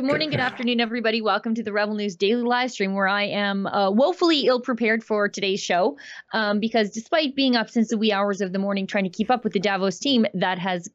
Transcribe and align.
Good 0.00 0.06
morning, 0.06 0.30
good 0.30 0.40
afternoon, 0.40 0.80
everybody. 0.80 1.20
Welcome 1.20 1.54
to 1.56 1.62
the 1.62 1.74
Rebel 1.74 1.94
News 1.94 2.16
Daily 2.16 2.40
live 2.40 2.70
stream, 2.70 2.94
where 2.94 3.06
I 3.06 3.24
am 3.24 3.66
uh, 3.66 3.90
woefully 3.90 4.46
ill 4.46 4.58
prepared 4.58 5.04
for 5.04 5.28
today's 5.28 5.60
show. 5.60 5.98
Um, 6.32 6.58
because 6.58 6.88
despite 6.88 7.36
being 7.36 7.54
up 7.54 7.68
since 7.68 7.90
the 7.90 7.98
wee 7.98 8.10
hours 8.10 8.40
of 8.40 8.54
the 8.54 8.58
morning 8.58 8.86
trying 8.86 9.04
to 9.04 9.10
keep 9.10 9.30
up 9.30 9.44
with 9.44 9.52
the 9.52 9.60
Davos 9.60 9.98
team, 9.98 10.24
that 10.32 10.58
has 10.58 10.88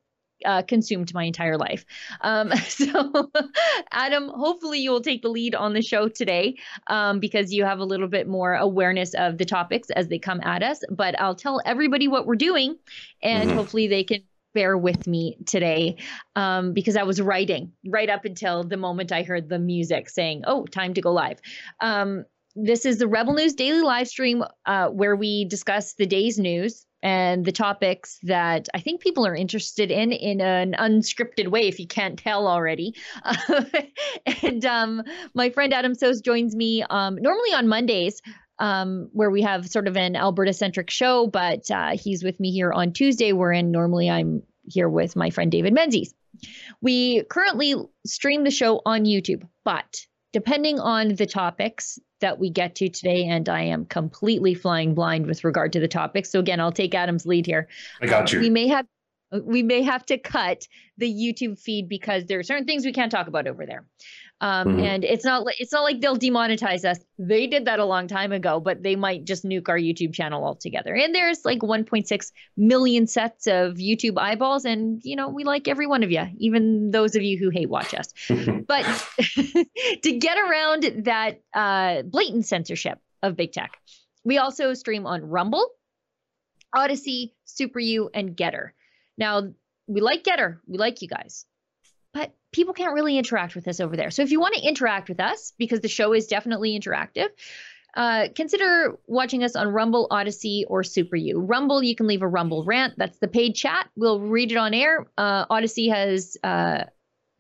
uh, 0.44 0.64
consumed 0.64 1.14
my 1.14 1.24
entire 1.24 1.56
life. 1.56 1.86
Um, 2.22 2.52
so, 2.68 3.32
Adam, 3.92 4.28
hopefully 4.30 4.80
you 4.80 4.90
will 4.90 5.02
take 5.02 5.22
the 5.22 5.30
lead 5.30 5.54
on 5.54 5.74
the 5.74 5.84
show 5.84 6.08
today 6.08 6.58
um, 6.88 7.20
because 7.20 7.54
you 7.54 7.64
have 7.64 7.78
a 7.78 7.86
little 7.86 8.08
bit 8.08 8.28
more 8.28 8.56
awareness 8.56 9.14
of 9.14 9.38
the 9.38 9.46
topics 9.46 9.92
as 9.92 10.08
they 10.08 10.18
come 10.18 10.42
at 10.42 10.64
us. 10.64 10.80
But 10.90 11.20
I'll 11.22 11.36
tell 11.36 11.62
everybody 11.64 12.08
what 12.08 12.26
we're 12.26 12.38
doing, 12.38 12.76
and 13.22 13.50
mm-hmm. 13.50 13.58
hopefully 13.60 13.86
they 13.86 14.04
can 14.04 14.24
bear 14.56 14.76
with 14.76 15.06
me 15.06 15.38
today 15.46 15.98
um, 16.36 16.74
because 16.74 16.98
I 16.98 17.04
was 17.04 17.22
writing 17.22 17.74
right 17.86 18.10
up 18.10 18.26
until 18.26 18.64
the 18.64 18.78
moment 18.78 19.12
I 19.12 19.22
heard 19.22 19.50
the 19.50 19.60
music 19.60 20.10
saying, 20.10 20.44
oh, 20.48 20.66
time 20.66 20.96
to 20.96 21.02
go 21.02 21.14
live. 21.14 21.40
Um, 21.80 22.26
this 22.56 22.86
is 22.86 22.98
the 22.98 23.08
Rebel 23.08 23.34
News 23.34 23.54
Daily 23.54 23.82
live 23.82 24.08
stream 24.08 24.44
uh, 24.66 24.88
where 24.88 25.16
we 25.16 25.46
discuss 25.46 25.94
the 25.94 26.08
day's 26.08 26.40
news 26.40 26.86
and 27.04 27.46
the 27.46 27.52
topics 27.52 28.18
that 28.24 28.68
I 28.74 28.80
think 28.80 29.02
people 29.02 29.28
are 29.28 29.36
interested 29.36 29.92
in 29.92 30.12
in 30.12 30.42
an 30.42 30.74
unscripted 30.80 31.50
way, 31.50 31.68
if 31.68 31.80
you 31.80 31.86
can't 31.86 32.18
tell 32.18 32.48
already. 32.48 32.96
and 34.42 34.66
um, 34.66 35.04
my 35.36 35.50
friend 35.50 35.74
Adam 35.74 35.94
Soos 35.94 36.24
joins 36.24 36.56
me 36.56 36.82
um, 36.90 37.18
normally 37.18 37.54
on 37.54 37.68
Mondays 37.68 38.22
um, 38.60 39.10
where 39.12 39.30
we 39.30 39.42
have 39.42 39.68
sort 39.68 39.88
of 39.88 39.98
an 39.98 40.16
Alberta 40.16 40.54
centric 40.54 40.90
show, 40.90 41.28
but 41.28 41.70
uh, 41.70 41.92
he's 41.98 42.24
with 42.24 42.40
me 42.40 42.52
here 42.52 42.72
on 42.72 42.94
Tuesday, 42.94 43.34
wherein 43.34 43.72
normally 43.72 44.10
I'm 44.10 44.44
here 44.68 44.90
with 44.90 45.16
my 45.16 45.30
friend 45.30 45.52
David 45.52 45.74
Menzies. 45.74 46.14
We 46.82 47.24
currently 47.24 47.76
stream 48.06 48.44
the 48.44 48.52
show 48.52 48.82
on 48.86 49.06
YouTube, 49.06 49.48
but 49.64 50.06
depending 50.34 50.80
on 50.80 51.16
the 51.16 51.26
topics 51.26 51.98
that 52.22 52.40
we 52.40 52.50
get 52.50 52.76
to 52.76 52.90
today, 52.90 53.26
and 53.26 53.48
I 53.48 53.62
am 53.62 53.86
completely 53.86 54.54
flying 54.54 54.94
blind 54.94 55.28
with 55.28 55.44
regard 55.44 55.74
to 55.74 55.80
the 55.80 55.88
topics. 55.88 56.32
So 56.32 56.40
again, 56.40 56.60
I'll 56.60 56.72
take 56.72 56.96
Adam's 56.96 57.26
lead 57.26 57.46
here. 57.46 57.68
I 58.02 58.08
got 58.08 58.34
um, 58.34 58.36
you. 58.36 58.42
we 58.42 58.50
may 58.50 58.68
have 58.68 58.86
we 59.32 59.64
may 59.64 59.82
have 59.82 60.06
to 60.08 60.18
cut 60.18 60.68
the 60.98 61.12
YouTube 61.12 61.60
feed 61.60 61.90
because 61.90 62.26
there 62.26 62.40
are 62.40 62.44
certain 62.44 62.66
things 62.66 62.86
we 62.86 62.94
can't 62.94 63.12
talk 63.12 63.28
about 63.28 63.48
over 63.48 63.66
there. 63.66 63.86
Um, 64.42 64.68
mm-hmm. 64.68 64.80
And 64.82 65.04
it's 65.06 65.24
not 65.24 65.46
like 65.46 65.62
it's 65.62 65.72
not 65.72 65.84
like 65.84 66.02
they'll 66.02 66.18
demonetize 66.18 66.84
us. 66.84 67.00
They 67.18 67.48
did 67.48 67.66
that 67.66 67.80
a 67.80 67.86
long 67.86 68.08
time 68.08 68.34
ago, 68.34 68.60
but 68.60 68.84
they 68.84 68.98
might 68.98 69.24
just 69.24 69.46
nuke 69.46 69.70
our 69.70 69.78
YouTube 69.78 70.14
channel 70.14 70.44
altogether. 70.44 70.94
And 70.94 71.16
there's 71.16 71.46
like 71.46 71.60
1.6 71.60 72.32
million 72.58 73.08
sets 73.08 73.48
of 73.48 73.76
YouTube 73.76 74.18
eyeballs, 74.18 74.66
and 74.66 75.02
you 75.04 75.16
know 75.16 75.30
we 75.30 75.46
like 75.46 75.70
every 75.70 75.88
one 75.88 76.04
of 76.04 76.12
you, 76.12 76.24
even 76.38 76.92
those 76.92 77.16
of 77.16 77.24
you 77.24 77.38
who 77.38 77.50
hate 77.50 77.70
watch 77.70 77.94
us. 77.94 78.14
but 78.68 78.84
to 80.04 80.12
get 80.12 80.38
around 80.38 81.06
that 81.06 81.42
uh, 81.54 82.02
blatant 82.02 82.46
censorship 82.46 83.00
of 83.24 83.38
big 83.38 83.54
tech, 83.54 83.78
we 84.26 84.38
also 84.38 84.74
stream 84.74 85.06
on 85.06 85.24
Rumble, 85.24 85.66
Odysee, 86.76 87.34
Super 87.46 87.80
U, 87.80 88.10
and 88.14 88.36
Gettr. 88.36 88.72
Now 89.18 89.54
we 89.88 90.02
like 90.02 90.24
Gettr. 90.24 90.60
We 90.68 90.78
like 90.78 91.02
you 91.02 91.08
guys 91.08 91.46
but 92.16 92.34
people 92.54 92.74
can't 92.74 92.94
really 92.94 93.18
interact 93.18 93.56
with 93.56 93.68
us 93.68 93.82
over 93.82 93.98
there. 93.98 94.10
So 94.10 94.24
if 94.24 94.32
you 94.32 94.40
want 94.40 94.56
to 94.56 94.66
interact 94.66 95.10
with 95.10 95.20
us, 95.20 95.52
because 95.58 95.82
the 95.82 95.90
show 95.90 96.14
is 96.14 96.28
definitely 96.28 96.80
interactive, 96.80 97.28
uh, 97.94 98.30
consider 98.34 98.98
watching 99.06 99.44
us 99.44 99.58
on 99.58 99.68
Rumble, 99.68 100.08
Odysee, 100.10 100.66
or 100.68 100.82
Super 100.84 101.18
U. 101.18 101.40
Rumble, 101.40 101.84
you 101.84 101.94
can 101.94 102.08
leave 102.08 102.22
a 102.22 102.28
Rumble 102.28 102.64
rant. 102.64 102.94
That's 102.98 103.18
the 103.20 103.28
paid 103.28 103.54
chat. 103.54 103.90
We'll 103.98 104.22
read 104.22 104.52
it 104.52 104.58
on 104.58 104.74
air. 104.74 105.06
Uh, 105.18 105.46
Odysee 105.50 105.90
has 105.90 106.38
uh, 106.42 106.86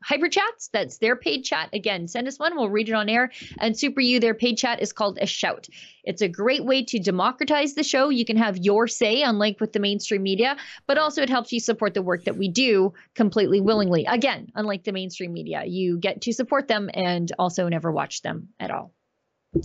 Hyper 0.05 0.29
Chats. 0.29 0.67
That's 0.71 0.99
their 0.99 1.15
paid 1.15 1.41
chat. 1.41 1.69
Again, 1.73 2.07
send 2.07 2.27
us 2.27 2.37
one. 2.37 2.55
We'll 2.55 2.69
read 2.69 2.89
it 2.89 2.93
on 2.93 3.09
air. 3.09 3.31
And 3.57 3.75
Super 3.75 4.01
U, 4.01 4.19
their 4.19 4.35
paid 4.35 4.55
chat 4.55 4.79
is 4.79 4.93
called 4.93 5.17
a 5.19 5.25
shout. 5.25 5.67
It's 6.03 6.21
a 6.21 6.27
great 6.27 6.63
way 6.63 6.83
to 6.83 6.99
democratize 6.99 7.73
the 7.73 7.81
show. 7.81 8.09
You 8.09 8.23
can 8.23 8.37
have 8.37 8.57
your 8.57 8.87
say, 8.87 9.23
unlike 9.23 9.59
with 9.59 9.73
the 9.73 9.79
mainstream 9.79 10.21
media, 10.21 10.57
but 10.85 10.99
also 10.99 11.23
it 11.23 11.29
helps 11.29 11.51
you 11.51 11.59
support 11.59 11.95
the 11.95 12.03
work 12.03 12.25
that 12.25 12.37
we 12.37 12.47
do 12.49 12.93
completely 13.15 13.59
willingly. 13.61 14.05
Again, 14.05 14.51
unlike 14.53 14.83
the 14.83 14.91
mainstream 14.91 15.33
media, 15.33 15.63
you 15.65 15.97
get 15.97 16.21
to 16.21 16.33
support 16.33 16.67
them 16.67 16.91
and 16.93 17.31
also 17.39 17.67
never 17.67 17.91
watch 17.91 18.21
them 18.21 18.49
at 18.59 18.69
all. 18.69 18.93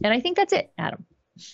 And 0.03 0.15
I 0.15 0.21
think 0.21 0.39
that's 0.39 0.55
it, 0.55 0.73
Adam. 0.79 1.05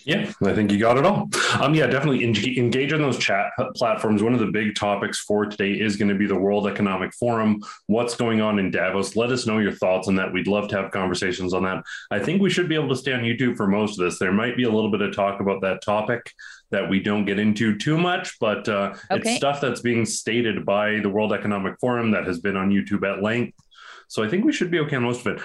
Yeah, 0.04 0.32
I 0.42 0.52
think 0.52 0.72
you 0.72 0.78
got 0.78 0.97
it 0.97 1.04
all. 1.04 1.28
Um, 1.60 1.74
yeah, 1.74 1.86
definitely 1.86 2.24
engage 2.24 2.92
on 2.92 3.00
those 3.00 3.19
chat 3.19 3.52
platforms. 3.74 4.22
One 4.22 4.34
of 4.34 4.41
the 4.41 4.47
big 4.47 4.74
topics 4.74 5.20
for 5.20 5.47
today 5.47 5.72
is 5.72 5.97
going 5.97 6.08
to 6.08 6.14
be 6.14 6.26
the 6.26 6.38
World 6.38 6.66
Economic 6.66 7.14
Forum. 7.14 7.60
What's 7.86 8.16
going 8.16 8.41
on 8.41 8.58
in 8.58 8.70
Davos? 8.70 9.16
Let 9.16 9.30
us 9.30 9.47
know 9.47 9.58
your 9.58 9.72
thoughts 9.72 10.08
on 10.08 10.14
that. 10.16 10.32
We'd 10.32 10.47
love 10.47 10.69
to 10.69 10.76
have 10.76 10.91
conversations 10.91 11.54
on 11.54 11.64
that. 11.64 11.84
I 12.10 12.19
think 12.19 12.41
we 12.41 12.50
should 12.50 12.69
be 12.69 12.74
able 12.74 12.88
to 12.88 12.97
stay 12.97 13.12
on 13.12 13.20
YouTube 13.20 13.56
for 13.56 13.66
most 13.66 13.98
of 13.98 14.04
this. 14.04 14.19
There 14.19 14.32
might 14.32 14.56
be 14.56 14.64
a 14.64 14.70
little 14.70 14.91
bit 14.91 15.02
of 15.02 15.14
talk 15.14 15.41
about 15.41 15.60
that 15.62 15.82
topic 15.82 16.32
that 16.70 16.88
we 16.88 17.00
don't 17.00 17.24
get 17.24 17.38
into 17.38 17.76
too 17.78 17.97
much, 17.97 18.38
but 18.41 18.68
uh, 18.68 18.94
okay. 19.10 19.30
it's 19.30 19.36
stuff 19.36 19.60
that's 19.60 19.80
being 19.80 20.04
stated 20.04 20.64
by 20.64 20.98
the 21.00 21.08
World 21.08 21.32
Economic 21.32 21.78
Forum 21.80 22.10
that 22.10 22.26
has 22.26 22.41
been 22.41 22.56
on 22.56 22.70
YouTube 22.70 23.08
at 23.08 23.22
length. 23.22 23.56
So 24.08 24.22
I 24.22 24.28
think 24.28 24.44
we 24.44 24.53
should 24.53 24.70
be 24.70 24.80
okay 24.80 24.97
on 24.97 25.03
most 25.03 25.26
of 25.26 25.36
it. 25.36 25.42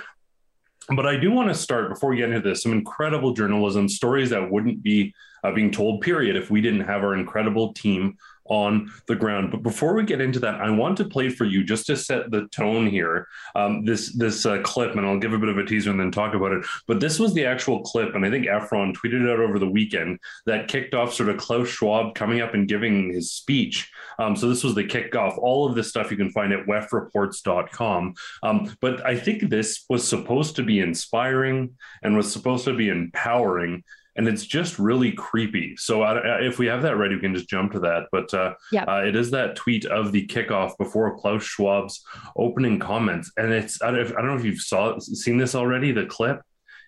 But 0.96 1.06
I 1.06 1.18
do 1.18 1.32
want 1.32 1.50
to 1.50 1.56
start 1.56 1.90
before 1.90 2.10
we 2.10 2.18
get 2.18 2.30
into 2.30 2.42
this 2.42 2.64
some 2.64 2.74
incredible 2.74 3.34
journalism 3.34 3.88
stories 3.88 4.30
that 4.32 4.52
wouldn't 4.52 4.84
be 4.84 5.14
uh, 5.44 5.52
being 5.52 5.72
told, 5.72 6.02
period, 6.02 6.36
if 6.36 6.52
we 6.52 6.62
didn't 6.62 6.82
have 6.82 7.04
our 7.04 7.16
incredible 7.16 7.74
team 7.74 8.18
on 8.46 8.92
the 9.08 9.16
ground. 9.16 9.52
But 9.52 9.64
before 9.64 9.94
we 9.94 10.04
get 10.04 10.22
into 10.22 10.40
that, 10.40 10.56
I 10.56 10.70
want 10.70 10.98
to 10.98 11.06
play 11.06 11.30
for 11.30 11.46
you 11.46 11.64
just 11.64 11.86
to 11.88 11.96
set 11.96 12.32
the 12.32 12.48
tone 12.48 12.88
here. 12.88 13.28
Um, 13.56 13.86
this 13.86 14.14
this 14.14 14.46
uh, 14.46 14.62
clip, 14.62 14.96
and 14.96 15.06
I'll 15.06 15.20
give 15.20 15.34
a 15.34 15.40
bit 15.40 15.50
of 15.50 15.58
a 15.58 15.66
teaser 15.66 15.92
and 15.92 16.00
then 16.00 16.12
talk 16.12 16.34
about 16.34 16.52
it. 16.52 16.66
But 16.88 17.00
this 17.00 17.20
was 17.20 17.34
the 17.34 17.46
actual 17.46 17.82
clip, 17.82 18.16
and 18.16 18.26
I 18.26 18.30
think 18.30 18.48
Efron 18.48 18.96
tweeted 18.96 19.24
it 19.24 19.30
out 19.30 19.40
over 19.40 19.60
the 19.60 19.70
weekend 19.70 20.20
that 20.46 20.68
kicked 20.68 20.94
off 20.94 21.14
sort 21.14 21.30
of 21.30 21.38
Klaus 21.38 21.70
Schwab 21.70 22.16
coming 22.16 22.42
up 22.42 22.54
and 22.54 22.68
giving 22.68 23.14
his 23.14 23.32
speech. 23.32 23.92
Um, 24.20 24.36
so 24.36 24.50
this 24.50 24.64
was 24.64 24.76
the 24.76 24.84
kickoff. 24.84 25.38
All 25.38 25.68
of 25.68 25.76
this 25.76 25.90
stuff 25.90 26.12
you 26.12 26.18
can 26.18 26.32
find 26.32 26.54
at 26.54 26.66
wefreports.com. 26.66 28.14
Um, 28.44 28.76
but 28.82 29.06
I 29.06 29.16
think 29.16 29.50
this 29.50 29.86
was 29.90 30.08
supposed 30.08 30.56
to 30.58 30.64
be 30.64 30.80
inspiring 30.80 31.72
and 32.04 32.16
was 32.16 32.32
supposed 32.32 32.66
to 32.66 32.76
be 32.76 32.90
empowering 32.90 33.84
and 34.16 34.28
it's 34.28 34.46
just 34.46 34.80
really 34.80 35.12
creepy. 35.12 35.76
So 35.78 36.04
uh, 36.04 36.22
if 36.42 36.60
we 36.60 36.66
have 36.68 36.82
that 36.82 36.98
ready, 36.98 37.16
we 37.16 37.22
can 37.22 37.34
just 37.34 37.50
jump 37.50 37.72
to 37.74 37.80
that. 37.80 38.08
But 38.12 38.34
uh, 38.34 38.54
yeah, 38.72 38.84
uh, 38.84 39.04
it 39.04 39.16
is 39.16 39.32
that 39.32 39.56
tweet 39.56 39.86
of 39.86 40.12
the 40.12 40.28
kickoff 40.28 40.78
before 40.78 41.18
Klaus 41.18 41.44
Schwab's 41.44 42.04
opening 42.36 42.80
comments, 42.80 43.32
and 43.38 43.52
it's 43.52 43.82
I 43.82 43.92
don't, 43.92 44.08
I 44.08 44.22
don't 44.22 44.28
know 44.28 44.38
if 44.38 44.46
you've 44.46 44.60
saw 44.60 44.98
seen 45.00 45.38
this 45.38 45.56
already. 45.56 45.92
The 45.92 46.06
clip. 46.06 46.42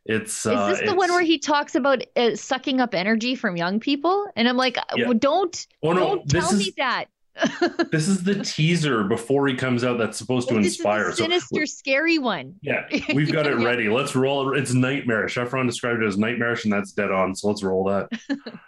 It's 0.05 0.45
is 0.45 0.51
uh, 0.51 0.67
this 0.67 0.81
the 0.81 0.95
one 0.95 1.11
where 1.11 1.23
he 1.23 1.39
talks 1.39 1.75
about 1.75 2.03
uh, 2.17 2.35
sucking 2.35 2.81
up 2.81 2.93
energy 2.93 3.35
from 3.35 3.55
young 3.55 3.79
people? 3.79 4.27
And 4.35 4.49
I'm 4.49 4.57
like, 4.57 4.77
yeah. 4.95 5.05
well, 5.05 5.17
don't 5.17 5.67
oh, 5.81 5.93
no, 5.93 5.99
don't 5.99 6.29
tell 6.29 6.51
is, 6.51 6.59
me 6.59 6.73
that 6.75 7.05
this 7.91 8.07
is 8.07 8.23
the 8.23 8.43
teaser 8.43 9.03
before 9.03 9.47
he 9.47 9.55
comes 9.55 9.83
out 9.83 9.97
that's 9.97 10.17
supposed 10.17 10.49
to 10.49 10.57
inspire. 10.57 11.05
This 11.05 11.19
is 11.19 11.25
sinister, 11.25 11.65
so, 11.65 11.77
scary 11.77 12.19
one. 12.19 12.55
Yeah, 12.61 12.85
we've 13.13 13.31
got 13.31 13.47
it 13.47 13.55
ready. 13.55 13.89
Let's 13.89 14.15
roll. 14.15 14.53
It. 14.53 14.59
It's 14.59 14.73
nightmarish. 14.73 15.35
Efron 15.35 15.67
described 15.67 16.03
it 16.03 16.07
as 16.07 16.17
nightmarish, 16.17 16.63
and 16.63 16.73
that's 16.73 16.91
dead 16.91 17.11
on. 17.11 17.35
So 17.35 17.47
let's 17.47 17.63
roll 17.63 17.85
that. 17.85 18.09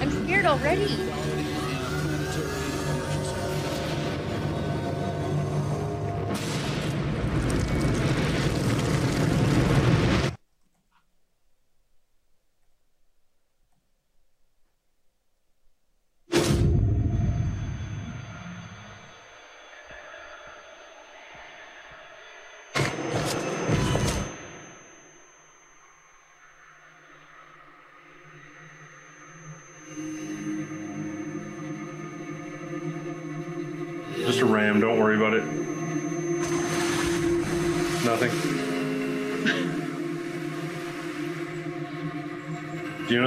I'm 0.00 0.24
scared 0.24 0.46
already. 0.46 0.86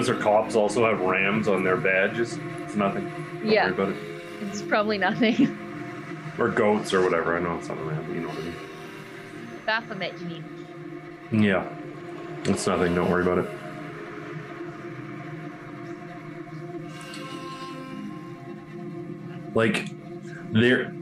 Or 0.09 0.15
cops 0.15 0.55
also 0.55 0.85
have 0.85 1.01
Rams 1.01 1.47
on 1.47 1.63
their 1.63 1.77
badges. 1.77 2.37
It's 2.63 2.75
nothing. 2.75 3.11
Don't 3.41 3.51
yeah. 3.51 3.69
about 3.69 3.89
it. 3.89 3.97
It's 4.41 4.61
probably 4.61 4.97
nothing. 4.97 5.57
Or 6.39 6.47
goats 6.47 6.93
or 6.93 7.03
whatever. 7.03 7.37
I 7.37 7.41
know 7.41 7.57
it's 7.57 7.67
not 7.67 7.77
a 7.77 7.83
ram, 7.83 8.05
but 8.07 8.15
you 8.15 8.21
know 8.21 8.29
what 8.29 8.37
I 8.37 8.41
mean. 8.41 8.55
Baphomet, 9.65 10.19
you 10.21 10.27
mean? 10.27 11.43
Yeah. 11.43 11.67
It's 12.45 12.65
nothing. 12.65 12.95
Don't 12.95 13.11
worry 13.11 13.21
about 13.21 13.39
it. 13.39 13.49
Like, 19.53 19.91
there. 20.51 20.93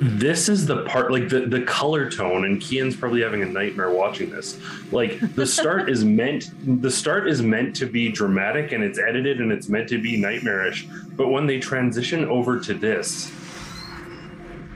this 0.00 0.48
is 0.48 0.66
the 0.66 0.84
part 0.84 1.12
like 1.12 1.28
the, 1.28 1.40
the 1.46 1.62
color 1.62 2.10
tone 2.10 2.44
and 2.44 2.60
Kian's 2.60 2.96
probably 2.96 3.22
having 3.22 3.42
a 3.42 3.46
nightmare 3.46 3.90
watching 3.90 4.30
this. 4.30 4.58
Like 4.92 5.20
the 5.34 5.46
start 5.46 5.88
is 5.88 6.04
meant 6.04 6.50
the 6.82 6.90
start 6.90 7.28
is 7.28 7.42
meant 7.42 7.76
to 7.76 7.86
be 7.86 8.10
dramatic 8.10 8.72
and 8.72 8.82
it's 8.82 8.98
edited 8.98 9.40
and 9.40 9.52
it's 9.52 9.68
meant 9.68 9.88
to 9.90 10.00
be 10.00 10.16
nightmarish. 10.16 10.86
But 11.16 11.28
when 11.28 11.46
they 11.46 11.60
transition 11.60 12.24
over 12.24 12.58
to 12.60 12.74
this, 12.74 13.32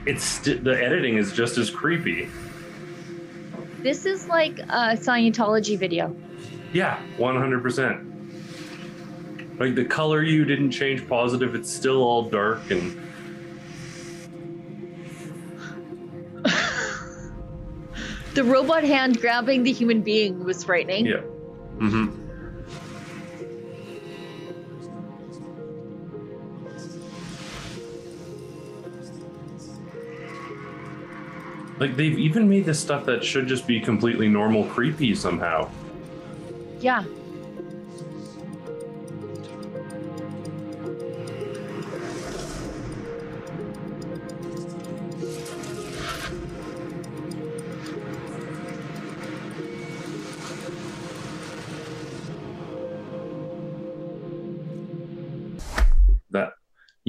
it's 0.05 0.23
st- 0.23 0.63
the 0.63 0.81
editing 0.81 1.17
is 1.17 1.33
just 1.33 1.57
as 1.57 1.69
creepy. 1.69 2.29
This 3.79 4.05
is 4.05 4.27
like 4.27 4.59
a 4.59 4.95
Scientology 4.95 5.77
video. 5.77 6.15
Yeah, 6.73 7.01
100%. 7.17 8.05
Like 9.59 9.75
the 9.75 9.85
color 9.85 10.23
you 10.23 10.45
didn't 10.45 10.71
change 10.71 11.07
positive, 11.07 11.55
it's 11.55 11.71
still 11.71 12.01
all 12.03 12.29
dark 12.29 12.71
and 12.71 13.08
the 18.33 18.43
robot 18.43 18.83
hand 18.83 19.19
grabbing 19.19 19.63
the 19.63 19.71
human 19.71 20.01
being 20.01 20.43
was 20.43 20.63
frightening. 20.63 21.05
Yeah. 21.05 21.21
Mm-hmm. 21.77 22.19
Like 31.79 31.95
they've 31.95 32.19
even 32.19 32.49
made 32.49 32.65
this 32.65 32.79
stuff 32.79 33.05
that 33.05 33.23
should 33.23 33.47
just 33.47 33.65
be 33.65 33.79
completely 33.79 34.27
normal 34.27 34.65
creepy 34.65 35.15
somehow. 35.15 35.69
Yeah. 36.81 37.03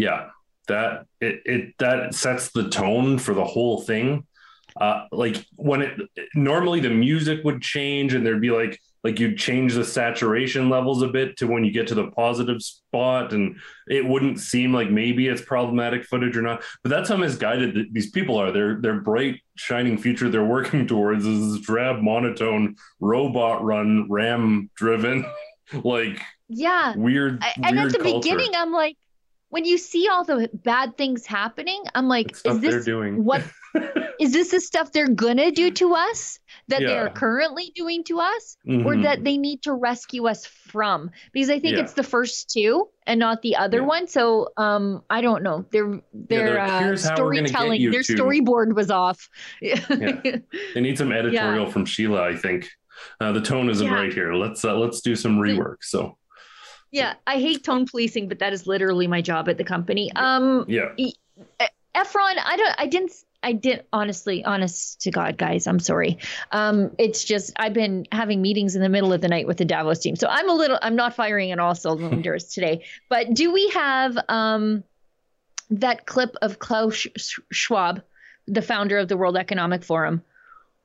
Yeah, 0.01 0.31
that 0.69 1.07
it, 1.21 1.43
it 1.45 1.75
that 1.79 2.15
sets 2.15 2.51
the 2.51 2.69
tone 2.69 3.19
for 3.19 3.35
the 3.35 3.45
whole 3.45 3.83
thing. 3.83 4.27
Uh 4.81 5.07
like 5.13 5.45
when 5.57 5.83
it 5.83 6.01
normally 6.35 6.81
the 6.81 6.91
music 6.91 7.45
would 7.45 7.61
change 7.61 8.15
and 8.15 8.25
there'd 8.25 8.41
be 8.41 8.51
like 8.51 8.81
like 9.03 9.19
you'd 9.19 9.39
change 9.39 9.75
the 9.75 9.85
saturation 9.85 10.69
levels 10.69 11.03
a 11.03 11.09
bit 11.09 11.37
to 11.39 11.47
when 11.47 11.65
you 11.65 11.73
get 11.73 11.87
to 11.89 11.95
the 11.95 12.11
positive 12.11 12.63
spot 12.63 13.33
and 13.33 13.57
it 13.89 14.05
wouldn't 14.05 14.39
seem 14.39 14.73
like 14.73 14.91
maybe 14.91 15.27
it's 15.29 15.43
problematic 15.43 16.05
footage 16.05 16.37
or 16.37 16.43
not 16.43 16.63
but 16.83 16.91
that's 16.91 17.09
how 17.09 17.17
misguided 17.17 17.93
these 17.93 18.11
people 18.11 18.37
are 18.37 18.53
they're 18.53 18.81
they're 18.81 19.01
bright 19.01 19.41
shining 19.57 19.97
future 19.99 20.29
they're 20.29 20.45
working 20.45 20.87
towards 20.95 21.27
is 21.27 21.53
this 21.53 21.61
drab 21.63 22.01
monotone 22.01 22.77
robot 23.01 23.65
run 23.65 24.07
ram 24.11 24.71
driven 24.75 25.25
like 25.85 26.21
yeah 26.49 26.95
weird 26.97 27.43
I, 27.43 27.55
and 27.63 27.77
weird 27.77 27.87
at 27.95 27.99
the 27.99 28.05
culture. 28.05 28.31
beginning 28.31 28.55
i'm 28.55 28.73
like 28.73 28.97
when 29.51 29.65
you 29.65 29.77
see 29.79 30.09
all 30.09 30.25
the 30.25 30.49
bad 30.53 30.97
things 30.97 31.27
happening 31.27 31.83
i'm 31.95 32.09
like 32.09 32.31
is 32.45 32.61
this 32.61 32.85
doing 32.85 33.25
what 33.25 33.43
is 34.21 34.33
this 34.33 34.51
the 34.51 34.61
stuff 34.61 34.91
they're 34.93 35.09
gonna 35.09 35.51
do 35.51 35.71
to 35.71 35.95
us 35.95 36.39
that 36.69 36.81
they 36.81 36.97
are 36.97 37.11
currently 37.11 37.73
doing 37.75 38.03
to 38.05 38.19
us 38.21 38.57
or 38.67 38.95
Mhm. 38.95 39.03
that 39.05 39.23
they 39.25 39.37
need 39.37 39.63
to 39.63 39.73
rescue 39.73 40.27
us 40.27 40.47
from 40.47 41.11
because 41.33 41.51
i 41.51 41.59
think 41.61 41.77
Yeah. 41.77 41.83
it's 41.83 41.93
the 41.95 42.03
first 42.03 42.51
two 42.51 42.89
and 43.07 43.19
not 43.21 43.43
the 43.43 43.57
other 43.57 43.79
Yeah. 43.79 43.85
one 43.97 44.07
so 44.09 44.49
um 44.57 45.03
i 45.11 45.21
don't 45.21 45.43
know 45.43 45.65
their 45.71 46.01
their 46.13 46.59
uh, 46.61 46.79
"Here's 46.81 47.05
how 47.05 47.17
we're 47.23 47.35
gonna 47.35 47.43
get 47.43 47.49
storytelling 47.51 47.91
their 47.91 48.03
to-" 48.03 48.15
storyboard 48.15 48.75
was 48.75 48.91
off 48.91 49.29
Yeah. 49.61 49.81
They 50.75 50.81
need 50.81 50.99
some 50.99 51.13
editorial 51.13 51.71
from 51.71 51.85
Sheila, 51.85 52.23
I 52.23 52.37
think. 52.37 52.69
Uh, 53.21 53.33
the 53.33 53.41
tone 53.41 53.71
isn't 53.71 53.87
Yeah. 53.87 53.95
right 53.95 54.13
here. 54.13 54.35
Let's 54.35 54.65
uh, 54.65 54.77
let's 54.77 55.01
do 55.01 55.17
some 55.17 55.39
rework. 55.39 55.77
So 55.81 56.19
yeah 56.91 57.15
i 57.27 57.39
hate 57.39 57.65
tone 57.65 57.87
policing 57.87 58.29
but 58.29 58.39
that 58.39 58.53
is 58.53 58.67
literally 58.67 59.07
my 59.07 59.21
job 59.21 59.49
at 59.49 59.59
the 59.59 59.65
company 59.65 60.11
um 60.17 60.65
yeah, 60.69 60.91
Efron, 61.95 62.37
I 62.45 62.57
don't, 62.57 62.75
I 62.79 62.87
didn't, 62.87 63.13
I 63.43 63.53
didn't, 63.53 63.87
honestly, 63.93 64.45
honest 64.45 65.01
to 65.03 65.11
God, 65.11 65.37
guys, 65.37 65.67
I'm 65.67 65.81
sorry. 65.81 66.19
Um, 66.53 66.93
it's 66.99 67.25
just, 67.25 67.53
I've 67.57 67.73
been 67.73 68.07
having 68.13 68.41
meetings 68.43 68.77
in 68.77 68.83
the 68.83 68.89
middle 68.89 69.13
of 69.13 69.21
the 69.21 69.29
night 69.29 69.47
with 69.47 69.57
the 69.57 69.65
Davos 69.65 69.99
team. 69.99 70.15
So 70.15 70.29
I'm 70.29 70.49
a 70.49 70.53
little, 70.53 70.79
I'm 70.83 70.97
not 70.97 71.17
firing 71.17 71.51
on 71.53 71.59
all 71.59 71.75
cylinders 71.75 72.45
today. 72.45 72.85
But 73.09 73.35
do 73.35 73.53
we 73.53 73.69
have 73.71 74.19
um, 74.29 74.85
that 75.71 76.07
clip 76.07 76.37
of 76.43 76.59
Klaus 76.59 76.95
Sch- 76.95 77.41
Schwab, 77.51 78.03
the 78.47 78.63
founder 78.63 78.99
of 78.99 79.09
the 79.09 79.17
World 79.17 79.37
Economic 79.37 79.83
Forum, 79.83 80.23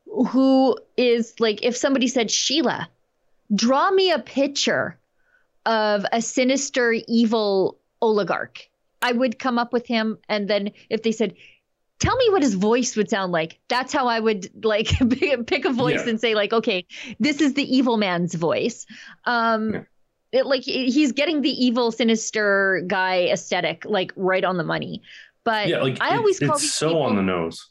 who 0.05 0.77
is 0.97 1.39
like, 1.39 1.63
if 1.63 1.77
somebody 1.77 2.07
said, 2.07 2.31
Sheila, 2.31 2.89
draw 3.53 3.91
me 3.91 4.11
a 4.11 4.19
picture 4.19 4.97
of 5.65 6.05
a 6.11 6.21
sinister, 6.21 6.95
evil 7.07 7.79
oligarch. 8.01 8.69
I 9.01 9.11
would 9.11 9.39
come 9.39 9.57
up 9.59 9.73
with 9.73 9.85
him. 9.87 10.17
And 10.29 10.47
then 10.49 10.71
if 10.89 11.03
they 11.03 11.11
said, 11.11 11.35
tell 11.99 12.15
me 12.17 12.29
what 12.31 12.41
his 12.41 12.55
voice 12.55 12.95
would 12.95 13.09
sound 13.09 13.31
like, 13.31 13.59
that's 13.67 13.93
how 13.93 14.07
I 14.07 14.19
would 14.19 14.49
like 14.65 14.87
pick 15.47 15.65
a 15.65 15.71
voice 15.73 16.03
Yeah. 16.03 16.09
and 16.09 16.19
say, 16.19 16.35
like, 16.35 16.53
okay, 16.53 16.85
this 17.19 17.41
is 17.41 17.53
the 17.53 17.75
evil 17.75 17.97
man's 17.97 18.33
voice. 18.35 18.85
Um, 19.25 19.73
Yeah. 19.73 19.81
it, 20.31 20.45
like 20.45 20.63
he's 20.63 21.11
getting 21.11 21.41
the 21.41 21.49
evil, 21.65 21.91
sinister 21.91 22.83
guy 22.87 23.25
aesthetic, 23.31 23.85
like 23.85 24.11
right 24.15 24.43
on 24.43 24.57
the 24.57 24.63
money. 24.63 25.01
But 25.43 25.67
yeah. 25.69 25.81
Like 25.81 26.01
I 26.01 26.15
it- 26.15 26.17
always 26.17 26.39
call 26.39 26.55
it's 26.55 26.73
so 26.73 26.87
people, 26.89 27.03
on 27.03 27.15
the 27.15 27.21
nose. 27.21 27.69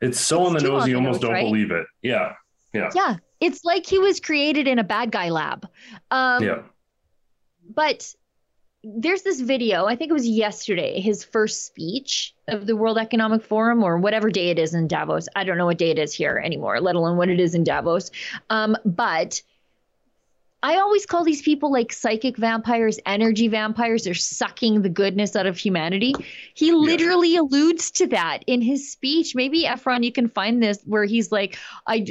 It's 0.00 0.20
so 0.20 0.44
on 0.46 0.52
the 0.54 0.60
nose. 0.60 0.82
on 0.82 0.88
You 0.88 0.94
the 0.94 1.00
almost 1.00 1.22
nose, 1.22 1.28
don't 1.28 1.32
right? 1.32 1.44
believe 1.44 1.72
it. 1.72 1.84
Yeah, 2.02 2.34
yeah, 2.72 2.90
Yeah, 2.94 3.16
it's 3.40 3.64
like 3.64 3.84
he 3.84 3.98
was 3.98 4.20
created 4.20 4.68
in 4.68 4.78
a 4.78 4.84
bad 4.84 5.10
guy 5.10 5.30
lab. 5.30 5.66
Um, 6.12 6.44
yeah. 6.44 6.62
But 7.68 8.14
there's 8.84 9.22
this 9.22 9.40
video 9.40 9.86
i 9.86 9.96
think 9.96 10.10
it 10.10 10.14
was 10.14 10.28
yesterday 10.28 11.00
his 11.00 11.24
first 11.24 11.66
speech 11.66 12.34
of 12.46 12.66
the 12.66 12.76
world 12.76 12.96
economic 12.96 13.42
forum 13.42 13.82
or 13.82 13.98
whatever 13.98 14.30
day 14.30 14.50
it 14.50 14.58
is 14.58 14.74
in 14.74 14.86
davos. 14.86 15.28
I 15.34 15.44
don't 15.44 15.58
know 15.58 15.66
what 15.66 15.78
day 15.78 15.90
it 15.90 15.98
is 15.98 16.14
here 16.14 16.40
anymore 16.42 16.80
let 16.80 16.94
alone 16.94 17.16
what 17.16 17.28
it 17.28 17.40
is 17.40 17.54
in 17.54 17.64
davos. 17.64 18.10
Um, 18.50 18.76
but 18.84 19.42
i 20.62 20.76
always 20.78 21.06
call 21.06 21.24
these 21.24 21.42
people 21.42 21.70
like 21.72 21.92
psychic 21.92 22.36
vampires 22.36 22.98
energy 23.04 23.48
vampires. 23.48 24.04
They're 24.04 24.14
sucking 24.14 24.82
the 24.82 24.88
goodness 24.88 25.34
out 25.34 25.46
of 25.46 25.58
humanity. 25.58 26.14
He 26.54 26.72
literally 26.72 27.36
alludes 27.36 27.90
to 27.92 28.06
that 28.08 28.44
in 28.46 28.60
his 28.60 28.90
speech. 28.90 29.34
Maybe 29.34 29.64
efron 29.64 30.04
you 30.04 30.12
can 30.12 30.28
find 30.28 30.62
this 30.62 30.80
where 30.84 31.04
he's 31.04 31.32
like 31.32 31.58
i 31.86 32.06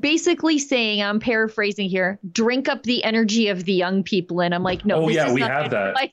basically 0.00 0.58
saying 0.58 1.02
i'm 1.02 1.18
paraphrasing 1.18 1.88
here 1.88 2.18
drink 2.30 2.68
up 2.68 2.82
the 2.82 3.02
energy 3.04 3.48
of 3.48 3.64
the 3.64 3.72
young 3.72 4.02
people 4.02 4.42
and 4.42 4.54
i'm 4.54 4.62
like 4.62 4.84
no 4.84 4.96
oh 4.96 5.06
this 5.06 5.16
yeah, 5.16 5.26
is 5.28 5.32
we 5.32 5.40
not 5.40 5.50
have 5.50 5.70
that. 5.70 5.94
my, 5.94 6.12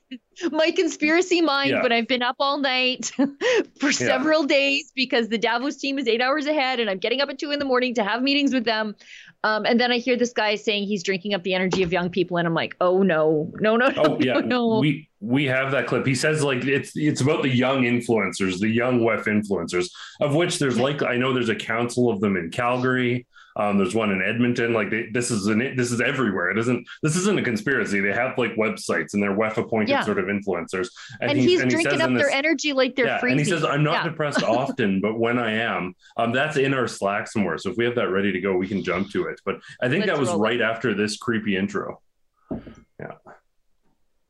my 0.50 0.70
conspiracy 0.70 1.40
mind 1.42 1.70
Yeah. 1.70 1.82
when 1.82 1.92
I've 1.92 2.08
been 2.08 2.22
up 2.22 2.36
all 2.40 2.58
night 2.58 3.10
for 3.80 3.92
several 3.92 4.44
days 4.44 4.92
because 4.94 5.28
the 5.28 5.38
Davos 5.38 5.76
team 5.76 5.98
is 5.98 6.06
eight 6.06 6.20
hours 6.20 6.46
ahead 6.46 6.78
and 6.80 6.90
I'm 6.90 6.98
getting 6.98 7.20
up 7.20 7.28
at 7.30 7.38
two 7.38 7.52
in 7.52 7.58
the 7.58 7.64
morning 7.64 7.94
to 7.94 8.04
have 8.04 8.22
meetings 8.22 8.52
with 8.52 8.64
them. 8.64 8.94
Um, 9.44 9.64
and 9.64 9.80
then 9.80 9.92
I 9.92 9.96
hear 9.98 10.16
this 10.16 10.32
guy 10.32 10.56
saying 10.56 10.84
he's 10.84 11.02
drinking 11.02 11.32
up 11.34 11.42
the 11.42 11.54
energy 11.54 11.82
of 11.82 11.92
young 11.92 12.10
people, 12.10 12.36
and 12.36 12.46
I'm 12.46 12.52
like, 12.54 12.74
oh 12.80 13.02
no, 13.02 13.50
no, 13.60 13.76
no, 13.76 13.88
no, 13.96 14.02
Oh 14.04 14.18
yeah, 14.20 14.34
no, 14.34 14.40
no. 14.40 14.78
we 14.80 15.08
we 15.20 15.44
have 15.46 15.70
that 15.70 15.86
clip. 15.86 16.04
He 16.04 16.14
says 16.14 16.42
like 16.42 16.64
it's 16.64 16.92
it's 16.96 17.20
about 17.20 17.42
the 17.42 17.48
young 17.48 17.82
influencers, 17.84 18.58
the 18.58 18.68
young 18.68 19.00
WEF 19.00 19.24
influencers, 19.24 19.88
of 20.20 20.34
which 20.34 20.58
there's 20.58 20.78
like 20.78 21.02
I 21.02 21.16
know 21.16 21.32
there's 21.32 21.48
a 21.48 21.54
council 21.56 22.10
of 22.10 22.20
them 22.20 22.36
in 22.36 22.50
Calgary. 22.50 23.26
Um, 23.58 23.78
there's 23.78 23.94
one 23.94 24.10
in 24.10 24.20
Edmonton. 24.22 24.74
Like 24.74 24.90
they, 24.90 25.06
this 25.12 25.30
is 25.30 25.46
an 25.46 25.58
this 25.76 25.90
is 25.90 26.00
everywhere. 26.00 26.50
It 26.50 26.58
isn't 26.58 26.86
this 27.02 27.16
isn't 27.16 27.38
a 27.38 27.42
conspiracy. 27.42 28.00
They 28.00 28.12
have 28.12 28.36
like 28.36 28.54
websites 28.56 29.14
and 29.14 29.22
they're 29.22 29.34
WEF 29.34 29.56
appointed 29.56 29.88
Yeah. 29.88 30.02
sort 30.04 30.18
of 30.18 30.26
influencers. 30.26 30.88
and, 31.22 31.38
he's 31.38 31.60
and 31.60 31.70
he 31.70 31.76
drinking 31.76 31.92
says 31.92 32.00
up 32.02 32.08
in 32.08 32.14
their 32.14 32.30
energy 32.30 32.72
like 32.74 32.94
they're 32.96 33.06
yeah, 33.06 33.18
freezing. 33.18 33.38
and 33.38 33.46
he 33.46 33.50
says, 33.50 33.64
"I'm 33.64 33.82
not 33.82 34.04
Yeah. 34.04 34.10
depressed 34.10 34.42
often, 34.62 35.00
but 35.00 35.18
when 35.18 35.38
I 35.38 35.52
am, 35.52 35.94
um, 36.18 36.32
that's 36.32 36.56
in 36.58 36.74
our 36.74 36.86
Slack 36.86 37.28
somewhere. 37.28 37.56
So 37.56 37.70
if 37.70 37.76
we 37.78 37.84
have 37.86 37.94
that 37.94 38.10
ready 38.10 38.30
to 38.32 38.40
go, 38.40 38.54
we 38.56 38.68
can 38.68 38.84
jump 38.84 39.10
to 39.12 39.24
it. 39.28 39.40
But 39.44 39.56
I 39.80 39.88
think 39.88 40.04
Let's 40.04 40.12
that 40.12 40.20
was 40.20 40.28
roll 40.28 40.38
it. 40.38 40.48
right 40.48 40.60
after 40.60 40.92
this 40.94 41.16
creepy 41.16 41.56
intro. 41.56 42.00
Yeah. 43.00 43.12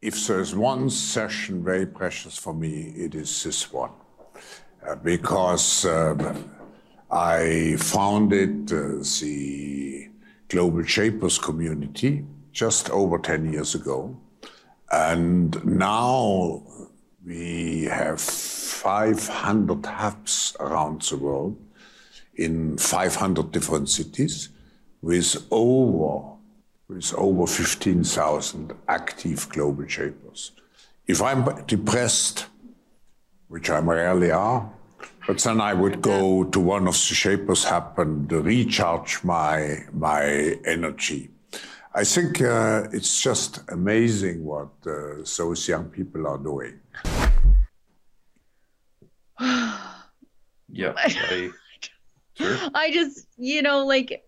If 0.02 0.26
there's 0.26 0.54
one 0.54 0.88
session 0.88 1.64
very 1.64 1.86
precious 1.86 2.38
for 2.38 2.54
me, 2.54 2.92
it 2.96 3.14
is 3.14 3.42
this 3.42 3.72
one. 3.72 3.90
Uh, 4.86 4.94
because 4.94 5.84
um, 5.84 6.48
I 7.10 7.76
founded 7.78 8.72
uh, 8.72 8.98
the 9.20 10.08
Global 10.48 10.82
Shapers 10.84 11.38
community 11.38 12.24
just 12.52 12.90
over 12.90 13.18
10 13.18 13.52
years 13.52 13.74
ago. 13.74 14.16
And 14.90 15.64
now 15.64 16.62
we 17.24 17.84
have 17.84 18.20
500 18.20 19.86
hubs 19.86 20.56
around 20.60 21.02
the 21.02 21.16
world 21.16 21.56
in 22.34 22.78
500 22.78 23.50
different 23.52 23.88
cities 23.88 24.50
with 25.02 25.46
over 25.50 26.36
with 26.88 27.12
over 27.14 27.46
15,000 27.46 28.72
active 28.86 29.48
global 29.48 29.86
shapers. 29.88 30.52
If 31.06 31.20
I'm 31.20 31.64
depressed, 31.66 32.46
which 33.48 33.70
I 33.70 33.78
rarely 33.80 34.30
are, 34.30 34.70
but 35.26 35.38
then 35.38 35.60
I 35.60 35.74
would 35.74 36.00
go 36.02 36.44
to 36.44 36.60
one 36.60 36.86
of 36.86 36.94
the 36.94 37.14
Shapers 37.14 37.64
Hub 37.64 37.98
and 37.98 38.30
recharge 38.30 39.24
my 39.24 39.84
my 39.92 40.24
energy. 40.64 41.30
I 41.94 42.04
think 42.04 42.42
uh, 42.42 42.88
it's 42.92 43.22
just 43.22 43.60
amazing 43.70 44.44
what 44.44 44.68
uh, 44.86 45.24
those 45.38 45.66
young 45.66 45.86
people 45.86 46.26
are 46.26 46.38
doing. 46.38 46.78
yeah, 50.68 50.92
I, 50.96 51.08
sure. 51.08 51.50
I 52.74 52.90
just, 52.92 53.26
you 53.38 53.62
know, 53.62 53.86
like 53.86 54.22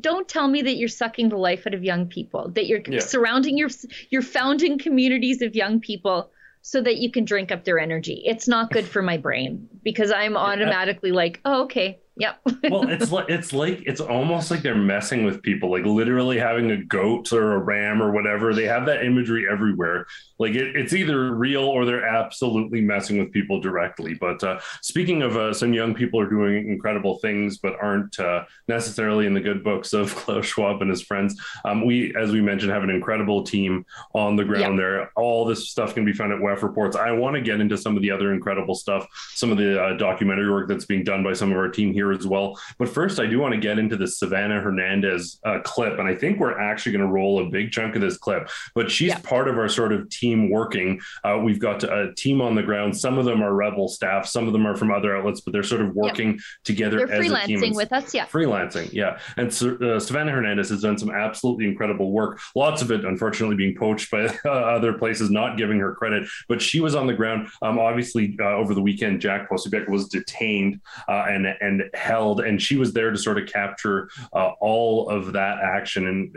don't 0.00 0.28
tell 0.28 0.48
me 0.48 0.62
that 0.62 0.76
you're 0.76 0.88
sucking 0.88 1.28
the 1.28 1.36
life 1.36 1.66
out 1.66 1.74
of 1.74 1.82
young 1.82 2.06
people 2.06 2.48
that 2.50 2.66
you're 2.66 2.82
yeah. 2.88 3.00
surrounding 3.00 3.56
your 3.56 3.70
you're 4.10 4.22
founding 4.22 4.78
communities 4.78 5.42
of 5.42 5.54
young 5.54 5.80
people 5.80 6.30
so 6.66 6.82
that 6.82 6.96
you 6.96 7.12
can 7.12 7.24
drink 7.24 7.52
up 7.52 7.64
their 7.64 7.78
energy. 7.78 8.22
It's 8.24 8.48
not 8.48 8.72
good 8.72 8.86
for 8.86 9.00
my 9.00 9.18
brain 9.18 9.68
because 9.84 10.10
i'm 10.10 10.36
automatically 10.36 11.12
like 11.12 11.40
oh 11.44 11.62
okay 11.62 12.00
Yep. 12.18 12.40
well, 12.70 12.88
it's 12.88 13.12
like 13.12 13.28
it's 13.28 13.52
like 13.52 13.82
it's 13.86 14.00
almost 14.00 14.50
like 14.50 14.62
they're 14.62 14.74
messing 14.74 15.24
with 15.24 15.42
people, 15.42 15.70
like 15.70 15.84
literally 15.84 16.38
having 16.38 16.70
a 16.70 16.82
goat 16.82 17.32
or 17.32 17.52
a 17.52 17.58
ram 17.58 18.02
or 18.02 18.10
whatever. 18.10 18.54
They 18.54 18.64
have 18.64 18.86
that 18.86 19.04
imagery 19.04 19.46
everywhere. 19.50 20.06
Like 20.38 20.54
it, 20.54 20.76
it's 20.76 20.92
either 20.92 21.34
real 21.34 21.64
or 21.64 21.84
they're 21.84 22.06
absolutely 22.06 22.80
messing 22.80 23.18
with 23.18 23.32
people 23.32 23.60
directly. 23.60 24.14
But 24.14 24.42
uh, 24.42 24.60
speaking 24.80 25.22
of 25.22 25.36
uh, 25.36 25.52
some 25.52 25.74
young 25.74 25.94
people 25.94 26.20
are 26.20 26.28
doing 26.28 26.68
incredible 26.68 27.18
things, 27.18 27.58
but 27.58 27.76
aren't 27.80 28.18
uh, 28.18 28.44
necessarily 28.66 29.26
in 29.26 29.34
the 29.34 29.40
good 29.40 29.62
books 29.62 29.92
of 29.92 30.14
Klaus 30.16 30.46
Schwab 30.46 30.80
and 30.80 30.90
his 30.90 31.02
friends. 31.02 31.40
Um, 31.64 31.84
we, 31.84 32.14
as 32.16 32.32
we 32.32 32.40
mentioned, 32.40 32.72
have 32.72 32.82
an 32.82 32.90
incredible 32.90 33.42
team 33.44 33.84
on 34.14 34.36
the 34.36 34.44
ground 34.44 34.74
yep. 34.74 34.76
there. 34.76 35.12
All 35.16 35.44
this 35.44 35.68
stuff 35.68 35.94
can 35.94 36.04
be 36.04 36.12
found 36.12 36.32
at 36.32 36.40
WEF 36.40 36.62
Reports. 36.62 36.96
I 36.96 37.10
want 37.12 37.36
to 37.36 37.42
get 37.42 37.60
into 37.60 37.76
some 37.76 37.96
of 37.96 38.02
the 38.02 38.10
other 38.10 38.32
incredible 38.32 38.74
stuff, 38.74 39.06
some 39.34 39.50
of 39.50 39.58
the 39.58 39.82
uh, 39.82 39.96
documentary 39.96 40.50
work 40.50 40.68
that's 40.68 40.86
being 40.86 41.04
done 41.04 41.22
by 41.22 41.34
some 41.34 41.50
of 41.50 41.58
our 41.58 41.68
team 41.68 41.92
here 41.92 42.05
here 42.06 42.18
as 42.18 42.26
well. 42.26 42.58
But 42.78 42.88
first, 42.88 43.18
I 43.18 43.26
do 43.26 43.38
want 43.38 43.54
to 43.54 43.60
get 43.60 43.78
into 43.78 43.96
the 43.96 44.06
Savannah 44.06 44.60
Hernandez 44.60 45.38
uh, 45.44 45.60
clip, 45.64 45.98
and 45.98 46.08
I 46.08 46.14
think 46.14 46.38
we're 46.38 46.58
actually 46.58 46.92
going 46.92 47.04
to 47.04 47.10
roll 47.12 47.46
a 47.46 47.50
big 47.50 47.72
chunk 47.72 47.94
of 47.94 48.00
this 48.00 48.16
clip. 48.16 48.48
But 48.74 48.90
she's 48.90 49.08
yeah. 49.08 49.20
part 49.20 49.48
of 49.48 49.58
our 49.58 49.68
sort 49.68 49.92
of 49.92 50.08
team 50.10 50.50
working. 50.50 51.00
Uh, 51.24 51.40
we've 51.42 51.60
got 51.60 51.82
a 51.84 52.12
team 52.16 52.40
on 52.40 52.54
the 52.54 52.62
ground. 52.62 52.96
Some 52.96 53.18
of 53.18 53.24
them 53.24 53.42
are 53.42 53.54
Rebel 53.54 53.88
staff, 53.88 54.26
some 54.26 54.46
of 54.46 54.52
them 54.52 54.66
are 54.66 54.76
from 54.76 54.92
other 54.92 55.16
outlets, 55.16 55.40
but 55.40 55.52
they're 55.52 55.62
sort 55.62 55.80
of 55.80 55.94
working 55.94 56.32
yep. 56.32 56.40
together. 56.64 57.06
They're 57.06 57.20
freelancing 57.20 57.74
with 57.74 57.92
us, 57.92 58.14
yeah. 58.14 58.26
Freelancing, 58.26 58.92
yeah. 58.92 59.18
And 59.36 59.48
uh, 59.48 59.98
Savannah 59.98 60.32
Hernandez 60.32 60.68
has 60.70 60.82
done 60.82 60.98
some 60.98 61.10
absolutely 61.10 61.66
incredible 61.66 62.12
work. 62.12 62.40
Lots 62.54 62.82
of 62.82 62.90
it, 62.90 63.04
unfortunately, 63.04 63.56
being 63.56 63.76
poached 63.76 64.10
by 64.10 64.26
other 64.48 64.92
places, 64.92 65.30
not 65.30 65.56
giving 65.56 65.78
her 65.78 65.94
credit. 65.94 66.28
But 66.48 66.62
she 66.62 66.80
was 66.80 66.94
on 66.94 67.06
the 67.06 67.14
ground. 67.14 67.48
Um, 67.62 67.78
obviously, 67.78 68.36
uh, 68.40 68.54
over 68.54 68.74
the 68.74 68.82
weekend, 68.82 69.20
Jack 69.20 69.50
Posobiec 69.50 69.88
was 69.88 70.08
detained 70.08 70.80
uh, 71.08 71.26
and 71.28 71.46
and 71.60 71.82
held, 71.96 72.40
and 72.40 72.60
she 72.60 72.76
was 72.76 72.92
there 72.92 73.10
to 73.10 73.18
sort 73.18 73.38
of 73.38 73.48
capture 73.48 74.08
uh, 74.32 74.50
all 74.60 75.08
of 75.08 75.32
that 75.32 75.58
action 75.58 76.06
in 76.06 76.32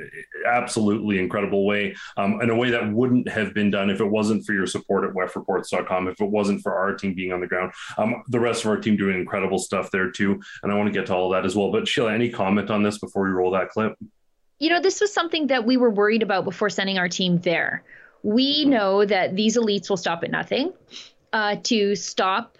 absolutely 0.47 1.19
incredible 1.19 1.65
way, 1.65 1.95
um, 2.17 2.41
in 2.41 2.49
a 2.49 2.55
way 2.55 2.69
that 2.71 2.91
wouldn't 2.91 3.27
have 3.29 3.53
been 3.53 3.69
done 3.69 3.89
if 3.89 3.99
it 3.99 4.05
wasn't 4.05 4.45
for 4.45 4.53
your 4.53 4.65
support 4.65 5.03
at 5.03 5.13
wefreports.com, 5.13 6.07
if 6.07 6.19
it 6.21 6.29
wasn't 6.29 6.61
for 6.61 6.73
our 6.73 6.95
team 6.95 7.13
being 7.13 7.31
on 7.31 7.41
the 7.41 7.47
ground. 7.47 7.71
Um, 7.97 8.23
the 8.27 8.39
rest 8.39 8.63
of 8.63 8.71
our 8.71 8.77
team 8.77 8.97
doing 8.97 9.19
incredible 9.19 9.59
stuff 9.59 9.91
there 9.91 10.09
too, 10.09 10.41
and 10.63 10.71
I 10.71 10.75
want 10.75 10.87
to 10.87 10.97
get 10.97 11.07
to 11.07 11.15
all 11.15 11.33
of 11.33 11.37
that 11.37 11.45
as 11.45 11.55
well. 11.55 11.71
But 11.71 11.87
Sheila, 11.87 12.13
any 12.13 12.29
comment 12.29 12.69
on 12.69 12.83
this 12.83 12.97
before 12.97 13.23
we 13.23 13.29
roll 13.29 13.51
that 13.51 13.69
clip? 13.69 13.95
You 14.59 14.69
know, 14.69 14.81
this 14.81 14.99
was 14.99 15.13
something 15.13 15.47
that 15.47 15.65
we 15.65 15.77
were 15.77 15.89
worried 15.89 16.21
about 16.21 16.43
before 16.43 16.69
sending 16.69 16.97
our 16.97 17.07
team 17.07 17.39
there. 17.39 17.83
We 18.23 18.65
know 18.65 19.05
that 19.05 19.35
these 19.35 19.57
elites 19.57 19.89
will 19.89 19.97
stop 19.97 20.23
at 20.23 20.31
nothing 20.31 20.73
uh, 21.31 21.57
to 21.63 21.95
stop 21.95 22.57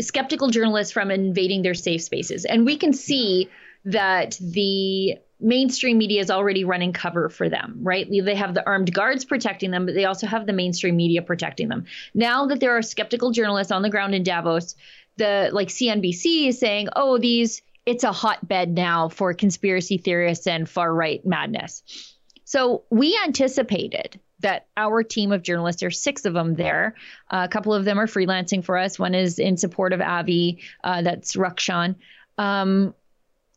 skeptical 0.00 0.50
journalists 0.50 0.92
from 0.92 1.10
invading 1.10 1.62
their 1.62 1.74
safe 1.74 2.02
spaces. 2.02 2.44
And 2.44 2.64
we 2.64 2.76
can 2.76 2.92
see 2.92 3.48
that 3.84 4.38
the 4.40 5.18
mainstream 5.40 5.98
media 5.98 6.20
is 6.20 6.30
already 6.30 6.64
running 6.64 6.92
cover 6.92 7.28
for 7.28 7.48
them, 7.48 7.78
right? 7.82 8.08
They 8.10 8.34
have 8.34 8.54
the 8.54 8.66
armed 8.66 8.92
guards 8.92 9.24
protecting 9.24 9.70
them, 9.70 9.86
but 9.86 9.94
they 9.94 10.04
also 10.04 10.26
have 10.26 10.46
the 10.46 10.52
mainstream 10.52 10.96
media 10.96 11.22
protecting 11.22 11.68
them. 11.68 11.84
Now 12.14 12.46
that 12.46 12.60
there 12.60 12.76
are 12.76 12.82
skeptical 12.82 13.30
journalists 13.30 13.72
on 13.72 13.82
the 13.82 13.90
ground 13.90 14.14
in 14.14 14.24
Davos, 14.24 14.74
the 15.16 15.50
like 15.52 15.68
CNBC 15.68 16.48
is 16.48 16.58
saying, 16.58 16.88
"Oh, 16.94 17.18
these 17.18 17.62
it's 17.86 18.04
a 18.04 18.12
hotbed 18.12 18.70
now 18.70 19.08
for 19.08 19.32
conspiracy 19.34 19.98
theorists 19.98 20.46
and 20.46 20.68
far 20.68 20.92
right 20.92 21.24
madness." 21.24 21.82
So 22.44 22.84
we 22.90 23.18
anticipated 23.24 24.18
that 24.40 24.66
our 24.76 25.02
team 25.02 25.32
of 25.32 25.42
journalists, 25.42 25.80
there's 25.80 26.00
six 26.00 26.24
of 26.24 26.34
them 26.34 26.54
there. 26.54 26.94
Uh, 27.30 27.42
a 27.44 27.48
couple 27.48 27.74
of 27.74 27.84
them 27.84 27.98
are 27.98 28.06
freelancing 28.06 28.64
for 28.64 28.76
us. 28.76 28.98
One 28.98 29.14
is 29.14 29.38
in 29.38 29.56
support 29.56 29.92
of 29.92 30.00
Avi, 30.00 30.62
uh, 30.84 31.02
that's 31.02 31.36
Rukshan. 31.36 31.96
Um, 32.36 32.94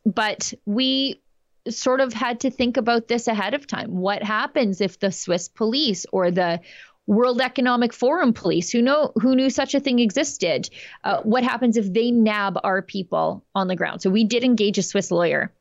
but 0.06 0.54
we 0.66 1.22
sort 1.70 2.02
of 2.02 2.14
had 2.14 2.40
to 2.42 2.50
think 2.50 2.78
about 2.78 3.08
this 3.08 3.28
ahead 3.28 3.54
of 3.54 3.68
time. 3.68 3.92
What 3.92 4.24
happens 4.24 4.82
if 4.82 5.00
the 5.00 5.12
Swiss 5.12 5.48
police 5.48 6.06
or 6.12 6.32
the 6.32 6.60
World 7.08 7.42
Economic 7.42 7.94
Forum 7.94 8.34
police, 8.34 8.72
who 8.72 8.82
know 8.82 9.12
who 9.16 9.36
knew 9.36 9.50
such 9.50 9.76
a 9.76 9.80
thing 9.80 10.00
existed, 10.00 10.70
uh, 11.04 11.22
what 11.24 11.44
happens 11.44 11.78
if 11.78 11.92
they 11.92 12.12
nab 12.12 12.60
our 12.64 12.82
people 12.82 13.44
on 13.54 13.68
the 13.68 13.76
ground? 13.76 14.02
So 14.02 14.10
we 14.10 14.24
did 14.24 14.44
engage 14.44 14.78
a 14.78 14.84
Swiss 14.84 15.12
lawyer, 15.12 15.52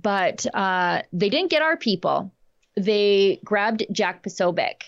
but 0.00 0.44
uh, 0.54 1.02
they 1.12 1.28
didn't 1.28 1.50
get 1.50 1.62
our 1.62 1.76
people 1.76 2.32
they 2.78 3.40
grabbed 3.44 3.84
Jack 3.92 4.22
Posobiec, 4.22 4.82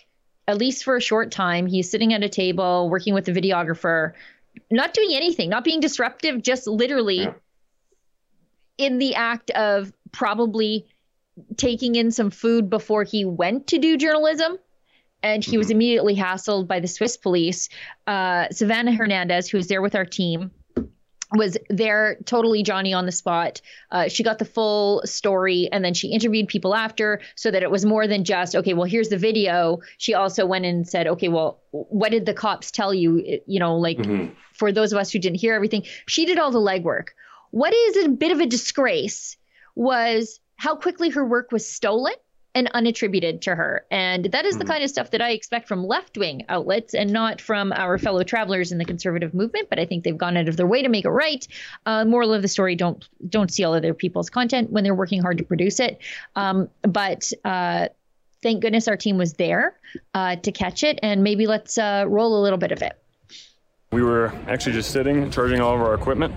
at 0.46 0.58
least 0.58 0.84
for 0.84 0.96
a 0.96 1.00
short 1.00 1.30
time. 1.30 1.66
He's 1.66 1.90
sitting 1.90 2.12
at 2.12 2.22
a 2.22 2.28
table 2.28 2.88
working 2.88 3.14
with 3.14 3.28
a 3.28 3.32
videographer, 3.32 4.12
not 4.70 4.94
doing 4.94 5.10
anything, 5.12 5.50
not 5.50 5.64
being 5.64 5.80
disruptive, 5.80 6.42
just 6.42 6.66
literally 6.66 7.22
yeah. 7.22 7.34
in 8.78 8.98
the 8.98 9.14
act 9.14 9.50
of 9.50 9.92
probably 10.12 10.86
taking 11.56 11.94
in 11.94 12.10
some 12.10 12.30
food 12.30 12.68
before 12.68 13.04
he 13.04 13.24
went 13.24 13.68
to 13.68 13.78
do 13.78 13.96
journalism. 13.96 14.58
And 15.22 15.44
he 15.44 15.52
mm-hmm. 15.52 15.58
was 15.58 15.70
immediately 15.70 16.16
hassled 16.16 16.66
by 16.66 16.80
the 16.80 16.88
Swiss 16.88 17.16
police. 17.18 17.68
Uh, 18.06 18.48
Savannah 18.50 18.92
Hernandez, 18.92 19.48
who 19.48 19.58
was 19.58 19.68
there 19.68 19.82
with 19.82 19.94
our 19.94 20.06
team, 20.06 20.50
was 21.32 21.56
there 21.68 22.18
totally 22.24 22.62
Johnny 22.62 22.92
on 22.92 23.06
the 23.06 23.12
spot. 23.12 23.60
Uh, 23.90 24.08
she 24.08 24.22
got 24.22 24.38
the 24.38 24.44
full 24.44 25.02
story 25.04 25.68
and 25.70 25.84
then 25.84 25.94
she 25.94 26.08
interviewed 26.08 26.48
people 26.48 26.74
after 26.74 27.20
so 27.36 27.50
that 27.50 27.62
it 27.62 27.70
was 27.70 27.84
more 27.84 28.06
than 28.06 28.24
just, 28.24 28.56
okay, 28.56 28.74
well, 28.74 28.84
here's 28.84 29.08
the 29.08 29.16
video. 29.16 29.78
She 29.98 30.14
also 30.14 30.44
went 30.46 30.64
and 30.64 30.88
said, 30.88 31.06
okay, 31.06 31.28
well, 31.28 31.60
what 31.70 32.10
did 32.10 32.26
the 32.26 32.34
cops 32.34 32.70
tell 32.70 32.92
you? 32.92 33.40
You 33.46 33.60
know, 33.60 33.76
like 33.76 33.98
mm-hmm. 33.98 34.34
for 34.52 34.72
those 34.72 34.92
of 34.92 34.98
us 34.98 35.12
who 35.12 35.18
didn't 35.18 35.38
hear 35.38 35.54
everything, 35.54 35.84
she 36.06 36.26
did 36.26 36.38
all 36.38 36.50
the 36.50 36.58
legwork. 36.58 37.08
What 37.52 37.74
is 37.74 38.04
a 38.04 38.08
bit 38.08 38.32
of 38.32 38.40
a 38.40 38.46
disgrace 38.46 39.36
was 39.74 40.40
how 40.56 40.76
quickly 40.76 41.10
her 41.10 41.24
work 41.24 41.52
was 41.52 41.68
stolen 41.68 42.14
and 42.54 42.70
unattributed 42.74 43.40
to 43.42 43.54
her. 43.54 43.86
And 43.90 44.24
that 44.26 44.44
is 44.44 44.56
the 44.56 44.64
mm-hmm. 44.64 44.72
kind 44.72 44.84
of 44.84 44.90
stuff 44.90 45.12
that 45.12 45.20
I 45.20 45.30
expect 45.30 45.68
from 45.68 45.86
left 45.86 46.18
wing 46.18 46.44
outlets 46.48 46.94
and 46.94 47.12
not 47.12 47.40
from 47.40 47.72
our 47.72 47.96
fellow 47.96 48.24
travelers 48.24 48.72
in 48.72 48.78
the 48.78 48.84
conservative 48.84 49.34
movement. 49.34 49.68
But 49.70 49.78
I 49.78 49.86
think 49.86 50.04
they've 50.04 50.16
gone 50.16 50.36
out 50.36 50.48
of 50.48 50.56
their 50.56 50.66
way 50.66 50.82
to 50.82 50.88
make 50.88 51.04
it 51.04 51.10
right. 51.10 51.46
Uh, 51.86 52.04
moral 52.04 52.34
of 52.34 52.42
the 52.42 52.48
story: 52.48 52.74
don't 52.74 53.08
don't 53.28 53.52
steal 53.52 53.72
other 53.72 53.94
people's 53.94 54.30
content 54.30 54.70
when 54.70 54.84
they're 54.84 54.94
working 54.94 55.22
hard 55.22 55.38
to 55.38 55.44
produce 55.44 55.78
it. 55.78 56.00
Um, 56.34 56.68
but 56.82 57.32
uh, 57.44 57.88
thank 58.42 58.62
goodness 58.62 58.88
our 58.88 58.96
team 58.96 59.16
was 59.16 59.34
there 59.34 59.78
uh, 60.14 60.36
to 60.36 60.50
catch 60.50 60.82
it, 60.82 60.98
and 61.02 61.22
maybe 61.22 61.46
let's 61.46 61.78
uh, 61.78 62.04
roll 62.08 62.40
a 62.40 62.42
little 62.42 62.58
bit 62.58 62.72
of 62.72 62.82
it. 62.82 62.96
We 63.92 64.02
were 64.02 64.28
actually 64.46 64.72
just 64.72 64.92
sitting, 64.92 65.30
charging 65.30 65.60
all 65.60 65.74
of 65.74 65.80
our 65.80 65.94
equipment, 65.94 66.34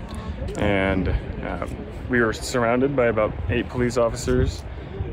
and 0.58 1.08
uh, 1.08 1.66
we 2.08 2.20
were 2.20 2.32
surrounded 2.32 2.94
by 2.94 3.06
about 3.06 3.32
eight 3.48 3.68
police 3.68 3.96
officers 3.96 4.62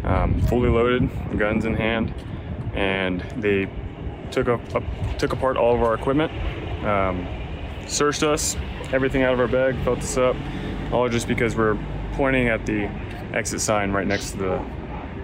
um, 0.04 0.40
fully 0.48 0.70
loaded, 0.70 1.10
guns 1.38 1.66
in 1.66 1.74
hand, 1.74 2.14
and 2.74 3.22
they 3.38 3.70
took 4.32 4.48
took 5.18 5.34
apart 5.34 5.58
all 5.58 5.76
of 5.76 5.82
our 5.82 5.94
equipment, 5.94 6.32
um, 6.86 7.28
searched 7.88 8.24
us, 8.24 8.56
everything 8.92 9.24
out 9.24 9.34
of 9.34 9.40
our 9.40 9.48
bag, 9.48 9.76
felt 9.84 10.00
us 10.00 10.18
up, 10.18 10.36
all 10.92 11.08
just 11.10 11.28
because 11.28 11.56
we're 11.56 11.78
pointing 12.14 12.48
at 12.48 12.66
the 12.66 12.84
exit 13.34 13.62
sign 13.62 13.92
right 13.92 14.08
next 14.08 14.32
to 14.32 14.38
the 14.38 14.66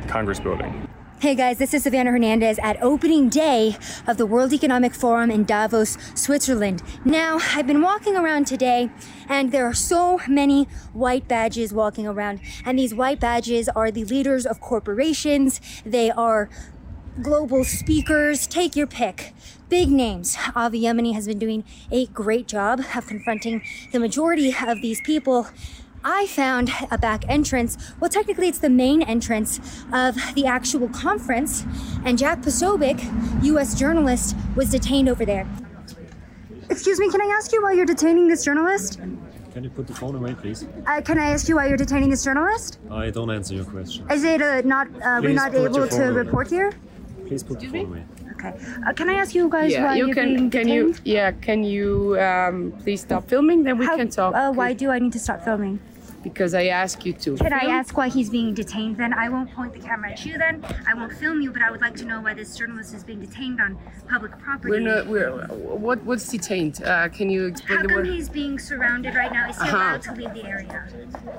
Congress 0.08 0.40
building. 0.40 0.87
Hey 1.20 1.34
guys, 1.34 1.58
this 1.58 1.74
is 1.74 1.82
Savannah 1.82 2.12
Hernandez 2.12 2.60
at 2.60 2.80
opening 2.80 3.28
day 3.28 3.76
of 4.06 4.18
the 4.18 4.28
World 4.28 4.54
Economic 4.54 4.94
Forum 4.94 5.32
in 5.32 5.46
Davos, 5.46 5.98
Switzerland. 6.14 6.84
Now, 7.04 7.40
I've 7.56 7.66
been 7.66 7.82
walking 7.82 8.16
around 8.16 8.46
today 8.46 8.92
and 9.28 9.52
there 9.52 9.66
are 9.66 9.74
so 9.74 10.20
many 10.28 10.66
white 10.94 11.28
badges 11.28 11.74
walking 11.74 12.06
around, 12.06 12.40
and 12.64 12.78
these 12.78 12.94
white 12.94 13.20
badges 13.20 13.68
are 13.68 13.90
the 13.90 14.06
leaders 14.06 14.46
of 14.46 14.62
corporations, 14.62 15.60
they 15.84 16.12
are 16.12 16.52
global 17.20 17.64
speakers, 17.64 18.46
take 18.46 18.76
your 18.76 18.86
pick. 18.86 19.34
Big 19.70 19.90
names. 19.90 20.38
Avi 20.56 20.82
Yemini 20.82 21.16
has 21.16 21.26
been 21.26 21.40
doing 21.40 21.64
a 21.92 22.06
great 22.06 22.48
job 22.48 22.82
of 22.96 23.08
confronting 23.08 23.64
the 23.92 24.00
majority 24.00 24.56
of 24.66 24.84
these 24.84 25.02
people 25.02 25.48
I 26.10 26.26
found 26.28 26.72
a 26.90 26.98
back 26.98 27.26
entrance. 27.28 27.78
Well, 28.00 28.10
technically, 28.10 28.48
it's 28.48 28.60
the 28.60 28.70
main 28.70 29.02
entrance 29.02 29.60
of 29.92 30.16
the 30.36 30.46
actual 30.46 30.88
conference. 30.88 31.66
And 32.06 32.18
Jack 32.18 32.40
Posobiec, 32.40 32.98
U.S. 33.44 33.78
journalist, 33.78 34.34
was 34.56 34.70
detained 34.70 35.10
over 35.10 35.26
there. 35.26 35.46
Excuse 36.70 36.98
me, 36.98 37.12
can 37.12 37.22
I 37.22 37.26
ask 37.38 37.52
you 37.52 37.62
why 37.62 37.74
you're 37.74 37.86
detaining 37.86 38.30
this 38.30 38.46
journalist? 38.46 39.00
Can 39.52 39.66
you 39.66 39.70
put 39.70 39.86
the 39.86 39.94
phone 39.94 40.16
away, 40.16 40.34
please? 40.34 40.66
Uh, 40.86 41.02
can 41.02 41.20
I 41.20 41.32
ask 41.32 41.50
you 41.50 41.58
why 41.58 41.68
you're 41.68 41.84
detaining 41.86 42.10
this 42.10 42.24
journalist? 42.24 42.80
I 42.90 43.10
don't 43.10 43.30
answer 43.30 43.56
your 43.56 43.66
question. 43.66 44.10
Is 44.10 44.24
it 44.24 44.42
uh, 44.42 44.62
not, 44.62 44.88
uh, 45.02 45.20
we're 45.22 45.34
not 45.34 45.54
able 45.56 45.90
to 45.90 46.04
away. 46.04 46.16
report 46.24 46.50
here? 46.50 46.72
Please 47.28 47.44
put 47.44 47.60
the 47.60 47.68
phone 47.68 47.86
away. 47.86 48.06
Okay. 48.32 48.54
Uh, 48.88 48.94
can 48.94 49.10
I 49.10 49.16
ask 49.16 49.36
you 49.36 49.50
guys 49.50 49.74
yeah, 49.74 49.84
why 49.84 49.96
you 49.96 50.06
you're 50.06 50.16
can. 50.16 50.36
being 50.36 50.50
Can 50.52 50.68
you? 50.70 50.96
Yeah, 51.04 51.32
can 51.32 51.66
you 51.66 52.18
um, 52.22 52.72
please 52.84 53.02
stop 53.02 53.28
filming? 53.28 53.64
Then 53.64 53.78
we 53.78 53.86
How- 53.86 53.98
can 53.98 54.10
talk. 54.10 54.34
Uh, 54.34 54.54
why 54.54 54.72
do 54.72 54.90
I 54.90 55.00
need 55.00 55.12
to 55.14 55.20
stop 55.20 55.44
filming? 55.44 55.80
Because 56.24 56.54
I 56.54 56.66
ask 56.68 57.06
you 57.06 57.14
to. 57.14 57.38
Can 57.38 57.54
I 57.54 57.66
ask 57.68 57.96
why 57.96 58.10
he's 58.10 58.30
being 58.30 58.54
detained 58.54 58.98
then? 58.98 59.14
I 59.14 59.30
won't 59.30 59.52
point 59.54 59.72
the 59.74 59.80
camera 59.80 60.12
at 60.12 60.26
you 60.26 60.38
then. 60.38 60.66
I 60.88 60.94
won't 60.94 61.14
film 61.14 61.42
you, 61.42 61.52
but 61.52 61.62
I 61.62 61.72
would 61.72 61.80
like 61.80 61.96
to 61.98 62.06
know 62.06 62.20
why 62.22 62.34
this 62.34 62.58
journalist 62.58 62.94
is 62.94 63.04
being 63.04 63.20
detained 63.22 63.62
on 63.62 63.78
public 64.10 64.38
property. 64.40 64.72
We're 64.72 64.80
not. 64.82 65.08
We're. 65.08 65.32
What? 65.48 66.04
What's 66.04 66.28
detained? 66.28 66.84
Uh, 66.84 67.08
can 67.10 67.30
you 67.30 67.46
explain 67.46 67.78
How 67.78 67.84
the 67.84 67.90
come 67.90 67.98
word? 67.98 68.08
he's 68.08 68.30
being 68.30 68.58
surrounded 68.60 69.16
right 69.16 69.32
now? 69.32 69.50
Is 69.50 69.56
he 69.58 69.64
Uh-huh. 69.70 69.78
allowed 69.78 70.02
to 70.04 70.14
leave 70.14 70.34
the 70.34 70.44
area? 70.44 70.88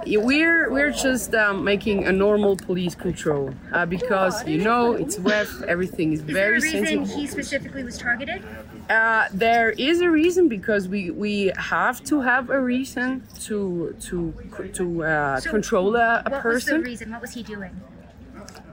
We're 0.06 0.70
we're 0.70 0.92
just 0.92 1.35
um, 1.35 1.64
making 1.64 2.06
a 2.06 2.12
normal 2.12 2.56
police 2.56 2.94
control 2.94 3.52
uh, 3.73 3.85
because 3.85 4.47
you 4.47 4.58
know 4.62 4.92
it's 4.94 5.18
web. 5.18 5.49
Everything 5.66 6.12
is 6.12 6.20
Is 6.20 6.25
very 6.26 6.35
there 6.35 6.52
a 6.52 6.61
reason 6.62 6.87
sensitive. 6.87 7.16
he 7.20 7.26
specifically 7.26 7.82
was 7.85 7.99
targeted? 7.99 8.42
Uh, 8.88 9.28
there 9.33 9.71
is 9.73 10.00
a 10.00 10.09
reason 10.11 10.49
because 10.49 10.88
we 10.88 11.11
we 11.11 11.52
have 11.57 12.02
to 12.04 12.21
have 12.23 12.49
a 12.49 12.61
reason 12.61 13.23
to 13.40 13.95
to 14.00 14.33
to 14.73 15.04
uh, 15.04 15.40
So, 15.40 15.50
control 15.50 15.95
a, 15.97 16.23
a 16.25 16.30
what 16.30 16.42
person. 16.42 16.76
was 16.76 16.85
the 16.85 16.90
reason? 16.90 17.11
What 17.12 17.21
was 17.21 17.33
he 17.33 17.42
doing? 17.42 17.75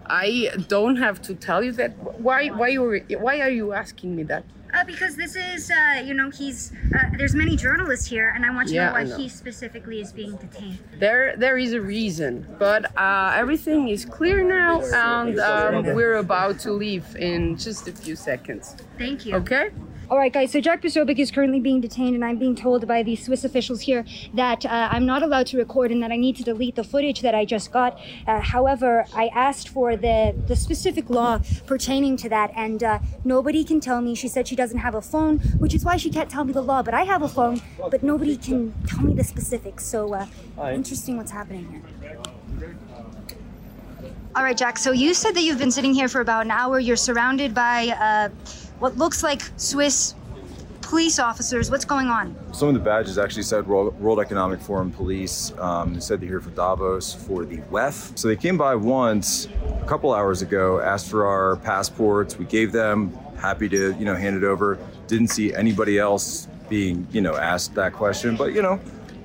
I 0.06 0.52
don't 0.70 0.96
have 0.98 1.22
to 1.24 1.36
tell 1.36 1.62
you 1.64 1.74
that. 1.74 1.92
Why 2.22 2.48
why 2.48 2.70
you 2.70 3.04
why 3.20 3.42
are 3.42 3.50
you 3.50 3.74
asking 3.74 4.16
me 4.16 4.24
that? 4.24 4.44
Uh, 4.74 4.84
because 4.84 5.16
this 5.16 5.36
is, 5.38 5.72
uh, 5.72 6.02
you 6.04 6.14
know, 6.14 6.30
he's. 6.30 6.72
Uh, 6.94 7.10
there's 7.18 7.34
many 7.34 7.56
journalists 7.56 8.08
here, 8.08 8.30
and 8.36 8.46
I 8.46 8.54
want 8.54 8.68
to 8.70 8.74
Yeah, 8.74 8.88
know 8.88 8.94
why 8.94 9.04
know. 9.04 9.18
he 9.18 9.30
specifically 9.30 10.02
is 10.02 10.12
being 10.12 10.36
detained. 10.36 10.80
There 11.00 11.36
there 11.38 11.58
is 11.58 11.74
a 11.74 11.82
reason, 11.82 12.46
but 12.60 12.82
uh, 12.98 13.34
everything 13.36 13.88
is 13.90 14.04
clear 14.06 14.44
now, 14.44 14.82
and 14.94 15.40
um, 15.40 15.84
we're 15.96 16.16
about 16.16 16.60
to 16.60 16.72
leave 16.72 17.16
in 17.16 17.58
just 17.58 17.88
a 17.88 17.92
few 17.94 18.16
seconds. 18.16 18.76
Thank 18.98 19.26
you. 19.26 19.36
Okay. 19.36 19.72
All 20.08 20.18
right, 20.18 20.32
guys. 20.32 20.52
So 20.52 20.62
Jack 20.62 20.84
Posobiec 20.84 21.18
is 21.18 21.32
currently 21.32 21.60
being 21.60 21.82
detained, 21.82 22.14
and 22.14 22.24
I'm 22.24 22.38
being 22.38 22.56
told 22.56 22.88
by 22.88 23.02
the 23.02 23.16
Swiss 23.16 23.44
officials 23.44 23.82
here 23.82 24.06
that 24.36 24.64
uh, 24.64 24.90
I'm 24.92 25.04
not 25.04 25.24
allowed 25.24 25.48
to 25.48 25.58
record 25.58 25.92
and 25.92 26.02
that 26.04 26.12
I 26.12 26.16
need 26.16 26.36
to 26.36 26.44
delete 26.44 26.76
the 26.76 26.84
footage 26.84 27.22
that 27.22 27.34
I 27.34 27.44
just 27.44 27.72
got. 27.72 28.00
Uh, 28.28 28.40
however, 28.40 29.06
I 29.16 29.30
asked 29.34 29.70
for 29.70 29.98
the 29.98 30.36
the 30.48 30.56
specific 30.56 31.10
law 31.10 31.40
pertaining 31.66 32.18
to 32.18 32.30
that, 32.30 32.52
and 32.56 32.84
uh, 32.84 33.00
nobody 33.24 33.64
can 33.64 33.80
tell 33.80 34.00
me. 34.00 34.14
She 34.14 34.28
said 34.28 34.48
she 34.48 34.56
doesn't 34.56 34.78
have 34.78 34.94
a 34.94 35.02
phone, 35.02 35.40
which 35.58 35.74
is 35.74 35.84
why 35.84 35.98
she 35.98 36.12
can't 36.12 36.30
tell 36.30 36.44
me 36.44 36.54
the 36.54 36.62
law. 36.62 36.84
But 36.84 36.94
I 36.94 37.02
have 37.04 37.24
a 37.24 37.28
phone, 37.28 37.62
but 37.90 38.04
nobody 38.04 38.38
can 38.38 38.76
tell 38.86 39.02
me 39.02 39.16
the 39.16 39.24
specifics. 39.24 39.86
So 39.88 40.14
uh, 40.14 40.28
interesting, 40.72 41.18
what's 41.18 41.32
happening 41.32 41.84
here. 42.00 42.18
All 44.36 44.44
right, 44.44 44.58
Jack. 44.58 44.78
So 44.78 44.92
you 44.92 45.14
said 45.14 45.34
that 45.36 45.42
you've 45.42 45.58
been 45.58 45.72
sitting 45.72 45.94
here 45.94 46.10
for 46.10 46.20
about 46.20 46.44
an 46.46 46.52
hour. 46.52 46.78
You're 46.78 46.98
surrounded 46.98 47.54
by 47.54 47.88
uh, 47.88 48.30
what 48.80 48.98
looks 48.98 49.24
like 49.24 49.42
Swiss 49.58 50.16
police 50.82 51.18
officers. 51.18 51.72
What's 51.72 51.86
going 51.86 52.08
on? 52.08 52.36
Some 52.54 52.68
of 52.68 52.74
the 52.76 52.80
badges 52.80 53.18
actually 53.18 53.44
said 53.44 53.68
World, 53.68 54.00
World 54.00 54.20
Economic 54.20 54.62
Forum 54.62 54.92
Police. 54.92 55.52
Um, 55.58 55.94
they 55.96 56.00
said 56.00 56.22
they're 56.22 56.30
here 56.30 56.40
for 56.40 56.52
Davos 56.52 57.14
for 57.14 57.44
the 57.44 57.58
WEF. 57.72 58.18
So 58.18 58.28
they 58.28 58.36
came 58.36 58.58
by 58.58 58.76
once 58.76 59.48
a 59.82 59.86
couple 59.86 60.14
hours 60.14 60.42
ago, 60.42 60.80
asked 60.80 61.10
for 61.10 61.26
our 61.26 61.58
passports. 61.58 62.38
We 62.38 62.46
gave 62.46 62.72
them. 62.72 63.18
Happy 63.38 63.68
to 63.70 63.94
you 64.00 64.06
know 64.06 64.16
hand 64.16 64.38
it 64.38 64.44
over. 64.44 64.80
Didn't 65.08 65.28
see 65.28 65.54
anybody 65.54 66.00
else 66.00 66.48
being 66.70 67.08
you 67.12 67.22
know 67.22 67.36
asked 67.36 67.76
that 67.76 67.94
question, 67.94 68.36
but 68.36 68.54
you 68.54 68.62
know 68.62 68.80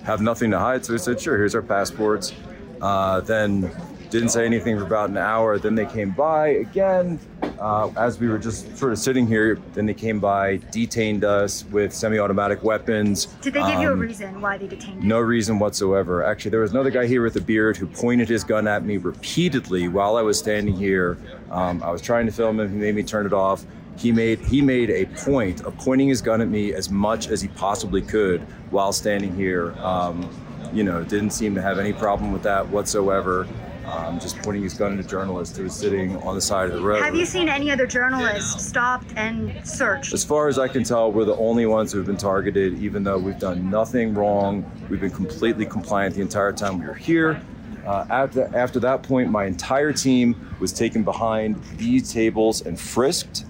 have 0.04 0.20
nothing 0.20 0.50
to 0.50 0.58
hide. 0.58 0.84
So 0.84 0.92
they 0.92 0.98
said, 0.98 1.20
sure, 1.20 1.36
here's 1.36 1.54
our 1.54 1.62
passports. 1.62 2.32
Uh, 2.80 3.20
then 3.20 3.70
didn't 4.10 4.30
say 4.30 4.44
anything 4.44 4.76
for 4.78 4.84
about 4.84 5.10
an 5.10 5.16
hour. 5.16 5.58
Then 5.58 5.74
they 5.74 5.86
came 5.86 6.10
by 6.10 6.48
again 6.48 7.18
uh, 7.60 7.90
as 7.96 8.18
we 8.18 8.28
were 8.28 8.38
just 8.38 8.76
sort 8.76 8.92
of 8.92 8.98
sitting 8.98 9.26
here. 9.26 9.58
Then 9.74 9.86
they 9.86 9.94
came 9.94 10.18
by, 10.18 10.56
detained 10.72 11.24
us 11.24 11.64
with 11.66 11.92
semi-automatic 11.92 12.62
weapons. 12.62 13.26
Did 13.40 13.54
they 13.54 13.60
give 13.60 13.80
you 13.80 13.90
a 13.90 13.92
Um, 13.92 14.00
reason 14.00 14.40
why 14.40 14.58
they 14.58 14.66
detained 14.66 15.02
you? 15.02 15.08
no 15.08 15.20
reason 15.20 15.58
whatsoever. 15.58 16.24
Actually, 16.24 16.50
there 16.50 16.60
was 16.60 16.72
another 16.72 16.90
guy 16.90 17.06
here 17.06 17.22
with 17.22 17.36
a 17.36 17.40
beard 17.40 17.76
who 17.76 17.86
pointed 17.86 18.28
his 18.28 18.44
gun 18.44 18.66
at 18.66 18.84
me 18.84 18.96
repeatedly 18.96 19.88
while 19.88 20.16
I 20.16 20.22
was 20.22 20.38
standing 20.38 20.74
here. 20.74 21.16
Um, 21.50 21.82
I 21.82 21.90
was 21.90 22.02
trying 22.02 22.26
to 22.26 22.32
film 22.32 22.58
him. 22.60 22.70
He 22.70 22.76
made 22.78 22.94
me 22.94 23.02
turn 23.02 23.26
it 23.26 23.32
off. 23.32 23.64
He 23.96 24.12
made 24.12 24.38
he 24.40 24.62
made 24.62 24.88
a 24.90 25.04
point 25.06 25.60
of 25.62 25.76
pointing 25.76 26.08
his 26.08 26.22
gun 26.22 26.40
at 26.40 26.48
me 26.48 26.72
as 26.72 26.90
much 26.90 27.28
as 27.28 27.42
he 27.42 27.48
possibly 27.48 28.00
could 28.00 28.40
while 28.70 28.92
standing 28.92 29.34
here. 29.36 29.72
Um, 29.78 30.28
you 30.72 30.84
know, 30.84 31.02
didn't 31.04 31.30
seem 31.30 31.54
to 31.56 31.60
have 31.62 31.78
any 31.78 31.92
problem 31.92 32.32
with 32.32 32.42
that 32.44 32.66
whatsoever. 32.68 33.46
Um, 33.86 34.20
just 34.20 34.38
pointing 34.42 34.62
his 34.62 34.74
gun 34.74 34.98
at 34.98 35.04
a 35.04 35.08
journalist 35.08 35.56
who 35.56 35.64
was 35.64 35.74
sitting 35.74 36.16
on 36.18 36.34
the 36.34 36.40
side 36.40 36.68
of 36.68 36.76
the 36.76 36.82
road. 36.82 37.02
Have 37.02 37.14
you 37.14 37.24
seen 37.24 37.48
any 37.48 37.70
other 37.70 37.86
journalists 37.86 38.64
stopped 38.64 39.12
and 39.16 39.66
searched? 39.66 40.12
As 40.12 40.22
far 40.22 40.48
as 40.48 40.58
I 40.58 40.68
can 40.68 40.84
tell, 40.84 41.10
we're 41.10 41.24
the 41.24 41.36
only 41.36 41.66
ones 41.66 41.90
who 41.90 41.98
have 41.98 42.06
been 42.06 42.16
targeted, 42.16 42.78
even 42.82 43.02
though 43.02 43.18
we've 43.18 43.38
done 43.38 43.70
nothing 43.70 44.14
wrong. 44.14 44.70
We've 44.88 45.00
been 45.00 45.10
completely 45.10 45.64
compliant 45.64 46.14
the 46.14 46.20
entire 46.20 46.52
time 46.52 46.78
we 46.78 46.86
were 46.86 46.94
here. 46.94 47.40
Uh, 47.86 48.06
after, 48.10 48.54
after 48.54 48.78
that 48.80 49.02
point, 49.02 49.30
my 49.30 49.46
entire 49.46 49.92
team 49.92 50.54
was 50.60 50.72
taken 50.72 51.02
behind 51.02 51.62
these 51.76 52.12
tables 52.12 52.60
and 52.66 52.78
frisked. 52.78 53.46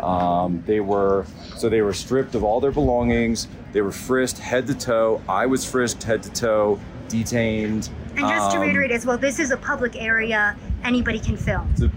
Um, 0.00 0.62
they 0.66 0.80
were 0.80 1.26
so 1.56 1.68
they 1.68 1.82
were 1.82 1.92
stripped 1.92 2.34
of 2.34 2.44
all 2.44 2.60
their 2.60 2.70
belongings. 2.70 3.48
They 3.72 3.80
were 3.80 3.92
frisked 3.92 4.38
head 4.38 4.66
to 4.68 4.74
toe. 4.74 5.20
I 5.28 5.46
was 5.46 5.68
frisked 5.68 6.02
head 6.02 6.22
to 6.22 6.30
toe, 6.30 6.80
detained. 7.08 7.90
And 8.20 8.28
just 8.28 8.50
to 8.50 8.56
Um, 8.58 8.62
reiterate 8.62 8.90
as 8.90 9.06
well, 9.06 9.16
this 9.16 9.38
is 9.38 9.50
a 9.50 9.56
public 9.56 9.96
area. 9.96 10.54
Anybody 10.84 11.18
can 11.18 11.36
film. 11.36 11.68
it's 11.72 11.82
a, 11.82 11.90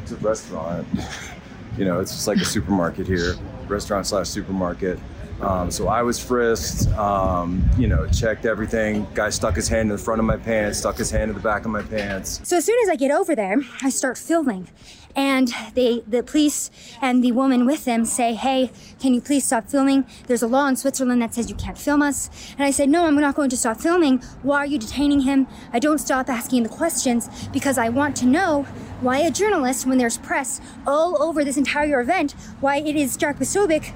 it's 0.00 0.12
a 0.12 0.16
restaurant. 0.16 0.86
you 1.78 1.84
know, 1.86 2.00
it's 2.00 2.12
just 2.12 2.26
like 2.28 2.38
a 2.38 2.44
supermarket 2.44 3.06
here, 3.06 3.34
restaurant 3.66 4.06
slash 4.06 4.28
supermarket. 4.28 4.98
Um, 5.40 5.70
so 5.70 5.88
I 5.88 6.02
was 6.02 6.18
frisked, 6.18 6.88
um, 6.96 7.68
you 7.76 7.86
know, 7.86 8.06
checked 8.08 8.46
everything. 8.46 9.06
Guy 9.14 9.30
stuck 9.30 9.56
his 9.56 9.68
hand 9.68 9.90
in 9.90 9.96
the 9.96 9.98
front 9.98 10.20
of 10.20 10.24
my 10.24 10.36
pants, 10.36 10.78
stuck 10.78 10.96
his 10.96 11.10
hand 11.10 11.30
in 11.30 11.36
the 11.36 11.42
back 11.42 11.64
of 11.64 11.70
my 11.70 11.82
pants. 11.82 12.40
So 12.44 12.56
as 12.56 12.64
soon 12.64 12.78
as 12.84 12.88
I 12.88 12.96
get 12.96 13.10
over 13.10 13.34
there, 13.34 13.58
I 13.82 13.90
start 13.90 14.16
filming. 14.16 14.68
And 15.16 15.52
they, 15.74 16.02
the 16.08 16.22
police 16.24 16.70
and 17.00 17.22
the 17.22 17.30
woman 17.32 17.66
with 17.66 17.84
them 17.84 18.04
say, 18.04 18.34
Hey, 18.34 18.72
can 19.00 19.14
you 19.14 19.20
please 19.20 19.44
stop 19.46 19.68
filming? 19.68 20.06
There's 20.26 20.42
a 20.42 20.48
law 20.48 20.66
in 20.66 20.76
Switzerland 20.76 21.22
that 21.22 21.34
says 21.34 21.48
you 21.48 21.54
can't 21.54 21.78
film 21.78 22.02
us. 22.02 22.30
And 22.58 22.64
I 22.64 22.72
said, 22.72 22.88
No, 22.88 23.06
I'm 23.06 23.14
not 23.14 23.36
going 23.36 23.50
to 23.50 23.56
stop 23.56 23.80
filming. 23.80 24.18
Why 24.42 24.58
are 24.58 24.66
you 24.66 24.78
detaining 24.78 25.20
him? 25.20 25.46
I 25.72 25.78
don't 25.78 25.98
stop 25.98 26.28
asking 26.28 26.64
the 26.64 26.68
questions 26.68 27.28
because 27.52 27.78
I 27.78 27.90
want 27.90 28.16
to 28.16 28.26
know 28.26 28.66
why 29.00 29.18
a 29.18 29.30
journalist, 29.30 29.86
when 29.86 29.98
there's 29.98 30.18
press 30.18 30.60
all 30.86 31.22
over 31.22 31.44
this 31.44 31.56
entire 31.56 32.00
event, 32.00 32.32
why 32.60 32.78
it 32.78 32.96
is 32.96 33.16
Jack 33.16 33.38
Posobiec 33.38 33.92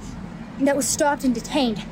that 0.67 0.77
was 0.77 0.89
stopped 0.89 1.25
and 1.25 1.35
detained. 1.35 1.85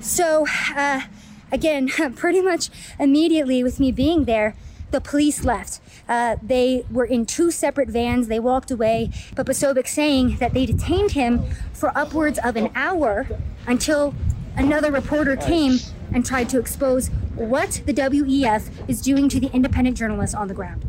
So, 0.00 0.46
uh, 0.76 1.02
again, 1.50 1.88
pretty 2.16 2.42
much 2.42 2.70
immediately 2.98 3.62
with 3.62 3.80
me 3.80 3.92
being 3.92 4.24
there, 4.24 4.54
the 4.90 5.00
police 5.00 5.44
left. 5.44 5.80
Uh, 6.08 6.36
they 6.42 6.84
were 6.90 7.04
in 7.04 7.26
two 7.26 7.50
separate 7.50 7.88
vans. 7.88 8.28
They 8.28 8.38
walked 8.38 8.70
away. 8.70 9.10
But 9.34 9.46
Posobiec 9.46 9.88
saying 9.88 10.36
that 10.36 10.54
they 10.54 10.66
detained 10.66 11.12
him 11.12 11.42
for 11.72 11.96
upwards 11.96 12.38
of 12.38 12.56
an 12.56 12.70
hour 12.74 13.26
until 13.66 14.14
another 14.56 14.92
reporter 14.92 15.36
came 15.36 15.78
and 16.12 16.24
tried 16.24 16.48
to 16.50 16.58
expose 16.58 17.08
what 17.34 17.82
the 17.86 17.92
WEF 17.92 18.70
is 18.88 19.00
doing 19.00 19.28
to 19.28 19.40
the 19.40 19.50
independent 19.52 19.96
journalists 19.96 20.34
on 20.34 20.46
the 20.48 20.54
ground. 20.54 20.84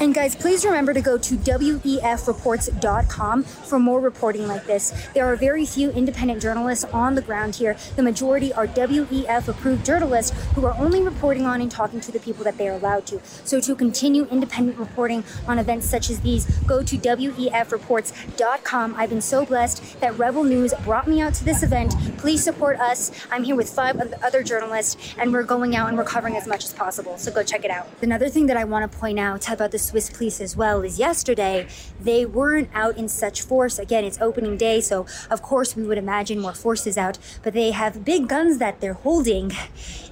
And 0.00 0.12
guys, 0.12 0.34
please 0.34 0.64
remember 0.64 0.92
to 0.92 1.00
go 1.00 1.16
to 1.16 1.36
WEFreports.com 1.36 3.44
for 3.44 3.78
more 3.78 4.00
reporting 4.00 4.48
like 4.48 4.66
this. 4.66 4.92
There 5.14 5.24
are 5.24 5.36
very 5.36 5.64
few 5.64 5.90
independent 5.90 6.42
journalists 6.42 6.84
on 6.86 7.14
the 7.14 7.22
ground 7.22 7.54
here. 7.54 7.76
The 7.94 8.02
majority 8.02 8.52
are 8.52 8.66
WEF 8.66 9.46
approved 9.46 9.86
journalists 9.86 10.36
who 10.54 10.66
are 10.66 10.74
only 10.78 11.00
reporting 11.00 11.46
on 11.46 11.60
and 11.60 11.70
talking 11.70 12.00
to 12.00 12.10
the 12.10 12.18
people 12.18 12.42
that 12.44 12.58
they 12.58 12.68
are 12.68 12.74
allowed 12.74 13.06
to. 13.06 13.20
So 13.44 13.60
to 13.60 13.76
continue 13.76 14.24
independent 14.26 14.78
reporting 14.78 15.22
on 15.46 15.60
events 15.60 15.88
such 15.88 16.10
as 16.10 16.18
these, 16.20 16.44
go 16.60 16.82
to 16.82 16.98
WEFreports.com. 16.98 18.94
I've 18.96 19.10
been 19.10 19.20
so 19.20 19.46
blessed 19.46 20.00
that 20.00 20.18
Rebel 20.18 20.42
News 20.42 20.74
brought 20.82 21.06
me 21.06 21.20
out 21.20 21.34
to 21.34 21.44
this 21.44 21.62
event. 21.62 21.94
Please 22.18 22.42
support 22.42 22.80
us. 22.80 23.12
I'm 23.30 23.44
here 23.44 23.54
with 23.54 23.70
five 23.70 24.12
other 24.22 24.42
journalists, 24.42 25.14
and 25.18 25.32
we're 25.32 25.44
going 25.44 25.76
out 25.76 25.88
and 25.88 25.96
we're 25.96 26.02
covering 26.04 26.36
as 26.36 26.48
much 26.48 26.64
as 26.64 26.72
possible. 26.72 27.16
So 27.16 27.30
go 27.30 27.44
check 27.44 27.64
it 27.64 27.70
out. 27.70 27.86
Another 28.02 28.28
thing 28.28 28.46
that 28.46 28.56
I 28.56 28.64
want 28.64 28.90
to 28.90 28.98
point 28.98 29.20
out 29.20 29.48
about 29.48 29.70
the 29.70 29.83
Swiss 29.84 30.10
police 30.10 30.40
as 30.40 30.56
well 30.56 30.82
as 30.82 30.98
yesterday 30.98 31.66
they 32.00 32.24
weren't 32.24 32.68
out 32.74 32.96
in 32.96 33.08
such 33.08 33.42
force. 33.42 33.78
Again, 33.78 34.04
it's 34.04 34.20
opening 34.20 34.56
day, 34.56 34.80
so 34.80 35.06
of 35.30 35.42
course 35.42 35.76
we 35.76 35.82
would 35.84 35.98
imagine 35.98 36.38
more 36.40 36.54
forces 36.54 36.96
out, 36.98 37.18
but 37.42 37.52
they 37.52 37.70
have 37.70 38.04
big 38.04 38.28
guns 38.28 38.58
that 38.58 38.80
they're 38.80 38.94
holding. 38.94 39.52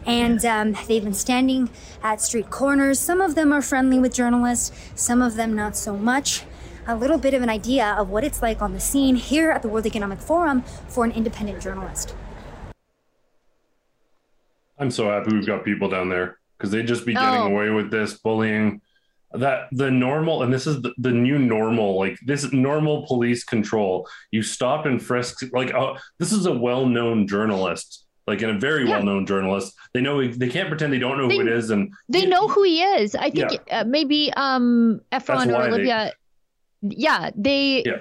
And 0.05 0.45
um, 0.45 0.77
they've 0.89 1.05
been 1.05 1.15
standing 1.15 1.71
at 2.03 2.21
street 2.21 2.51
corners. 2.51 2.99
Some 2.99 3.21
of 3.21 3.35
them 3.35 3.53
are 3.53 3.63
friendly 3.63 3.99
with 3.99 4.13
journalists, 4.15 4.73
some 4.95 5.23
of 5.23 5.37
them 5.37 5.55
not 5.55 5.77
so 5.77 5.97
much 5.97 6.45
a 6.87 6.97
little 6.97 7.19
bit 7.19 7.33
of 7.33 7.43
an 7.43 7.49
idea 7.49 7.95
of 7.97 8.11
what 8.11 8.25
it's 8.25 8.43
like 8.43 8.61
on 8.61 8.73
the 8.73 8.81
scene 8.81 9.15
here 9.15 9.53
at 9.53 9.63
the 9.63 9.69
World 9.69 9.87
Economic 9.87 10.19
Forum 10.19 10.63
for 10.89 11.05
an 11.05 11.13
independent 11.13 11.63
journalist. 11.63 12.15
I'm 14.79 14.91
so 14.91 15.09
happy 15.09 15.33
we've 15.33 15.47
got 15.47 15.65
people 15.65 15.89
down 15.89 16.09
there 16.09 16.39
because 16.59 16.71
they'd 16.73 16.87
just 16.87 17.07
be 17.07 17.15
getting 17.15 17.41
Oh. 17.41 17.47
away 17.47 17.71
with 17.71 17.91
this 17.91 18.15
bullying. 18.15 18.81
That 19.35 19.68
the 19.73 19.90
normal, 19.90 20.42
and 20.42 20.53
this 20.53 20.66
is 20.66 20.83
the, 20.83 20.92
the 20.99 21.11
new 21.11 21.38
normal, 21.38 21.99
like 21.99 22.18
this 22.27 22.53
normal 22.53 23.07
police 23.07 23.45
control. 23.45 24.09
You 24.31 24.42
stop 24.42 24.85
and 24.87 25.03
frisk, 25.03 25.42
like, 25.53 25.73
oh, 25.75 25.97
this 26.18 26.33
is 26.33 26.47
a 26.47 26.53
well 26.53 26.85
known 26.87 27.27
journalist, 27.27 28.05
like, 28.27 28.42
and 28.42 28.51
a 28.57 28.59
very 28.59 28.85
Yeah. 28.85 28.97
well 28.97 29.03
known 29.05 29.27
journalist. 29.27 29.75
They 29.95 30.01
know, 30.01 30.27
they 30.27 30.49
can't 30.49 30.68
pretend 30.68 30.92
they 30.92 30.99
don't 30.99 31.16
know 31.18 31.29
who 31.29 31.40
it 31.40 31.49
is. 31.49 31.71
And 31.71 31.92
They 32.09 32.27
know 32.27 32.47
who 32.49 32.62
he 32.62 32.83
is. 32.83 33.14
I 33.14 33.31
think 33.31 33.53
Yeah. 33.66 33.81
uh, 33.81 33.85
maybe 33.85 34.33
um 34.37 35.01
Efron 35.12 35.47
or 35.47 35.62
they- 35.62 35.68
Olivia. 35.68 36.12
Yeah, 36.83 37.31
they 37.37 37.83
Yeah. 37.87 38.01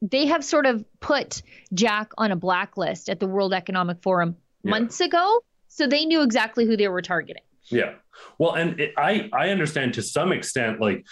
they 0.00 0.26
have 0.26 0.42
sort 0.44 0.66
of 0.66 0.84
put 1.00 1.42
Jack 1.74 2.12
on 2.18 2.32
a 2.32 2.36
blacklist 2.36 3.08
at 3.08 3.20
the 3.20 3.26
World 3.26 3.52
Economic 3.54 4.02
Forum 4.02 4.36
months 4.64 5.00
ago, 5.00 5.42
so 5.68 5.86
they 5.86 6.04
knew 6.06 6.22
exactly 6.22 6.64
who 6.66 6.76
they 6.76 6.88
were 6.88 7.02
targeting. 7.02 7.42
Yeah. 7.68 7.92
Well, 8.38 8.54
and 8.54 8.78
it, 8.80 8.92
I 8.96 9.28
I 9.32 9.50
understand 9.50 9.94
to 9.94 10.02
some 10.02 10.32
extent 10.32 10.80
like 10.80 11.04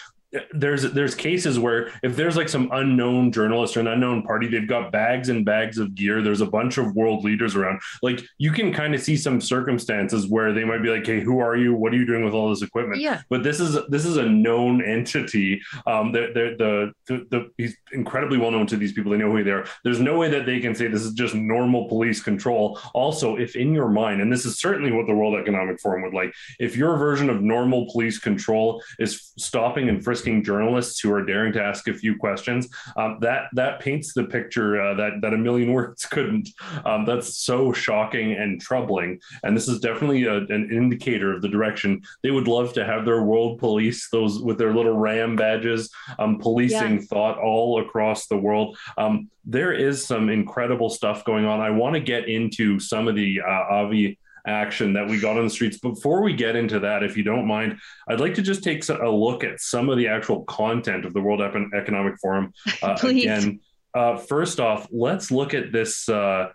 there's 0.53 0.83
there's 0.93 1.15
cases 1.15 1.59
where 1.59 1.91
if 2.03 2.15
there's 2.15 2.37
like 2.37 2.47
some 2.47 2.69
unknown 2.71 3.31
journalist 3.31 3.75
or 3.75 3.81
an 3.81 3.87
unknown 3.87 4.23
party 4.23 4.47
they've 4.47 4.67
got 4.67 4.91
bags 4.91 5.29
and 5.29 5.45
bags 5.45 5.77
of 5.77 5.93
gear. 5.95 6.21
There's 6.21 6.41
a 6.41 6.45
bunch 6.45 6.77
of 6.77 6.95
world 6.95 7.23
leaders 7.23 7.55
around. 7.55 7.81
Like 8.01 8.21
you 8.37 8.51
can 8.51 8.73
kind 8.73 8.95
of 8.95 9.01
see 9.01 9.17
some 9.17 9.41
circumstances 9.41 10.27
where 10.27 10.53
they 10.53 10.63
might 10.63 10.81
be 10.81 10.89
like 10.89 11.05
hey 11.05 11.19
who 11.19 11.39
are 11.39 11.57
you? 11.57 11.73
What 11.73 11.93
are 11.93 11.97
you 11.97 12.05
doing 12.05 12.23
with 12.23 12.33
all 12.33 12.49
this 12.49 12.61
equipment? 12.61 13.01
Yeah. 13.01 13.21
but 13.29 13.43
this 13.43 13.59
is 13.59 13.77
this 13.89 14.05
is 14.05 14.17
a 14.17 14.23
known 14.23 14.81
entity. 14.81 15.61
Um 15.85 16.11
the 16.11 16.31
the 16.33 16.55
the, 16.57 16.93
the, 17.07 17.25
the 17.29 17.51
he's 17.57 17.75
incredibly 17.91 18.37
well 18.37 18.51
known 18.51 18.67
to 18.67 18.77
these 18.77 18.93
people. 18.93 19.11
They 19.11 19.17
know 19.17 19.31
who 19.31 19.43
they 19.43 19.51
are. 19.51 19.65
There's 19.83 19.99
no 19.99 20.17
way 20.17 20.29
that 20.29 20.45
they 20.45 20.59
can 20.59 20.73
say 20.73 20.87
this 20.87 21.03
is 21.03 21.13
just 21.13 21.35
normal 21.35 21.87
police 21.89 22.21
control. 22.23 22.79
Also 22.93 23.37
if 23.37 23.55
in 23.55 23.73
your 23.73 23.89
mind 23.89 24.21
and 24.21 24.31
this 24.31 24.45
is 24.45 24.59
certainly 24.59 24.91
what 24.91 25.07
the 25.07 25.13
world 25.13 25.35
economic 25.35 25.79
forum 25.81 26.03
would 26.03 26.13
like 26.13 26.33
if 26.59 26.77
your 26.77 26.97
version 26.97 27.29
of 27.29 27.41
normal 27.41 27.91
police 27.91 28.17
control 28.17 28.81
is 28.99 29.33
stopping 29.37 29.89
and 29.89 30.03
frisking 30.03 30.20
journalists 30.43 30.99
who 30.99 31.11
are 31.13 31.25
daring 31.25 31.53
to 31.53 31.61
ask 31.61 31.87
a 31.87 31.93
few 31.93 32.15
questions. 32.15 32.67
Um, 32.95 33.17
that 33.21 33.45
that 33.53 33.79
paints 33.79 34.13
the 34.13 34.23
picture 34.23 34.81
uh, 34.81 34.93
that 34.95 35.21
that 35.21 35.33
a 35.33 35.37
million 35.37 35.71
words 35.77 36.05
couldn't. 36.05 36.49
Um, 36.85 37.05
that's 37.05 37.37
so 37.37 37.73
shocking 37.73 38.33
and 38.33 38.61
troubling. 38.61 39.19
And 39.43 39.55
this 39.55 39.67
is 39.67 39.79
definitely 39.79 40.25
a, 40.25 40.37
an 40.37 40.69
indicator 40.71 41.33
of 41.33 41.41
the 41.41 41.49
direction. 41.49 42.01
They 42.23 42.31
would 42.31 42.47
love 42.47 42.73
to 42.73 42.85
have 42.85 43.05
their 43.05 43.23
world 43.23 43.59
police 43.59 44.09
those 44.11 44.39
with 44.41 44.57
their 44.57 44.73
little 44.73 44.97
ram 44.97 45.35
badges 45.35 45.89
um, 46.19 46.39
policing 46.39 46.95
Yeah. 46.95 47.05
thought 47.09 47.37
all 47.37 47.81
across 47.81 48.27
the 48.27 48.37
world. 48.37 48.77
Um, 48.97 49.29
there 49.45 49.73
is 49.73 50.05
some 50.05 50.29
incredible 50.29 50.89
stuff 50.89 51.25
going 51.25 51.45
on. 51.45 51.59
I 51.61 51.71
want 51.71 51.95
to 51.95 51.99
get 51.99 52.29
into 52.29 52.79
some 52.79 53.07
of 53.07 53.15
the 53.15 53.41
uh, 53.41 53.65
avi 53.73 54.17
action 54.45 54.93
that 54.93 55.07
we 55.07 55.19
got 55.19 55.37
on 55.37 55.43
the 55.43 55.49
streets 55.49 55.77
before 55.77 56.21
we 56.21 56.33
get 56.33 56.55
into 56.55 56.79
that 56.79 57.03
if 57.03 57.15
you 57.15 57.23
don't 57.23 57.45
mind 57.45 57.77
i'd 58.09 58.19
like 58.19 58.33
to 58.33 58.41
just 58.41 58.63
take 58.63 58.87
a 58.89 59.09
look 59.09 59.43
at 59.43 59.59
some 59.59 59.89
of 59.89 59.97
the 59.97 60.07
actual 60.07 60.43
content 60.45 61.05
of 61.05 61.13
the 61.13 61.21
world 61.21 61.41
economic 61.41 62.15
forum 62.19 62.53
uh, 62.81 62.95
Please. 62.97 63.23
again 63.23 63.59
uh, 63.93 64.17
first 64.17 64.59
off 64.59 64.87
let's 64.91 65.31
look 65.31 65.53
at 65.53 65.71
this 65.71 66.07
uh, 66.09 66.49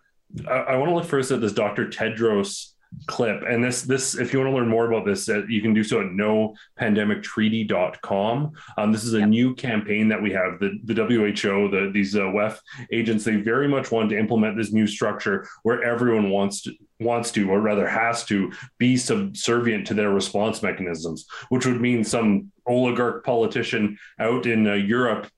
I, 0.48 0.52
I 0.52 0.76
want 0.76 0.90
to 0.90 0.94
look 0.94 1.04
first 1.04 1.30
at 1.30 1.40
this 1.40 1.52
Dr. 1.52 1.86
Tedros 1.86 2.72
clip. 3.06 3.42
And 3.46 3.62
this, 3.62 3.82
this, 3.82 4.16
if 4.16 4.32
you 4.32 4.38
want 4.38 4.50
to 4.50 4.56
learn 4.56 4.68
more 4.68 4.90
about 4.90 5.04
this, 5.04 5.28
uh, 5.28 5.44
you 5.46 5.60
can 5.60 5.74
do 5.74 5.84
so 5.84 6.00
at 6.00 6.06
nopandemic.treaty.com. 6.06 8.52
Um, 8.78 8.92
this 8.92 9.04
is 9.04 9.12
a 9.14 9.26
new 9.26 9.54
campaign 9.54 10.08
that 10.08 10.22
we 10.22 10.32
have. 10.32 10.58
The, 10.60 10.78
the 10.84 10.94
WHO, 10.94 11.68
the, 11.68 11.90
these 11.92 12.16
uh, 12.16 12.20
WEF 12.20 12.58
agents, 12.92 13.24
they 13.24 13.36
very 13.36 13.68
much 13.68 13.90
want 13.90 14.08
to 14.10 14.18
implement 14.18 14.56
this 14.56 14.72
new 14.72 14.86
structure 14.86 15.46
where 15.62 15.82
everyone 15.82 16.30
wants 16.30 16.62
to, 16.62 16.72
wants 17.00 17.30
to, 17.32 17.50
or 17.50 17.60
rather 17.60 17.86
has 17.86 18.24
to, 18.24 18.50
be 18.78 18.96
subservient 18.96 19.86
to 19.86 19.92
their 19.94 20.10
response 20.10 20.62
mechanisms, 20.62 21.26
which 21.50 21.66
would 21.66 21.80
mean 21.80 22.04
some 22.04 22.50
oligarch 22.66 23.24
politician 23.24 23.98
out 24.18 24.46
in 24.46 24.66
uh, 24.66 24.74
Europe 24.74 25.28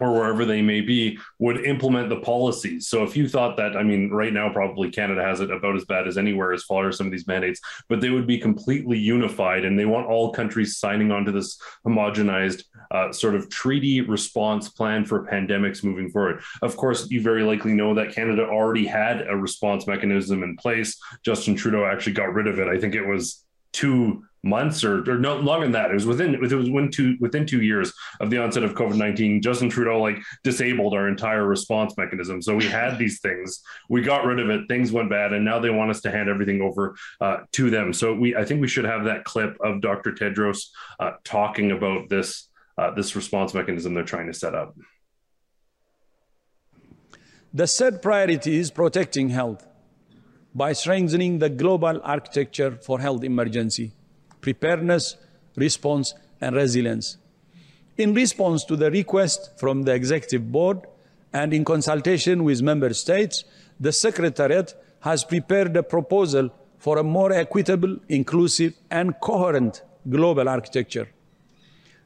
or 0.00 0.12
wherever 0.12 0.44
they 0.44 0.62
may 0.62 0.80
be 0.80 1.18
would 1.38 1.64
implement 1.64 2.08
the 2.08 2.20
policies. 2.20 2.88
So 2.88 3.02
if 3.02 3.16
you 3.16 3.28
thought 3.28 3.56
that, 3.56 3.76
I 3.76 3.82
mean, 3.82 4.10
right 4.10 4.32
now 4.32 4.52
probably 4.52 4.90
Canada 4.90 5.22
has 5.22 5.40
it 5.40 5.50
about 5.50 5.76
as 5.76 5.84
bad 5.84 6.06
as 6.06 6.18
anywhere 6.18 6.52
as 6.52 6.64
far 6.64 6.88
as 6.88 6.96
some 6.96 7.06
of 7.06 7.12
these 7.12 7.26
mandates, 7.26 7.60
but 7.88 8.00
they 8.00 8.10
would 8.10 8.26
be 8.26 8.38
completely 8.38 8.98
unified, 8.98 9.64
and 9.64 9.78
they 9.78 9.86
want 9.86 10.06
all 10.06 10.32
countries 10.32 10.76
signing 10.76 11.10
on 11.10 11.24
to 11.24 11.32
this 11.32 11.58
homogenized 11.86 12.64
uh, 12.90 13.12
sort 13.12 13.34
of 13.34 13.48
treaty 13.50 14.00
response 14.00 14.68
plan 14.68 15.04
for 15.04 15.26
pandemics 15.26 15.82
moving 15.82 16.10
forward. 16.10 16.42
Of 16.62 16.76
course, 16.76 17.10
you 17.10 17.20
very 17.20 17.42
likely 17.42 17.72
know 17.72 17.94
that 17.94 18.14
Canada 18.14 18.44
already 18.46 18.86
had 18.86 19.26
a 19.26 19.36
response 19.36 19.86
mechanism 19.86 20.42
in 20.42 20.56
place. 20.56 20.98
Justin 21.24 21.54
Trudeau 21.56 21.84
actually 21.84 22.12
got 22.12 22.32
rid 22.32 22.46
of 22.46 22.58
it. 22.58 22.68
I 22.68 22.78
think 22.78 22.94
it 22.94 23.06
was 23.06 23.44
two 23.72 24.24
months 24.46 24.84
or, 24.84 25.08
or 25.10 25.18
no 25.18 25.36
longer 25.36 25.66
than 25.66 25.72
that. 25.72 25.90
It 25.90 25.94
was 25.94 26.06
within 26.06 26.34
it 26.34 26.40
was 26.40 26.52
within 26.52 26.90
two 26.90 27.16
within 27.20 27.46
two 27.46 27.62
years 27.62 27.92
of 28.20 28.30
the 28.30 28.38
onset 28.38 28.62
of 28.62 28.74
COVID 28.74 28.96
nineteen. 28.96 29.42
Justin 29.42 29.68
Trudeau 29.68 30.00
like 30.00 30.18
disabled 30.44 30.94
our 30.94 31.08
entire 31.08 31.46
response 31.46 31.96
mechanism. 31.96 32.40
So 32.40 32.54
we 32.54 32.64
had 32.64 32.98
these 32.98 33.20
things, 33.20 33.62
we 33.88 34.02
got 34.02 34.24
rid 34.24 34.40
of 34.40 34.48
it. 34.50 34.68
Things 34.68 34.92
went 34.92 35.10
bad, 35.10 35.32
and 35.32 35.44
now 35.44 35.58
they 35.58 35.70
want 35.70 35.90
us 35.90 36.00
to 36.02 36.10
hand 36.10 36.28
everything 36.28 36.62
over 36.62 36.96
uh, 37.20 37.38
to 37.52 37.70
them. 37.70 37.92
So 37.92 38.14
we 38.14 38.36
I 38.36 38.44
think 38.44 38.60
we 38.60 38.68
should 38.68 38.84
have 38.84 39.04
that 39.04 39.24
clip 39.24 39.56
of 39.60 39.80
Dr. 39.80 40.12
Tedros 40.12 40.68
uh, 41.00 41.12
talking 41.24 41.72
about 41.72 42.08
this 42.08 42.48
uh, 42.78 42.90
this 42.92 43.16
response 43.16 43.54
mechanism 43.54 43.94
they're 43.94 44.04
trying 44.04 44.26
to 44.26 44.34
set 44.34 44.54
up. 44.54 44.76
The 47.52 47.66
third 47.66 48.02
priority 48.02 48.56
is 48.56 48.70
protecting 48.70 49.30
health 49.30 49.66
by 50.54 50.72
strengthening 50.72 51.38
the 51.38 51.48
global 51.48 52.00
architecture 52.02 52.78
for 52.82 52.98
health 52.98 53.22
emergency, 53.24 53.92
preparedness, 54.40 55.16
response, 55.56 56.14
and 56.40 56.54
resilience. 56.54 57.16
In 57.96 58.14
response 58.14 58.64
to 58.64 58.76
the 58.76 58.90
request 58.90 59.58
from 59.58 59.84
the 59.84 59.94
Executive 59.94 60.52
Board 60.52 60.82
and 61.32 61.52
in 61.54 61.64
consultation 61.64 62.44
with 62.44 62.62
Member 62.62 62.92
States, 62.92 63.44
the 63.80 63.92
Secretariat 63.92 64.74
has 65.00 65.24
prepared 65.24 65.76
a 65.76 65.82
proposal 65.82 66.50
for 66.78 66.98
a 66.98 67.02
more 67.02 67.32
equitable, 67.32 67.96
inclusive, 68.08 68.74
and 68.90 69.18
coherent 69.20 69.82
global 70.08 70.48
architecture. 70.48 71.08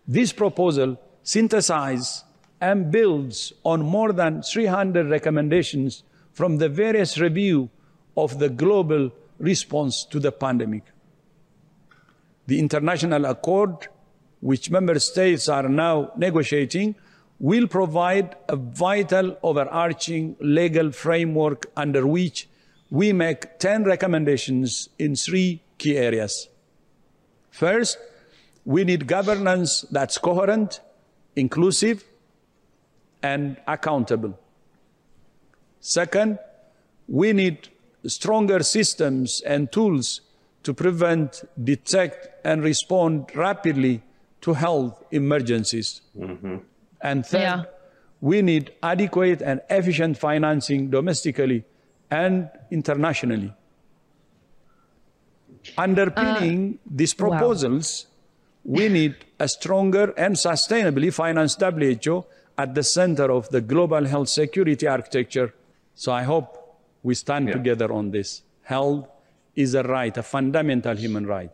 This 0.07 0.33
proposal 0.33 1.01
synthesizes 1.25 2.25
and 2.61 2.91
builds 2.91 3.53
on 3.65 3.83
more 3.83 4.13
than 4.13 4.43
300 4.43 5.09
recommendations 5.09 6.03
from 6.33 6.59
the 6.59 6.69
various 6.69 7.19
review 7.19 7.69
of 8.17 8.39
the 8.39 8.49
global 8.49 9.11
response 9.39 10.05
to 10.05 10.21
the 10.21 10.33
pandemic. 10.33 10.85
The 12.51 12.59
international 12.59 13.27
accord, 13.27 13.87
which 14.41 14.73
member 14.73 14.99
states 14.99 15.49
are 15.49 15.69
now 15.69 16.11
negotiating, 16.17 16.97
will 17.39 17.69
provide 17.69 18.35
a 18.49 18.57
vital 18.57 19.39
overarching 19.45 20.35
legal 20.41 20.91
framework 20.91 21.71
under 21.77 22.05
which 22.09 22.49
we 22.91 23.13
make 23.13 23.61
10 23.61 23.85
recommendations 23.85 24.89
in 24.99 25.15
three 25.15 25.63
key 25.79 25.97
areas. 25.97 26.49
First, 27.53 27.99
we 28.65 28.83
need 28.83 29.07
governance 29.07 29.83
that's 29.83 30.19
coherent, 30.19 30.81
inclusive, 31.37 32.03
and 33.23 33.59
accountable. 33.69 34.37
Second, 35.79 36.41
we 37.07 37.33
need 37.33 37.69
stronger 38.07 38.65
systems 38.65 39.41
and 39.43 39.71
tools 39.71 40.23
to 40.65 40.75
prevent, 40.75 41.45
detect, 41.63 42.30
and 42.45 42.63
respond 42.63 43.31
rapidly 43.35 44.03
to 44.43 44.55
health 44.55 45.03
emergencies. 45.11 46.01
Mm-hmm. 46.19 46.57
And 47.03 47.27
third, 47.27 47.41
Yeah. 47.41 47.65
we 48.21 48.43
need 48.43 48.73
adequate 48.83 49.43
and 49.43 49.61
efficient 49.71 50.19
financing 50.19 50.91
domestically 50.91 51.65
and 52.11 52.49
internationally. 52.71 53.53
Underpinning 55.77 56.75
uh, 56.75 56.89
these 56.91 57.15
wow. 57.19 57.29
proposals, 57.29 58.07
we 58.65 58.89
need 58.89 59.15
a 59.39 59.49
stronger 59.49 60.13
and 60.17 60.37
sustainably 60.37 61.13
financed 61.13 61.61
WHO 61.61 62.25
at 62.59 62.75
the 62.75 62.83
center 62.83 63.31
of 63.31 63.49
the 63.51 63.61
global 63.61 64.05
health 64.05 64.29
security 64.29 64.87
architecture. 64.87 65.55
So 65.95 66.13
I 66.13 66.23
hope 66.23 66.79
we 67.03 67.15
stand 67.15 67.49
Yeah. 67.49 67.55
together 67.55 67.93
on 67.93 68.11
this. 68.11 68.43
Health 68.63 69.09
is 69.55 69.75
a 69.75 69.83
right, 69.83 70.17
a 70.17 70.23
fundamental 70.23 70.97
human 70.97 71.27
right. 71.27 71.53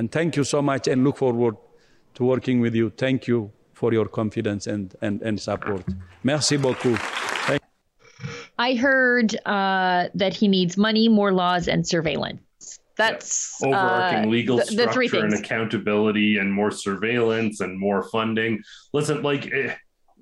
And 0.00 0.10
thank 0.10 0.34
you 0.34 0.44
so 0.44 0.62
much 0.62 0.88
and 0.88 1.04
look 1.04 1.18
forward 1.18 1.56
to 2.14 2.24
working 2.24 2.58
with 2.58 2.74
you. 2.74 2.88
Thank 2.88 3.28
you 3.28 3.52
for 3.74 3.92
your 3.92 4.06
confidence 4.06 4.66
and, 4.66 4.94
and, 5.02 5.20
and 5.20 5.38
support. 5.38 5.84
Merci 6.22 6.56
beaucoup. 6.56 6.98
Thank 7.46 7.60
I 8.58 8.76
heard 8.76 9.36
uh, 9.44 10.08
that 10.14 10.32
he 10.32 10.48
needs 10.48 10.78
money, 10.78 11.10
more 11.10 11.32
laws, 11.32 11.68
and 11.68 11.86
surveillance. 11.86 12.40
That's 12.96 13.62
overarching 13.62 14.24
uh, 14.24 14.28
legal 14.28 14.56
the, 14.56 14.74
the 14.74 14.88
three 14.90 15.08
structure 15.08 15.26
and 15.26 15.34
accountability 15.34 16.38
and 16.38 16.50
more 16.50 16.70
surveillance 16.70 17.60
and 17.60 17.78
more 17.78 18.02
funding. 18.04 18.62
Listen, 18.94 19.20
like 19.20 19.52
eh, 19.52 19.74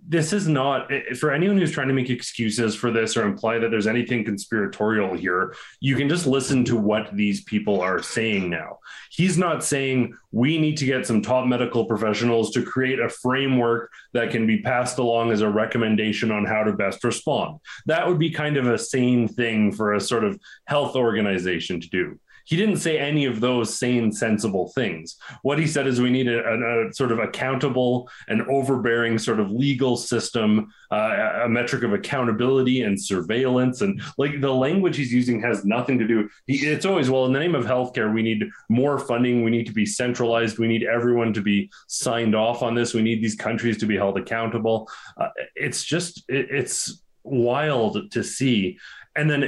this 0.09 0.33
is 0.33 0.49
not 0.49 0.91
for 1.19 1.31
anyone 1.31 1.59
who's 1.59 1.71
trying 1.71 1.89
to 1.89 1.95
make 1.95 2.09
excuses 2.09 2.75
for 2.75 2.91
this 2.91 3.15
or 3.15 3.25
imply 3.25 3.59
that 3.59 3.71
there's 3.71 3.87
anything 3.87 4.25
conspiratorial 4.25 5.15
here. 5.15 5.55
You 5.81 5.97
can 5.97 6.09
just 6.09 6.27
listen 6.27 6.65
to 6.65 6.77
what 6.79 7.15
these 7.15 7.45
people 7.45 7.83
are 7.83 8.03
saying 8.03 8.49
now. 8.49 8.79
He's 9.11 9.37
not 9.37 9.63
saying 9.63 10.17
we 10.33 10.59
need 10.59 10.79
to 10.79 10.87
get 10.87 11.07
some 11.07 11.21
top 11.21 11.47
medical 11.47 11.85
professionals 11.85 12.51
to 12.53 12.63
create 12.63 13.01
a 13.01 13.11
framework 13.11 13.93
that 14.15 14.31
can 14.31 14.47
be 14.47 14.63
passed 14.63 14.99
along 14.99 15.31
as 15.31 15.43
a 15.43 15.51
recommendation 15.51 16.31
on 16.31 16.47
how 16.47 16.65
to 16.65 16.73
best 16.73 17.05
respond. 17.05 17.59
That 17.85 18.09
would 18.09 18.19
be 18.19 18.31
kind 18.31 18.57
of 18.57 18.67
a 18.67 18.79
sane 18.79 19.29
thing 19.29 19.73
for 19.73 19.93
a 19.93 20.01
sort 20.01 20.25
of 20.25 20.41
health 20.65 20.97
organization 20.97 21.83
to 21.83 21.89
do 21.91 22.19
he 22.49 22.57
didn't 22.57 22.79
say 22.79 22.99
any 22.99 23.27
of 23.27 23.41
those 23.41 23.79
sane, 23.79 24.11
sensible 24.11 24.69
things. 24.69 25.17
What 25.43 25.59
he 25.59 25.67
said 25.67 25.87
is 25.87 26.01
we 26.01 26.09
need 26.09 26.29
a, 26.29 26.43
a, 26.43 26.89
a 26.89 26.95
sort 26.95 27.13
of 27.13 27.19
accountable 27.19 28.09
and 28.27 28.41
overbearing 28.49 29.19
sort 29.19 29.39
of 29.39 29.51
legal 29.51 29.99
system, 29.99 30.73
uh, 30.91 31.43
a 31.45 31.49
metric 31.49 31.83
of 31.83 31.93
accountability 31.93 32.85
and 32.85 32.99
surveillance. 32.99 33.83
And 33.83 34.01
like 34.17 34.41
the 34.41 34.51
language 34.51 34.97
he's 34.97 35.13
using 35.13 35.43
has 35.43 35.67
nothing 35.67 35.99
to 35.99 36.07
do. 36.07 36.31
He, 36.47 36.67
it's 36.67 36.87
always, 36.87 37.11
well, 37.11 37.27
in 37.27 37.35
the 37.35 37.39
name 37.39 37.55
of 37.55 37.67
healthcare, 37.67 38.15
we 38.15 38.23
need 38.23 38.49
more 38.71 38.99
funding. 38.99 39.45
We 39.45 39.51
need 39.51 39.67
to 39.67 39.75
be 39.75 39.85
centralized. 39.85 40.59
We 40.59 40.69
need 40.69 40.85
everyone 40.85 41.35
to 41.35 41.43
be 41.43 41.71
signed 41.87 42.35
off 42.35 42.63
on 42.63 42.75
this. 42.75 42.95
We 42.95 43.03
need 43.03 43.23
these 43.23 43.37
countries 43.37 43.77
to 43.79 43.87
be 43.87 43.97
held 43.97 44.17
accountable. 44.17 44.89
Uh, 45.19 45.29
it's 45.55 45.85
just, 45.85 46.25
it, 46.31 46.49
it's 46.51 47.03
wild 47.25 48.11
to 48.13 48.25
see. 48.25 48.79
And 49.17 49.29
then 49.29 49.43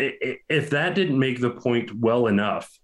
if 0.51 0.69
that 0.71 0.95
didn't 0.95 1.19
make 1.19 1.41
the 1.41 1.51
point 1.51 1.95
well 1.95 2.27
enough, 2.27 2.77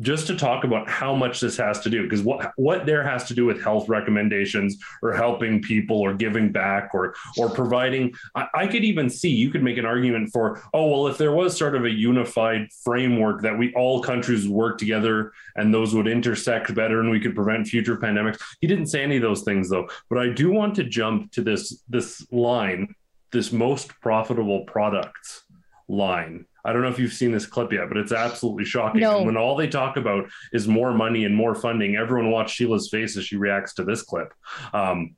just 0.00 0.26
to 0.28 0.36
talk 0.36 0.64
about 0.64 0.88
how 0.88 1.14
much 1.14 1.40
this 1.40 1.56
has 1.56 1.80
to 1.80 1.90
do 1.90 2.02
because 2.04 2.22
what 2.22 2.52
what 2.56 2.86
there 2.86 3.02
has 3.02 3.24
to 3.24 3.34
do 3.34 3.44
with 3.44 3.62
health 3.62 3.88
recommendations 3.88 4.76
or 5.02 5.12
helping 5.12 5.60
people 5.60 5.98
or 6.00 6.14
giving 6.14 6.52
back 6.52 6.90
or 6.94 7.14
or 7.36 7.48
providing 7.50 8.14
I, 8.34 8.46
I, 8.54 8.66
could 8.66 8.84
even 8.84 9.10
see 9.10 9.30
you 9.30 9.50
could 9.50 9.62
make 9.62 9.78
an 9.78 9.84
argument 9.84 10.30
for 10.32 10.62
oh 10.72 10.86
well 10.86 11.06
if 11.08 11.18
there 11.18 11.32
was 11.32 11.56
sort 11.56 11.74
of 11.74 11.84
a 11.84 11.90
unified 11.90 12.68
framework 12.84 13.42
that 13.42 13.58
we 13.58 13.72
all 13.74 14.02
countries 14.02 14.48
work 14.48 14.78
together 14.78 15.32
and 15.56 15.72
those 15.72 15.94
would 15.94 16.06
intersect 16.06 16.74
better 16.74 17.00
and 17.00 17.10
we 17.10 17.20
could 17.20 17.34
prevent 17.34 17.66
future 17.66 17.96
pandemics. 17.96 18.40
He 18.60 18.66
didn't 18.66 18.86
say 18.86 19.02
any 19.02 19.16
of 19.16 19.22
those 19.22 19.42
things 19.42 19.68
though. 19.68 19.88
But 20.08 20.18
i 20.18 20.28
do 20.28 20.50
want 20.50 20.74
to 20.76 20.84
jump 20.84 21.32
to 21.32 21.42
this 21.42 21.82
this 21.88 22.26
line 22.30 22.94
this 23.30 23.52
most 23.52 23.88
profitable 24.00 24.64
products 24.64 25.44
line 25.88 26.46
I 26.64 26.72
don't 26.72 26.82
know 26.82 26.88
if 26.88 26.98
you've 26.98 27.12
seen 27.12 27.32
this 27.32 27.46
clip 27.46 27.72
yet, 27.72 27.88
but 27.88 27.96
it's 27.96 28.12
absolutely 28.12 28.64
shocking. 28.64 29.00
No. 29.00 29.18
And 29.18 29.26
when 29.26 29.36
all 29.36 29.56
they 29.56 29.68
talk 29.68 29.96
about 29.96 30.28
is 30.52 30.66
more 30.66 30.92
money 30.92 31.24
and 31.24 31.34
more 31.34 31.54
funding, 31.54 31.96
everyone 31.96 32.30
watch 32.30 32.54
Sheila's 32.54 32.88
face 32.90 33.16
as 33.16 33.24
she 33.24 33.36
reacts 33.36 33.74
to 33.74 33.84
this 33.84 34.02
clip. 34.02 34.34
Um, 34.72 35.14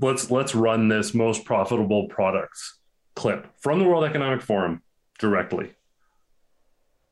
let's 0.00 0.30
let's 0.30 0.54
run 0.54 0.88
this 0.88 1.14
most 1.14 1.44
profitable 1.44 2.08
products 2.08 2.78
clip 3.14 3.46
from 3.60 3.78
the 3.78 3.84
World 3.84 4.04
Economic 4.04 4.42
Forum 4.42 4.82
directly. 5.18 5.72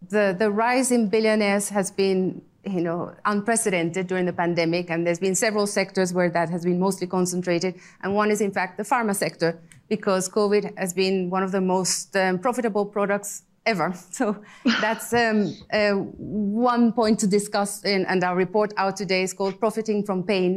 The 0.09 0.35
the 0.39 0.51
rise 0.51 0.91
in 0.91 1.09
billionaires 1.09 1.69
has 1.69 1.91
been 1.91 2.43
you 2.65 2.81
know 2.81 3.15
unprecedented 3.25 4.07
during 4.07 4.27
the 4.27 4.33
pandemic, 4.33 4.91
and 4.91 5.07
there's 5.07 5.19
been 5.19 5.35
several 5.35 5.67
sectors 5.67 6.13
where 6.13 6.31
that 6.31 6.49
has 6.51 6.65
been 6.65 6.81
mostly 6.81 7.07
concentrated, 7.07 7.75
and 8.03 8.15
one 8.15 8.31
is 8.31 8.41
in 8.41 8.53
fact 8.53 8.79
the 8.79 8.85
pharma 8.85 9.15
sector 9.15 9.61
because 9.89 10.29
COVID 10.29 10.79
has 10.79 10.95
been 10.95 11.31
one 11.31 11.43
of 11.43 11.53
the 11.53 11.61
most 11.61 12.17
um, 12.17 12.39
profitable 12.39 12.87
products 12.87 13.43
ever. 13.71 13.95
So 14.19 14.37
that's 14.85 15.13
um, 15.13 15.39
uh, 15.73 15.93
one 15.93 16.93
point 16.93 17.19
to 17.21 17.27
discuss, 17.27 17.85
in, 17.85 18.05
and 18.07 18.23
our 18.25 18.37
report 18.37 18.71
out 18.77 18.97
today 18.97 19.23
is 19.23 19.33
called 19.33 19.55
Profiting 19.59 20.05
from 20.05 20.25
Pain, 20.33 20.53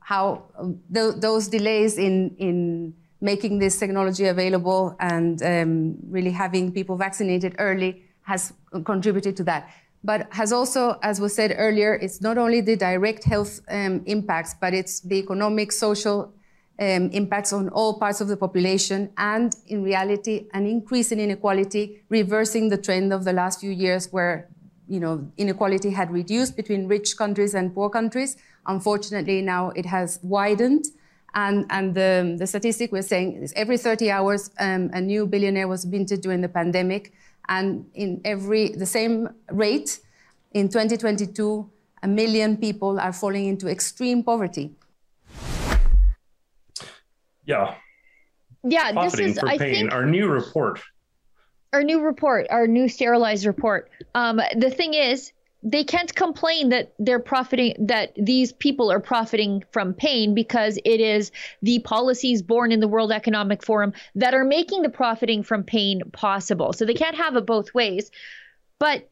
how 0.00 0.24
um, 0.58 0.80
th 0.94 1.20
those 1.26 1.44
delays 1.56 1.92
in, 1.98 2.14
in 2.38 2.58
making 3.20 3.58
this 3.64 3.78
technology 3.78 4.26
available 4.36 4.96
and 4.98 5.42
um, 5.42 5.96
really 6.16 6.30
having 6.44 6.72
people 6.72 6.96
vaccinated 6.96 7.52
early 7.58 7.92
has 8.22 8.52
contributed 8.84 9.34
to 9.36 9.44
that. 9.44 9.62
But 10.04 10.20
has 10.30 10.52
also, 10.52 10.98
as 11.02 11.20
was 11.20 11.34
said 11.34 11.50
earlier, 11.58 11.92
it's 11.94 12.20
not 12.20 12.38
only 12.38 12.60
the 12.60 12.76
direct 12.76 13.24
health 13.24 13.60
um, 13.68 14.02
impacts, 14.06 14.54
but 14.62 14.72
it's 14.72 15.00
the 15.00 15.16
economic, 15.16 15.72
social, 15.72 16.32
um, 16.78 17.10
impacts 17.10 17.52
on 17.52 17.68
all 17.70 17.98
parts 17.98 18.20
of 18.20 18.28
the 18.28 18.36
population 18.36 19.10
and 19.16 19.56
in 19.66 19.82
reality 19.82 20.46
an 20.54 20.64
increase 20.66 21.10
in 21.10 21.18
inequality 21.18 22.00
reversing 22.08 22.68
the 22.68 22.78
trend 22.78 23.12
of 23.12 23.24
the 23.24 23.32
last 23.32 23.60
few 23.60 23.70
years 23.70 24.12
where 24.12 24.48
you 24.86 25.00
know 25.00 25.28
inequality 25.36 25.90
had 25.90 26.10
reduced 26.10 26.56
between 26.56 26.86
rich 26.86 27.16
countries 27.16 27.54
and 27.54 27.74
poor 27.74 27.90
countries. 27.90 28.36
Unfortunately 28.66 29.42
now 29.42 29.70
it 29.70 29.86
has 29.86 30.20
widened. 30.22 30.84
And, 31.34 31.66
and 31.68 31.94
the, 31.94 32.36
the 32.38 32.46
statistic 32.46 32.90
we're 32.90 33.02
saying 33.02 33.42
is 33.42 33.52
every 33.54 33.76
30 33.76 34.10
hours 34.10 34.50
um, 34.58 34.90
a 34.94 35.00
new 35.00 35.26
billionaire 35.26 35.68
was 35.68 35.84
minted 35.84 36.22
during 36.22 36.40
the 36.40 36.48
pandemic. 36.48 37.12
And 37.48 37.86
in 37.94 38.20
every 38.24 38.70
the 38.70 38.86
same 38.86 39.28
rate 39.50 40.00
in 40.52 40.68
2022 40.68 41.70
a 42.02 42.08
million 42.08 42.56
people 42.56 43.00
are 43.00 43.12
falling 43.12 43.46
into 43.46 43.68
extreme 43.68 44.22
poverty 44.22 44.70
yeah. 47.48 47.74
Yeah, 48.62 48.92
this 48.92 49.18
is 49.18 49.38
I 49.38 49.56
pain. 49.56 49.74
think 49.74 49.92
our 49.92 50.04
new 50.04 50.28
report. 50.28 50.80
Our 51.72 51.82
new 51.82 52.00
report, 52.00 52.46
our 52.50 52.66
new 52.66 52.88
sterilized 52.88 53.46
report. 53.46 53.90
Um, 54.14 54.40
the 54.56 54.70
thing 54.70 54.94
is, 54.94 55.32
they 55.62 55.82
can't 55.82 56.14
complain 56.14 56.68
that 56.68 56.92
they're 56.98 57.18
profiting 57.18 57.86
that 57.86 58.12
these 58.16 58.52
people 58.52 58.92
are 58.92 59.00
profiting 59.00 59.64
from 59.72 59.94
pain 59.94 60.34
because 60.34 60.78
it 60.84 61.00
is 61.00 61.32
the 61.62 61.80
policies 61.80 62.42
born 62.42 62.70
in 62.70 62.80
the 62.80 62.86
World 62.86 63.10
Economic 63.10 63.64
Forum 63.64 63.92
that 64.14 64.34
are 64.34 64.44
making 64.44 64.82
the 64.82 64.90
profiting 64.90 65.42
from 65.42 65.64
pain 65.64 66.02
possible. 66.12 66.72
So 66.72 66.84
they 66.84 66.94
can't 66.94 67.16
have 67.16 67.34
it 67.34 67.46
both 67.46 67.74
ways. 67.74 68.10
But 68.78 69.08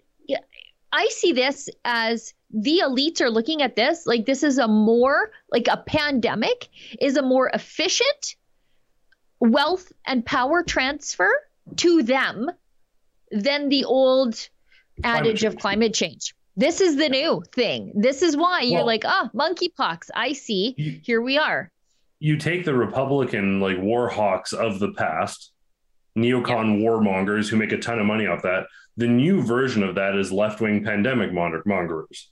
I 0.92 1.09
see 1.09 1.33
this 1.33 1.68
as 1.85 2.33
the 2.50 2.82
elites 2.85 3.20
are 3.20 3.30
looking 3.30 3.61
at 3.61 3.76
this 3.76 4.06
like 4.06 4.24
this 4.24 4.42
is 4.42 4.59
a 4.59 4.68
more 4.68 5.30
like 5.50 5.66
a 5.68 5.76
pandemic 5.76 6.68
is 7.00 7.16
a 7.16 7.22
more 7.22 7.48
efficient 7.48 8.37
wealth 9.40 9.92
and 10.06 10.24
power 10.24 10.62
transfer 10.62 11.30
to 11.76 12.02
them 12.02 12.50
than 13.30 13.68
the 13.68 13.85
old 13.85 14.48
adage 15.04 15.44
of 15.44 15.56
climate 15.56 15.94
change. 15.94 16.35
This 16.56 16.80
is 16.80 16.96
the 16.96 17.09
new 17.09 17.42
thing. 17.52 17.92
This 17.94 18.22
is 18.22 18.37
why 18.37 18.62
you're 18.62 18.78
well, 18.78 18.87
like, 18.87 19.02
oh, 19.04 19.28
monkeypox. 19.35 20.11
I 20.14 20.32
see. 20.32 20.74
You, 20.78 21.00
Here 21.02 21.20
we 21.20 21.37
are. 21.37 21.70
You 22.18 22.38
take 22.38 22.64
the 22.64 22.74
Republican 22.74 23.61
like 23.61 23.78
war 23.78 24.09
hawks 24.09 24.54
of 24.54 24.78
the 24.78 24.92
past, 24.92 25.52
neocon 26.16 26.80
yeah. 26.80 26.87
warmongers 26.87 27.48
who 27.48 27.56
make 27.56 27.72
a 27.72 27.78
ton 27.78 27.98
of 27.98 28.06
money 28.06 28.26
off 28.26 28.42
that. 28.42 28.66
The 28.96 29.06
new 29.06 29.42
version 29.42 29.82
of 29.82 29.96
that 29.96 30.16
is 30.16 30.32
left 30.32 30.62
wing 30.62 30.82
pandemic 30.82 31.30
mongers. 31.30 32.30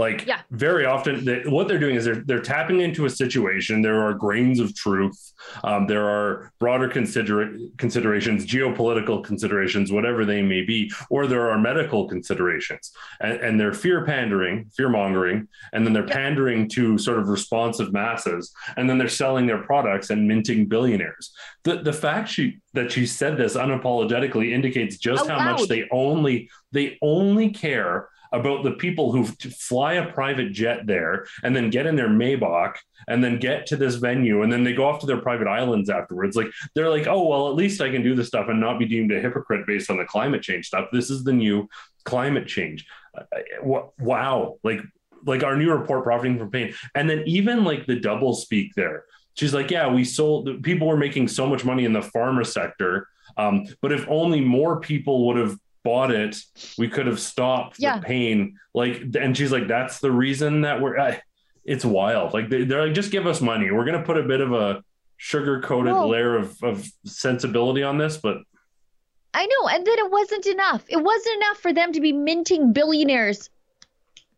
Like 0.00 0.26
yeah. 0.26 0.40
very 0.50 0.86
often, 0.86 1.26
they, 1.26 1.42
what 1.42 1.68
they're 1.68 1.78
doing 1.78 1.96
is 1.96 2.06
they're 2.06 2.22
they're 2.24 2.40
tapping 2.40 2.80
into 2.80 3.04
a 3.04 3.10
situation. 3.10 3.82
There 3.82 4.00
are 4.00 4.14
grains 4.14 4.58
of 4.58 4.74
truth. 4.74 5.20
Um, 5.62 5.86
there 5.86 6.08
are 6.08 6.50
broader 6.58 6.88
consider- 6.88 7.58
considerations, 7.76 8.46
geopolitical 8.46 9.22
considerations, 9.22 9.92
whatever 9.92 10.24
they 10.24 10.40
may 10.40 10.62
be, 10.62 10.90
or 11.10 11.26
there 11.26 11.50
are 11.50 11.58
medical 11.58 12.08
considerations, 12.08 12.92
and, 13.20 13.34
and 13.44 13.60
they're 13.60 13.74
fear 13.74 14.06
pandering, 14.06 14.70
fear 14.74 14.88
mongering, 14.88 15.46
and 15.74 15.84
then 15.84 15.92
they're 15.92 16.08
yeah. 16.08 16.22
pandering 16.22 16.66
to 16.70 16.96
sort 16.96 17.18
of 17.18 17.28
responsive 17.28 17.92
masses, 17.92 18.50
and 18.78 18.88
then 18.88 18.96
they're 18.96 19.08
selling 19.22 19.46
their 19.46 19.62
products 19.62 20.08
and 20.08 20.26
minting 20.26 20.64
billionaires. 20.66 21.30
The 21.64 21.82
the 21.82 21.92
fact 21.92 22.30
she 22.30 22.58
that 22.72 22.90
she 22.90 23.04
said 23.04 23.36
this 23.36 23.54
unapologetically 23.54 24.52
indicates 24.52 24.96
just 24.96 25.28
how 25.28 25.40
much 25.44 25.68
they 25.68 25.86
only 25.92 26.48
they 26.72 26.96
only 27.02 27.50
care 27.50 28.08
about 28.32 28.62
the 28.62 28.72
people 28.72 29.12
who 29.12 29.24
fly 29.24 29.94
a 29.94 30.12
private 30.12 30.52
jet 30.52 30.86
there 30.86 31.26
and 31.42 31.54
then 31.54 31.70
get 31.70 31.86
in 31.86 31.96
their 31.96 32.08
Maybach 32.08 32.76
and 33.08 33.22
then 33.22 33.38
get 33.38 33.66
to 33.66 33.76
this 33.76 33.96
venue 33.96 34.42
and 34.42 34.52
then 34.52 34.62
they 34.64 34.72
go 34.72 34.86
off 34.86 35.00
to 35.00 35.06
their 35.06 35.20
private 35.20 35.48
islands 35.48 35.90
afterwards. 35.90 36.36
Like 36.36 36.48
they're 36.74 36.90
like, 36.90 37.06
oh 37.06 37.26
well, 37.26 37.48
at 37.48 37.56
least 37.56 37.80
I 37.80 37.90
can 37.90 38.02
do 38.02 38.14
this 38.14 38.28
stuff 38.28 38.48
and 38.48 38.60
not 38.60 38.78
be 38.78 38.86
deemed 38.86 39.12
a 39.12 39.20
hypocrite 39.20 39.66
based 39.66 39.90
on 39.90 39.96
the 39.96 40.04
climate 40.04 40.42
change 40.42 40.66
stuff. 40.66 40.88
This 40.92 41.10
is 41.10 41.24
the 41.24 41.32
new 41.32 41.68
climate 42.04 42.46
change. 42.46 42.86
Uh, 43.16 43.82
wow, 43.98 44.58
like 44.62 44.80
like 45.26 45.42
our 45.42 45.56
new 45.56 45.70
report 45.70 46.04
profiting 46.04 46.38
from 46.38 46.50
pain, 46.50 46.74
and 46.94 47.08
then 47.10 47.22
even 47.26 47.64
like 47.64 47.86
the 47.86 47.98
double 47.98 48.34
speak 48.34 48.74
there. 48.74 49.04
She's 49.34 49.54
like, 49.54 49.70
yeah, 49.70 49.88
we 49.88 50.04
sold. 50.04 50.62
People 50.62 50.86
were 50.86 50.96
making 50.96 51.28
so 51.28 51.46
much 51.46 51.64
money 51.64 51.84
in 51.84 51.92
the 51.92 52.00
pharma 52.00 52.46
sector. 52.46 53.08
Um, 53.36 53.66
but 53.80 53.92
if 53.92 54.06
only 54.08 54.40
more 54.40 54.80
people 54.80 55.26
would 55.28 55.36
have 55.36 55.56
bought 55.82 56.10
it, 56.10 56.36
we 56.78 56.88
could 56.88 57.06
have 57.06 57.20
stopped 57.20 57.76
yeah. 57.78 57.98
the 57.98 58.04
pain. 58.04 58.58
Like, 58.74 59.02
and 59.18 59.36
she's 59.36 59.52
like, 59.52 59.66
that's 59.66 60.00
the 60.00 60.10
reason 60.10 60.62
that 60.62 60.80
we're. 60.80 60.98
Uh, 60.98 61.16
it's 61.64 61.84
wild. 61.84 62.32
Like 62.32 62.48
they, 62.48 62.62
are 62.62 62.86
like, 62.86 62.94
just 62.94 63.10
give 63.10 63.26
us 63.26 63.40
money. 63.40 63.70
We're 63.70 63.84
gonna 63.84 64.02
put 64.02 64.16
a 64.16 64.22
bit 64.22 64.40
of 64.40 64.52
a 64.52 64.82
sugar 65.18 65.60
coated 65.60 65.94
layer 65.94 66.36
of, 66.36 66.56
of 66.62 66.86
sensibility 67.04 67.82
on 67.82 67.98
this, 67.98 68.16
but 68.16 68.38
I 69.34 69.46
know, 69.46 69.68
and 69.68 69.86
then 69.86 69.98
it 69.98 70.10
wasn't 70.10 70.46
enough. 70.46 70.84
It 70.88 70.96
wasn't 70.96 71.36
enough 71.36 71.58
for 71.58 71.72
them 71.72 71.92
to 71.92 72.00
be 72.00 72.12
minting 72.12 72.72
billionaires 72.72 73.50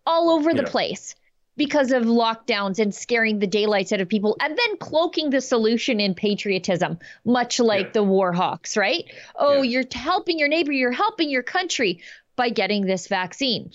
all 0.04 0.30
over 0.30 0.52
the 0.52 0.64
place. 0.64 1.14
Because 1.56 1.92
of 1.92 2.04
lockdowns 2.04 2.78
and 2.78 2.94
scaring 2.94 3.38
the 3.38 3.46
daylights 3.46 3.92
out 3.92 4.00
of 4.00 4.08
people 4.08 4.36
and 4.40 4.56
then 4.56 4.76
cloaking 4.78 5.30
the 5.30 5.40
solution 5.40 6.00
in 6.00 6.14
patriotism 6.14 6.98
much 7.24 7.60
like 7.60 7.86
yeah. 7.86 7.92
the 7.92 8.02
war 8.02 8.32
hawks 8.32 8.76
right? 8.76 9.04
Oh 9.36 9.62
yeah. 9.62 9.80
you're 9.80 9.84
helping 9.92 10.38
your 10.38 10.48
neighbor 10.48 10.72
you're 10.72 10.92
helping 10.92 11.30
your 11.30 11.42
country 11.42 12.00
by 12.36 12.48
getting 12.48 12.86
this 12.86 13.08
vaccine. 13.08 13.72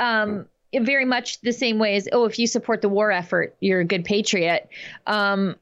Um, 0.00 0.46
very 0.74 1.04
much 1.04 1.40
the 1.40 1.52
same 1.52 1.78
way 1.78 1.96
as 1.96 2.08
oh 2.12 2.24
if 2.24 2.38
you 2.38 2.46
support 2.46 2.82
the 2.82 2.88
war 2.88 3.10
effort 3.10 3.56
you're 3.60 3.80
a 3.80 3.84
good 3.84 4.04
patriot. 4.04 4.68
Um, 5.06 5.56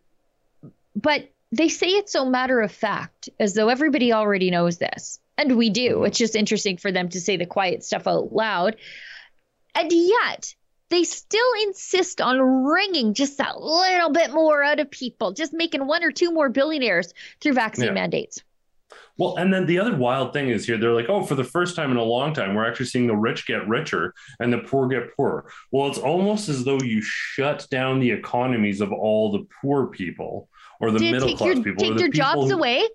but 0.95 1.29
they 1.53 1.69
say 1.69 1.89
it 1.89 2.09
so 2.09 2.25
matter 2.25 2.61
of 2.61 2.73
fact 2.73 3.29
as 3.39 3.55
though 3.55 3.69
everybody 3.69 4.13
already 4.13 4.51
knows 4.51 4.79
this. 4.79 5.21
And 5.39 5.57
we 5.57 5.71
do. 5.71 5.97
Mm-hmm. 5.97 6.07
it's 6.07 6.19
just 6.19 6.37
interesting 6.37 6.77
for 6.77 6.91
them 6.91 7.09
to 7.11 7.21
say 7.21 7.37
the 7.37 7.47
quiet 7.47 7.85
stuff 7.85 8.07
out 8.07 8.33
loud. 8.33 8.77
And 9.75 9.93
yet 9.93 10.55
they 10.91 11.05
still 11.05 11.53
insist 11.63 12.21
on 12.21 12.41
wringing 12.41 13.15
just 13.15 13.39
that 13.39 13.61
little 13.61 14.11
bit 14.11 14.33
more 14.33 14.63
out 14.63 14.81
of 14.81 14.91
people, 14.91 15.33
just 15.33 15.53
making 15.53 15.87
one 15.87 16.05
or 16.05 16.13
two 16.13 16.31
more 16.33 16.49
billionaires 16.49 17.13
through 17.41 17.55
vaccine 17.55 17.87
yeah. 17.87 17.93
mandates. 17.93 18.43
Well, 19.19 19.37
and 19.37 19.53
then 19.53 19.67
the 19.67 19.79
other 19.79 19.97
wild 19.97 20.33
thing 20.33 20.51
is 20.51 20.67
here, 20.67 20.77
they're 20.77 20.93
like, 20.93 21.09
oh, 21.09 21.23
for 21.23 21.35
the 21.35 21.45
first 21.45 21.75
time 21.75 21.91
in 21.91 21.97
a 21.97 22.03
long 22.03 22.35
time, 22.35 22.55
we're 22.55 22.69
actually 22.69 22.87
seeing 22.87 23.07
the 23.07 23.17
rich 23.17 23.47
get 23.47 23.67
richer 23.67 24.15
and 24.41 24.53
the 24.53 24.59
poor 24.59 24.89
get 24.89 25.17
poorer. 25.17 25.51
Well, 25.73 25.89
it's 25.89 25.99
almost 25.99 26.49
as 26.49 26.65
though 26.65 26.79
you 26.81 27.01
shut 27.03 27.67
down 27.71 27.99
the 27.99 28.11
economies 28.11 28.81
of 28.81 28.93
all 28.93 29.33
the 29.33 29.47
poor 29.61 29.87
people 29.87 30.49
or 30.81 30.91
the 30.91 30.99
Did 30.99 31.13
middle 31.13 31.37
class 31.37 31.55
your, 31.55 31.65
people. 31.65 31.89
Take 31.89 31.97
their 31.97 32.11
jobs 32.11 32.51
who, 32.51 32.57
away? 32.57 32.87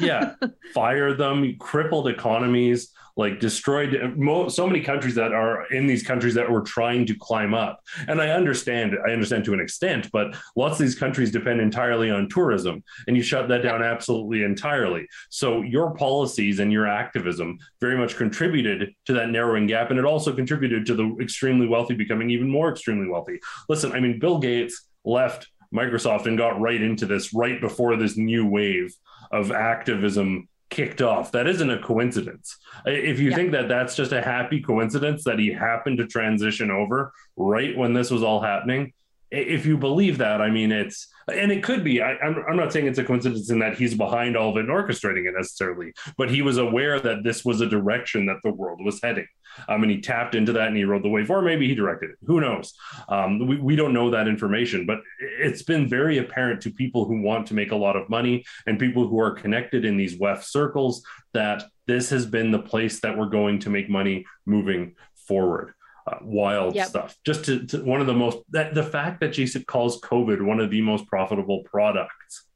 Yeah, 0.00 0.34
fire 0.74 1.14
them, 1.14 1.56
crippled 1.58 2.08
economies 2.08 2.92
like 3.16 3.38
destroyed 3.38 4.16
so 4.48 4.66
many 4.66 4.80
countries 4.80 5.14
that 5.14 5.32
are 5.32 5.66
in 5.72 5.86
these 5.86 6.02
countries 6.02 6.34
that 6.34 6.50
were 6.50 6.62
trying 6.62 7.04
to 7.06 7.14
climb 7.14 7.52
up. 7.54 7.80
And 8.08 8.20
i 8.20 8.30
understand 8.30 8.96
i 9.06 9.10
understand 9.10 9.44
to 9.44 9.52
an 9.52 9.60
extent 9.60 10.08
but 10.12 10.34
lots 10.56 10.74
of 10.74 10.86
these 10.86 10.94
countries 10.94 11.30
depend 11.30 11.60
entirely 11.60 12.10
on 12.10 12.28
tourism 12.28 12.82
and 13.06 13.16
you 13.16 13.22
shut 13.22 13.48
that 13.48 13.62
down 13.62 13.82
absolutely 13.82 14.42
entirely. 14.42 15.06
So 15.28 15.62
your 15.62 15.94
policies 15.94 16.60
and 16.60 16.72
your 16.72 16.86
activism 16.86 17.58
very 17.80 17.96
much 17.96 18.16
contributed 18.16 18.94
to 19.06 19.12
that 19.12 19.30
narrowing 19.30 19.66
gap 19.66 19.90
and 19.90 19.98
it 19.98 20.04
also 20.04 20.34
contributed 20.34 20.86
to 20.86 20.94
the 20.94 21.16
extremely 21.20 21.66
wealthy 21.66 21.94
becoming 21.94 22.30
even 22.30 22.48
more 22.48 22.70
extremely 22.70 23.08
wealthy. 23.08 23.38
Listen 23.68 23.92
i 23.92 24.00
mean 24.00 24.18
bill 24.18 24.38
gates 24.38 24.88
left 25.04 25.48
Microsoft 25.74 26.26
and 26.26 26.36
got 26.36 26.60
right 26.60 26.80
into 26.80 27.06
this 27.06 27.32
right 27.32 27.60
before 27.60 27.96
this 27.96 28.16
new 28.16 28.44
wave 28.44 28.92
of 29.30 29.52
activism 29.52 30.48
kicked 30.70 31.02
off. 31.02 31.32
That 31.32 31.46
isn't 31.46 31.70
a 31.70 31.78
coincidence. 31.80 32.56
If 32.86 33.18
you 33.18 33.30
yeah. 33.30 33.36
think 33.36 33.52
that 33.52 33.68
that's 33.68 33.96
just 33.96 34.12
a 34.12 34.22
happy 34.22 34.60
coincidence 34.60 35.24
that 35.24 35.38
he 35.38 35.52
happened 35.52 35.98
to 35.98 36.06
transition 36.06 36.70
over 36.70 37.12
right 37.36 37.76
when 37.76 37.92
this 37.92 38.10
was 38.10 38.22
all 38.22 38.40
happening, 38.40 38.92
if 39.30 39.64
you 39.64 39.78
believe 39.78 40.18
that, 40.18 40.40
I 40.40 40.50
mean, 40.50 40.72
it's 40.72 41.08
and 41.32 41.52
it 41.52 41.62
could 41.62 41.84
be. 41.84 42.02
I, 42.02 42.16
am 42.22 42.56
not 42.56 42.72
saying 42.72 42.86
it's 42.86 42.98
a 42.98 43.04
coincidence 43.04 43.50
in 43.50 43.60
that 43.60 43.78
he's 43.78 43.94
behind 43.94 44.36
all 44.36 44.50
of 44.50 44.56
it 44.56 44.60
and 44.60 44.68
orchestrating 44.68 45.28
it 45.28 45.34
necessarily, 45.36 45.92
but 46.16 46.30
he 46.30 46.42
was 46.42 46.58
aware 46.58 46.98
that 46.98 47.22
this 47.22 47.44
was 47.44 47.60
a 47.60 47.66
direction 47.66 48.26
that 48.26 48.38
the 48.42 48.50
world 48.50 48.84
was 48.84 49.00
heading. 49.02 49.26
Um, 49.68 49.82
and 49.82 49.90
he 49.90 50.00
tapped 50.00 50.34
into 50.34 50.52
that 50.52 50.68
and 50.68 50.76
he 50.76 50.84
rode 50.84 51.02
the 51.02 51.08
wave, 51.08 51.30
or 51.30 51.42
maybe 51.42 51.68
he 51.68 51.74
directed 51.74 52.10
it. 52.10 52.16
Who 52.26 52.40
knows? 52.40 52.72
Um, 53.08 53.46
we, 53.46 53.56
we 53.56 53.76
don't 53.76 53.92
know 53.92 54.10
that 54.10 54.28
information, 54.28 54.86
but 54.86 55.00
it's 55.20 55.62
been 55.62 55.88
very 55.88 56.18
apparent 56.18 56.60
to 56.62 56.70
people 56.70 57.04
who 57.04 57.20
want 57.20 57.46
to 57.48 57.54
make 57.54 57.72
a 57.72 57.76
lot 57.76 57.96
of 57.96 58.08
money 58.08 58.44
and 58.66 58.78
people 58.78 59.06
who 59.06 59.20
are 59.20 59.32
connected 59.32 59.84
in 59.84 59.96
these 59.96 60.18
WEF 60.18 60.42
circles 60.42 61.02
that 61.32 61.64
this 61.86 62.10
has 62.10 62.26
been 62.26 62.50
the 62.50 62.58
place 62.58 63.00
that 63.00 63.16
we're 63.16 63.26
going 63.26 63.58
to 63.60 63.70
make 63.70 63.90
money 63.90 64.24
moving 64.46 64.94
forward. 65.14 65.74
Uh, 66.10 66.18
wild 66.22 66.74
yep. 66.74 66.88
stuff. 66.88 67.16
Just 67.24 67.44
to, 67.44 67.64
to, 67.66 67.84
one 67.84 68.00
of 68.00 68.06
the 68.06 68.14
most 68.14 68.38
that 68.50 68.74
the 68.74 68.82
fact 68.82 69.20
that 69.20 69.28
Jason 69.28 69.62
calls 69.64 70.00
COVID 70.00 70.42
one 70.42 70.58
of 70.58 70.70
the 70.70 70.80
most 70.80 71.06
profitable 71.06 71.62
products. 71.64 72.46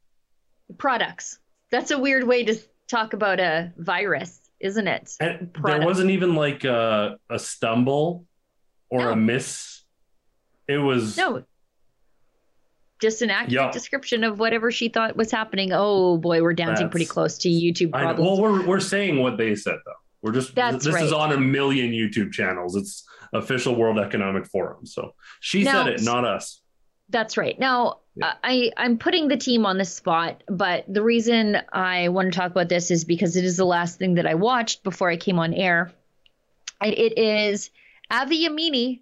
Products. 0.78 1.38
That's 1.70 1.90
a 1.90 1.98
weird 1.98 2.24
way 2.24 2.44
to 2.44 2.56
talk 2.88 3.12
about 3.12 3.38
a 3.38 3.72
virus 3.76 4.40
isn't 4.64 4.88
it? 4.88 5.12
And 5.20 5.50
there 5.62 5.84
wasn't 5.84 6.10
even 6.10 6.34
like 6.34 6.64
a, 6.64 7.18
a 7.28 7.38
stumble 7.38 8.24
or 8.88 9.04
no. 9.04 9.10
a 9.10 9.16
miss. 9.16 9.82
It 10.66 10.78
was 10.78 11.18
no, 11.18 11.44
just 12.98 13.20
an 13.20 13.28
accurate 13.28 13.52
yeah. 13.52 13.70
description 13.70 14.24
of 14.24 14.38
whatever 14.38 14.72
she 14.72 14.88
thought 14.88 15.16
was 15.16 15.30
happening. 15.30 15.70
Oh 15.72 16.16
boy, 16.16 16.42
we're 16.42 16.54
dancing 16.54 16.86
That's, 16.86 16.92
pretty 16.92 17.06
close 17.06 17.36
to 17.38 17.50
YouTube 17.50 17.92
problems. 17.92 18.20
well, 18.20 18.40
we're 18.40 18.66
we're 18.66 18.80
saying 18.80 19.20
what 19.20 19.36
they 19.36 19.54
said 19.54 19.76
though. 19.84 19.92
We're 20.22 20.32
just 20.32 20.54
That's 20.54 20.86
this 20.86 20.94
right. 20.94 21.04
is 21.04 21.12
on 21.12 21.32
a 21.32 21.38
million 21.38 21.92
YouTube 21.92 22.32
channels. 22.32 22.74
It's 22.74 23.04
official 23.34 23.74
World 23.74 23.98
Economic 23.98 24.46
Forum. 24.46 24.86
So 24.86 25.14
she 25.40 25.64
now, 25.64 25.84
said 25.84 25.94
it, 25.94 26.02
not 26.02 26.24
us. 26.24 26.60
That's 27.10 27.36
right. 27.36 27.58
Now, 27.58 27.98
yeah. 28.16 28.34
I, 28.42 28.70
I'm 28.76 28.96
putting 28.96 29.28
the 29.28 29.36
team 29.36 29.66
on 29.66 29.76
the 29.76 29.84
spot, 29.84 30.42
but 30.48 30.84
the 30.88 31.02
reason 31.02 31.58
I 31.72 32.08
want 32.08 32.32
to 32.32 32.38
talk 32.38 32.50
about 32.50 32.68
this 32.68 32.90
is 32.90 33.04
because 33.04 33.36
it 33.36 33.44
is 33.44 33.56
the 33.56 33.66
last 33.66 33.98
thing 33.98 34.14
that 34.14 34.26
I 34.26 34.34
watched 34.34 34.82
before 34.82 35.10
I 35.10 35.16
came 35.16 35.38
on 35.38 35.52
air. 35.52 35.92
It 36.82 37.18
is 37.18 37.70
Avi 38.10 38.46
Yamini 38.46 39.00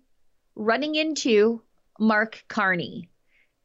running 0.57 0.95
into 0.95 1.62
Mark 1.99 2.45
Carney. 2.49 3.09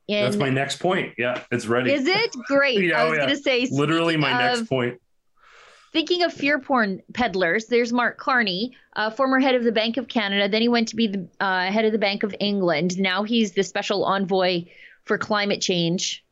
In, 0.08 0.24
That's 0.24 0.38
my 0.38 0.50
next 0.50 0.80
point. 0.80 1.16
Yeah, 1.18 1.44
it's 1.52 1.66
ready. 1.66 1.92
Is 1.92 2.08
it 2.08 2.36
great? 2.48 2.82
yeah, 2.82 3.02
I 3.02 3.04
was 3.06 3.12
oh, 3.12 3.14
yeah. 3.16 3.26
going 3.26 3.36
to 3.36 3.42
say 3.42 3.68
literally 3.72 4.16
my 4.18 4.32
of, 4.32 4.58
next 4.58 4.70
point. 4.70 5.02
Thinking 5.98 6.22
of 6.22 6.32
fear 6.32 6.60
porn 6.60 7.02
peddlers, 7.16 7.66
there's 7.66 7.92
Mark 7.92 8.20
Carney, 8.20 8.78
uh, 8.96 9.10
former 9.10 9.40
head 9.40 9.56
of 9.56 9.64
the 9.64 9.72
Bank 9.72 9.98
of 9.98 10.08
Canada. 10.08 10.48
Then 10.48 10.62
he 10.62 10.68
went 10.68 10.90
to 10.90 10.96
be 10.96 11.08
the 11.08 11.28
uh, 11.40 11.72
head 11.72 11.86
of 11.86 11.92
the 11.92 11.98
Bank 11.98 12.22
of 12.22 12.36
England. 12.40 13.00
Now 13.00 13.24
he's 13.24 13.54
the 13.54 13.64
special 13.64 14.06
envoy 14.06 14.66
for 15.06 15.18
climate 15.18 15.60
change 15.60 16.24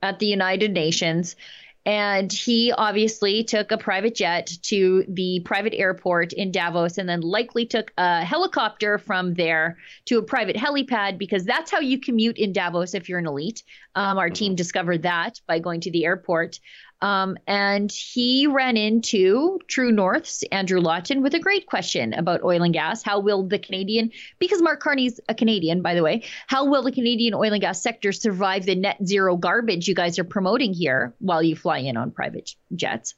at 0.00 0.18
the 0.18 0.24
United 0.24 0.72
Nations. 0.72 1.36
And 1.84 2.32
he 2.32 2.72
obviously 2.72 3.44
took 3.44 3.70
a 3.70 3.76
private 3.76 4.14
jet 4.14 4.50
to 4.62 5.04
the 5.06 5.40
private 5.44 5.74
airport 5.74 6.32
in 6.32 6.50
Davos 6.50 6.96
and 6.96 7.06
then 7.06 7.20
likely 7.20 7.66
took 7.66 7.92
a 7.98 8.24
helicopter 8.24 8.96
from 8.96 9.34
there 9.34 9.76
to 10.06 10.16
a 10.16 10.22
private 10.22 10.56
helipad 10.56 11.18
because 11.18 11.44
that's 11.44 11.70
how 11.70 11.80
you 11.80 12.00
commute 12.00 12.38
in 12.38 12.54
Davos 12.54 12.94
if 12.94 13.10
you're 13.10 13.18
an 13.18 13.26
elite. 13.26 13.62
Um, 13.96 14.18
our 14.18 14.30
team 14.30 14.54
discovered 14.54 15.02
that 15.02 15.40
by 15.46 15.58
going 15.58 15.80
to 15.80 15.90
the 15.90 16.04
airport. 16.04 16.60
Um, 17.02 17.36
and 17.46 17.90
he 17.90 18.46
ran 18.46 18.76
into 18.76 19.58
True 19.68 19.90
North's 19.90 20.42
Andrew 20.52 20.80
Lawton 20.80 21.22
with 21.22 21.34
a 21.34 21.40
great 21.40 21.66
question 21.66 22.14
about 22.14 22.44
oil 22.44 22.62
and 22.62 22.72
gas. 22.72 23.02
How 23.02 23.20
will 23.20 23.42
the 23.42 23.58
Canadian, 23.58 24.12
because 24.38 24.62
Mark 24.62 24.80
Carney's 24.80 25.18
a 25.28 25.34
Canadian, 25.34 25.82
by 25.82 25.94
the 25.94 26.02
way, 26.02 26.24
how 26.46 26.66
will 26.66 26.82
the 26.82 26.92
Canadian 26.92 27.34
oil 27.34 27.52
and 27.52 27.60
gas 27.60 27.82
sector 27.82 28.12
survive 28.12 28.64
the 28.64 28.74
net 28.74 28.98
zero 29.04 29.36
garbage 29.36 29.88
you 29.88 29.94
guys 29.94 30.18
are 30.18 30.24
promoting 30.24 30.72
here 30.72 31.14
while 31.18 31.42
you 31.42 31.56
fly 31.56 31.78
in 31.78 31.96
on 31.96 32.10
private 32.10 32.54
jets? 32.74 33.14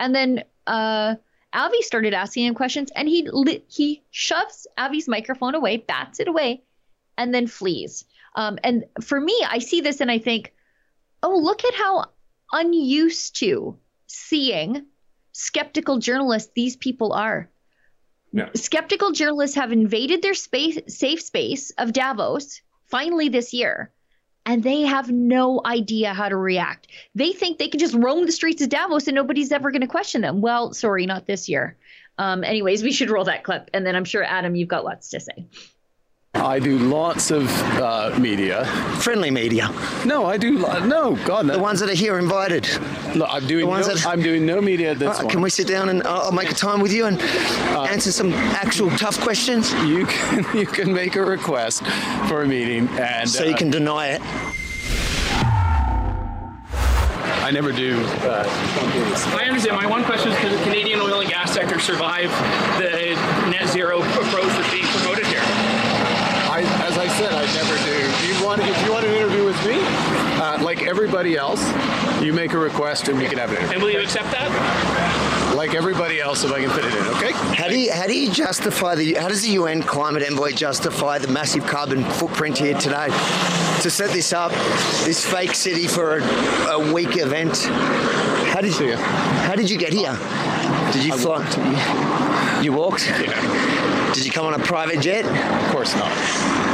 And 0.00 0.14
then 0.14 0.44
uh, 0.66 1.14
Avi 1.52 1.82
started 1.82 2.14
asking 2.14 2.46
him 2.46 2.54
questions, 2.54 2.90
and 2.94 3.08
he 3.08 3.28
he 3.68 4.02
shoves 4.10 4.66
Avi's 4.78 5.08
microphone 5.08 5.54
away, 5.54 5.78
bats 5.78 6.20
it 6.20 6.28
away, 6.28 6.62
and 7.16 7.32
then 7.32 7.46
flees. 7.46 8.04
Um, 8.34 8.58
and 8.62 8.84
for 9.00 9.20
me, 9.20 9.44
I 9.48 9.58
see 9.58 9.80
this 9.80 10.00
and 10.00 10.10
I 10.10 10.18
think, 10.18 10.52
oh, 11.22 11.36
look 11.36 11.64
at 11.64 11.74
how 11.74 12.06
unused 12.52 13.38
to 13.40 13.78
seeing 14.06 14.86
skeptical 15.32 15.98
journalists 15.98 16.52
these 16.54 16.76
people 16.76 17.12
are. 17.12 17.50
Yeah. 18.32 18.48
Skeptical 18.54 19.12
journalists 19.12 19.56
have 19.56 19.72
invaded 19.72 20.22
their 20.22 20.34
space, 20.34 20.78
safe 20.88 21.22
space 21.22 21.70
of 21.78 21.92
Davos 21.92 22.60
finally 22.86 23.28
this 23.28 23.52
year, 23.52 23.92
and 24.44 24.62
they 24.62 24.82
have 24.82 25.10
no 25.10 25.60
idea 25.64 26.12
how 26.12 26.28
to 26.28 26.36
react. 26.36 26.88
They 27.14 27.32
think 27.32 27.58
they 27.58 27.68
can 27.68 27.80
just 27.80 27.94
roam 27.94 28.26
the 28.26 28.32
streets 28.32 28.62
of 28.62 28.68
Davos 28.68 29.06
and 29.06 29.14
nobody's 29.14 29.52
ever 29.52 29.70
going 29.70 29.82
to 29.82 29.86
question 29.86 30.20
them. 30.20 30.40
Well, 30.40 30.72
sorry, 30.72 31.06
not 31.06 31.26
this 31.26 31.48
year. 31.48 31.76
Um, 32.18 32.44
anyways, 32.44 32.82
we 32.82 32.92
should 32.92 33.10
roll 33.10 33.24
that 33.24 33.44
clip, 33.44 33.70
and 33.72 33.86
then 33.86 33.96
I'm 33.96 34.04
sure 34.04 34.22
Adam, 34.22 34.54
you've 34.54 34.68
got 34.68 34.84
lots 34.84 35.10
to 35.10 35.20
say. 35.20 35.46
I 36.34 36.58
do 36.58 36.78
lots 36.78 37.30
of 37.30 37.48
uh, 37.78 38.16
media. 38.18 38.64
Friendly 39.00 39.30
media. 39.30 39.70
No, 40.04 40.26
I 40.26 40.36
do. 40.36 40.58
No, 40.58 41.16
God, 41.24 41.46
no. 41.46 41.54
The 41.54 41.58
ones 41.58 41.80
that 41.80 41.88
are 41.88 41.94
here 41.94 42.18
invited. 42.18 42.68
Look, 43.14 43.28
I'm 43.30 43.46
doing. 43.46 43.66
No, 43.68 43.82
that... 43.82 44.06
I'm 44.06 44.20
doing 44.20 44.44
no 44.44 44.60
media 44.60 44.90
at 44.92 44.98
this 44.98 45.20
uh, 45.20 45.26
Can 45.28 45.40
we 45.40 45.50
sit 45.50 45.66
down 45.66 45.88
and 45.88 46.02
uh, 46.02 46.22
I'll 46.24 46.32
make 46.32 46.50
a 46.50 46.54
time 46.54 46.80
with 46.80 46.92
you 46.92 47.06
and 47.06 47.20
uh, 47.20 47.82
answer 47.84 48.10
some 48.12 48.32
actual 48.32 48.90
tough 48.90 49.20
questions? 49.20 49.72
You 49.84 50.06
can. 50.06 50.44
You 50.54 50.66
can 50.66 50.92
make 50.92 51.16
a 51.16 51.24
request 51.24 51.84
for 52.28 52.42
a 52.42 52.46
meeting, 52.46 52.88
and 52.98 53.28
so 53.28 53.44
you 53.44 53.54
uh, 53.54 53.56
can 53.56 53.70
deny 53.70 54.08
it. 54.08 54.22
I 57.44 57.50
never 57.50 57.72
do 57.72 58.00
uh, 58.22 58.44
I 59.36 59.44
understand. 59.44 59.76
My 59.76 59.86
one 59.86 60.04
question 60.04 60.32
is: 60.32 60.38
Can 60.38 60.52
the 60.52 60.62
Canadian 60.62 61.00
oil 61.00 61.20
and 61.20 61.28
gas 61.28 61.52
sector 61.52 61.78
survive 61.78 62.30
the 62.78 63.14
net 63.50 63.68
zero 63.68 64.00
approach 64.00 64.46
that's 64.46 64.72
being 64.72 64.83
promoted 64.83 64.83
here? 64.83 64.83
I, 67.44 67.46
as 67.46 67.56
I 67.56 67.62
said, 67.62 67.66
I 67.66 67.68
never 67.68 67.76
do. 67.84 68.26
Do 68.26 68.34
you 68.34 68.44
want, 68.44 68.60
if 68.62 68.86
you 68.86 68.92
want 68.92 69.06
an 69.06 69.14
interview 69.14 69.44
with 69.44 69.66
me, 69.66 69.78
uh, 70.40 70.62
like 70.62 70.82
everybody 70.82 71.36
else, 71.36 71.62
you 72.22 72.32
make 72.32 72.52
a 72.52 72.58
request 72.58 73.08
and 73.08 73.18
we 73.18 73.26
can 73.26 73.38
have 73.38 73.52
it. 73.52 73.60
And 73.72 73.82
will 73.82 73.90
you 73.90 74.00
accept 74.00 74.30
that? 74.30 75.54
Like 75.54 75.74
everybody 75.74 76.20
else, 76.20 76.42
if 76.44 76.52
I 76.52 76.60
can 76.60 76.70
fit 76.70 76.84
it 76.84 76.94
in. 76.94 77.06
Okay. 77.14 77.32
How 77.32 77.68
do 77.68 77.78
you 77.78 77.92
how 77.92 78.06
do 78.06 78.18
you 78.18 78.30
justify 78.30 78.96
the 78.96 79.14
how 79.14 79.28
does 79.28 79.42
the 79.42 79.50
UN 79.50 79.82
climate 79.82 80.22
envoy 80.22 80.52
justify 80.52 81.18
the 81.18 81.28
massive 81.28 81.64
carbon 81.66 82.02
footprint 82.04 82.58
here 82.58 82.76
today 82.76 83.06
to 83.80 83.90
set 83.90 84.10
this 84.10 84.32
up, 84.32 84.50
this 85.04 85.24
fake 85.24 85.54
city 85.54 85.86
for 85.86 86.18
a, 86.18 86.22
a 86.70 86.92
week 86.92 87.16
event? 87.16 87.56
How 88.52 88.60
did 88.60 88.78
you 88.80 88.96
how 88.96 89.54
did 89.54 89.70
you 89.70 89.78
get 89.78 89.92
here? 89.92 90.18
Did 90.92 91.04
you 91.04 91.16
fly? 91.16 92.60
You 92.62 92.72
walked. 92.72 93.06
Yeah. 93.06 93.73
Did 94.14 94.24
you 94.24 94.30
come 94.30 94.46
on 94.46 94.54
a 94.54 94.60
private 94.60 95.00
jet? 95.00 95.24
Of 95.24 95.72
course 95.72 95.92
not. 95.96 96.08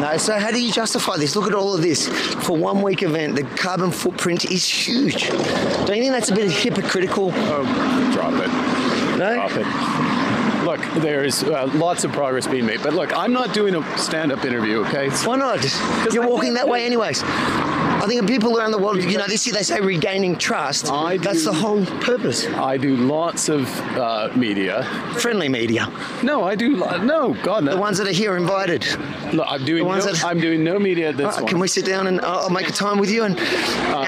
No. 0.03 0.17
So 0.19 0.39
how 0.39 0.51
do 0.51 0.63
you 0.63 0.71
justify 0.71 1.17
this? 1.17 1.35
Look 1.35 1.47
at 1.47 1.55
all 1.55 1.75
of 1.75 1.81
this 1.81 2.07
for 2.47 2.55
one 2.55 2.83
week 2.83 3.03
event. 3.03 3.35
The 3.35 3.45
carbon 3.57 3.91
footprint 3.91 4.45
is 4.45 4.63
huge. 4.67 5.29
Don't 5.31 5.97
you 5.97 6.03
think 6.03 6.13
that's 6.13 6.31
a 6.31 6.35
bit 6.35 6.51
hypocritical? 6.51 7.33
Oh, 7.35 8.11
drop 8.13 8.35
it. 8.35 9.19
No. 9.19 9.35
Drop 9.35 9.53
it. 9.57 10.67
Look, 10.67 11.03
there's 11.03 11.43
uh, 11.43 11.71
lots 11.75 12.05
of 12.05 12.13
progress 12.13 12.47
being 12.47 12.67
made, 12.67 12.83
but 12.83 12.93
look, 12.93 13.17
I'm 13.17 13.33
not 13.33 13.55
doing 13.55 13.75
a 13.75 13.99
stand-up 13.99 14.45
interview. 14.45 14.85
Okay? 14.85 15.09
Why 15.25 15.37
not? 15.37 15.65
You're 16.13 16.29
walking 16.29 16.53
that 16.55 16.69
way, 16.69 16.85
anyways. 16.85 17.23
I 18.03 18.07
think 18.07 18.27
people 18.27 18.59
around 18.59 18.71
the 18.71 18.79
world, 18.79 19.03
you 19.03 19.19
know, 19.19 19.27
they 19.27 19.37
see 19.37 19.51
they 19.51 19.63
say 19.63 19.79
regaining 19.81 20.37
trust. 20.39 20.91
I 20.91 21.17
do, 21.19 21.23
That's 21.25 21.45
the 21.45 21.53
whole 21.53 21.85
purpose. 22.01 22.47
I 22.47 22.79
do 22.79 22.97
lots 22.97 23.49
of 23.51 23.69
uh, 23.97 24.31
media. 24.35 24.85
Friendly 25.19 25.49
media. 25.51 25.93
No, 26.23 26.43
I 26.45 26.55
do. 26.55 26.77
lo- 26.77 26.97
No, 27.03 27.35
God, 27.43 27.65
no. 27.65 27.73
The 27.75 27.81
ones 27.81 27.99
that 27.99 28.09
are 28.09 28.13
here 28.13 28.37
invited. 28.37 28.87
Look, 29.35 29.47
I'm 29.49 29.65
doing. 29.65 29.83
The 29.83 29.89
ones 29.89 30.07
no, 30.07 30.13
that- 30.13 30.25
I'm 30.25 30.41
doing 30.41 30.65
no 30.65 30.79
media 30.79 31.11
at 31.11 31.17
this 31.19 31.37
Uh, 31.37 31.41
one. 31.43 31.49
can 31.51 31.59
we 31.59 31.69
sit 31.69 31.85
down 31.85 32.07
and 32.07 32.21
I'll 32.23 32.41
I'll 32.45 32.51
make 32.51 32.69
a 32.69 32.73
time 32.73 32.99
with 32.99 33.11
you 33.11 33.25
and 33.25 33.39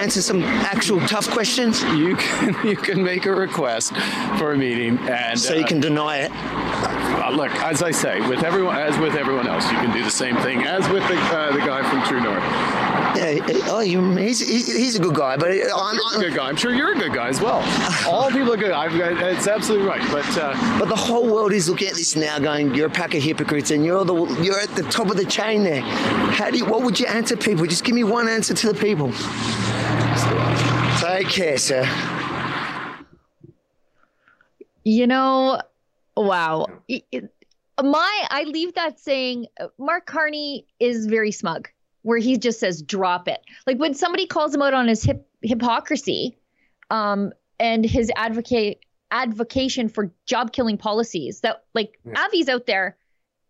answer 0.00 0.22
some 0.22 0.42
actual 0.42 0.98
tough 1.06 1.28
questions? 1.30 1.82
You 1.82 2.16
can 2.16 2.56
you 2.66 2.76
can 2.76 3.02
make 3.02 3.26
a 3.26 3.34
request 3.34 3.92
for 4.38 4.52
a 4.52 4.56
meeting, 4.56 4.98
and 5.08 5.38
So 5.38 5.54
you 5.54 5.64
uh, 5.64 5.68
can 5.68 5.80
deny 5.80 6.18
it. 6.24 6.30
Uh, 6.32 7.30
look, 7.30 7.52
as 7.62 7.82
I 7.82 7.90
say, 7.92 8.20
with 8.26 8.42
everyone, 8.42 8.76
as 8.76 8.98
with 8.98 9.14
everyone 9.16 9.46
else, 9.46 9.64
you 9.70 9.76
can 9.78 9.92
do 9.92 10.02
the 10.02 10.10
same 10.10 10.36
thing 10.38 10.64
as 10.64 10.88
with 10.88 11.06
the, 11.08 11.16
uh, 11.18 11.52
the 11.52 11.60
guy 11.60 11.82
from 11.88 12.02
True 12.08 12.20
North. 12.20 12.42
Yeah, 13.14 13.40
oh, 13.66 13.80
you, 13.80 14.16
he's, 14.16 14.40
he's, 14.40 14.74
he's 14.74 14.96
a 14.96 14.98
good 15.00 15.14
guy, 15.14 15.36
but 15.36 15.50
I'm, 15.50 15.96
He's 15.96 16.14
a 16.16 16.20
good 16.20 16.34
guy. 16.34 16.48
I'm 16.48 16.56
sure 16.56 16.72
you're 16.72 16.92
a 16.92 16.98
good 16.98 17.12
guy 17.12 17.28
as 17.28 17.40
well. 17.40 17.62
All 18.08 18.30
people 18.30 18.52
are 18.54 18.56
good. 18.56 18.70
I've 18.70 18.96
got, 18.98 19.12
it's 19.30 19.46
absolutely 19.46 19.86
right. 19.86 20.00
But 20.10 20.26
uh, 20.38 20.78
But 20.78 20.88
the 20.88 20.96
whole 20.96 21.26
world 21.32 21.52
is 21.52 21.68
looking 21.68 21.88
at 21.88 21.94
this 21.94 22.16
now, 22.16 22.38
going, 22.38 22.74
"You're 22.74 22.86
a 22.86 22.90
pack 22.90 23.14
of 23.14 23.22
hypocrites, 23.22 23.70
and 23.70 23.84
you're 23.84 24.04
the 24.04 24.14
you're 24.42 24.58
at 24.60 24.70
the 24.74 24.82
top 24.84 25.10
of 25.10 25.16
the 25.16 25.26
chain 25.26 25.62
there." 25.62 25.82
How 25.82 26.50
do 26.50 26.56
you, 26.58 26.64
what 26.64 26.82
would 26.82 26.98
you 26.98 27.06
answer 27.06 27.36
people? 27.36 27.66
Just 27.66 27.84
give 27.84 27.94
me 27.94 28.04
one 28.04 28.28
answer 28.28 28.54
to 28.54 28.72
the 28.72 28.78
people. 28.78 29.12
Take 31.00 31.28
care, 31.28 31.58
sir. 31.58 31.84
You 34.84 35.06
know, 35.06 35.60
wow. 36.16 36.66
It- 36.88 37.04
it- 37.12 37.34
My, 37.82 38.26
I 38.30 38.44
leave 38.44 38.74
that 38.74 39.00
saying 39.00 39.46
uh, 39.58 39.68
Mark 39.78 40.06
Carney 40.06 40.66
is 40.78 41.06
very 41.06 41.32
smug, 41.32 41.68
where 42.02 42.18
he 42.18 42.36
just 42.36 42.60
says, 42.60 42.82
drop 42.82 43.28
it. 43.28 43.40
Like 43.66 43.78
when 43.78 43.94
somebody 43.94 44.26
calls 44.26 44.54
him 44.54 44.62
out 44.62 44.74
on 44.74 44.88
his 44.88 45.02
hip, 45.02 45.26
hypocrisy 45.42 46.36
um, 46.90 47.32
and 47.58 47.84
his 47.84 48.10
advocate 48.16 48.80
advocation 49.10 49.88
for 49.88 50.12
job 50.26 50.52
killing 50.52 50.78
policies, 50.78 51.40
that 51.40 51.64
like 51.74 51.98
Avi's 52.16 52.48
out 52.48 52.66
there 52.66 52.96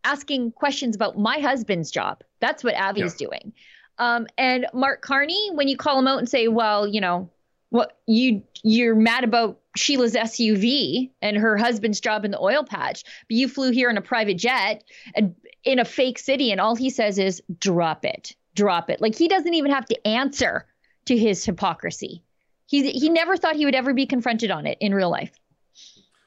asking 0.05 0.53
questions 0.53 0.96
about 0.96 1.18
my 1.18 1.38
husband's 1.38 1.90
job. 1.90 2.22
That's 2.40 2.64
what 2.64 2.74
Avi's 2.74 3.14
doing. 3.14 3.53
Um, 3.98 4.26
and 4.36 4.66
Mark 4.72 5.03
Carney, 5.03 5.50
when 5.53 5.68
you 5.68 5.76
call 5.76 5.98
him 5.98 6.09
out 6.09 6.18
and 6.18 6.28
say, 6.28 6.48
well, 6.48 6.86
you 6.86 7.00
know, 7.00 7.30
what 7.70 7.98
you 8.07 8.42
you're 8.62 8.94
mad 8.94 9.24
about 9.24 9.59
Sheila's 9.76 10.14
SUV 10.14 11.11
and 11.22 11.36
her 11.36 11.57
husband's 11.57 12.00
job 12.00 12.24
in 12.24 12.30
the 12.30 12.38
oil 12.38 12.64
patch, 12.64 13.05
but 13.05 13.36
you 13.36 13.48
flew 13.48 13.70
here 13.70 13.88
in 13.88 13.96
a 13.96 14.03
private 14.03 14.36
jet 14.36 14.84
and 15.14 15.34
in 15.64 15.78
a 15.78 15.84
fake 15.84 16.18
city, 16.18 16.53
and 16.53 16.61
all 16.61 16.74
he 16.74 16.90
says 16.90 17.18
is 17.18 17.42
drop 17.59 18.05
it, 18.05 18.34
drop 18.55 18.90
it. 18.90 19.00
Like 19.00 19.16
he 19.16 19.28
doesn't 19.28 19.55
even 19.55 19.70
have 19.70 19.86
to 19.86 20.07
answer 20.07 20.66
to 21.07 21.16
his 21.16 21.44
hypocrisy. 21.44 22.22
He 22.66 22.90
he 22.92 23.09
never 23.09 23.36
thought 23.36 23.57
he 23.57 23.64
would 23.64 23.74
ever 23.74 23.92
be 23.92 24.07
confronted 24.07 24.50
on 24.50 24.66
it 24.66 24.78
in 24.80 24.94
real 24.94 25.11
life. 25.11 25.32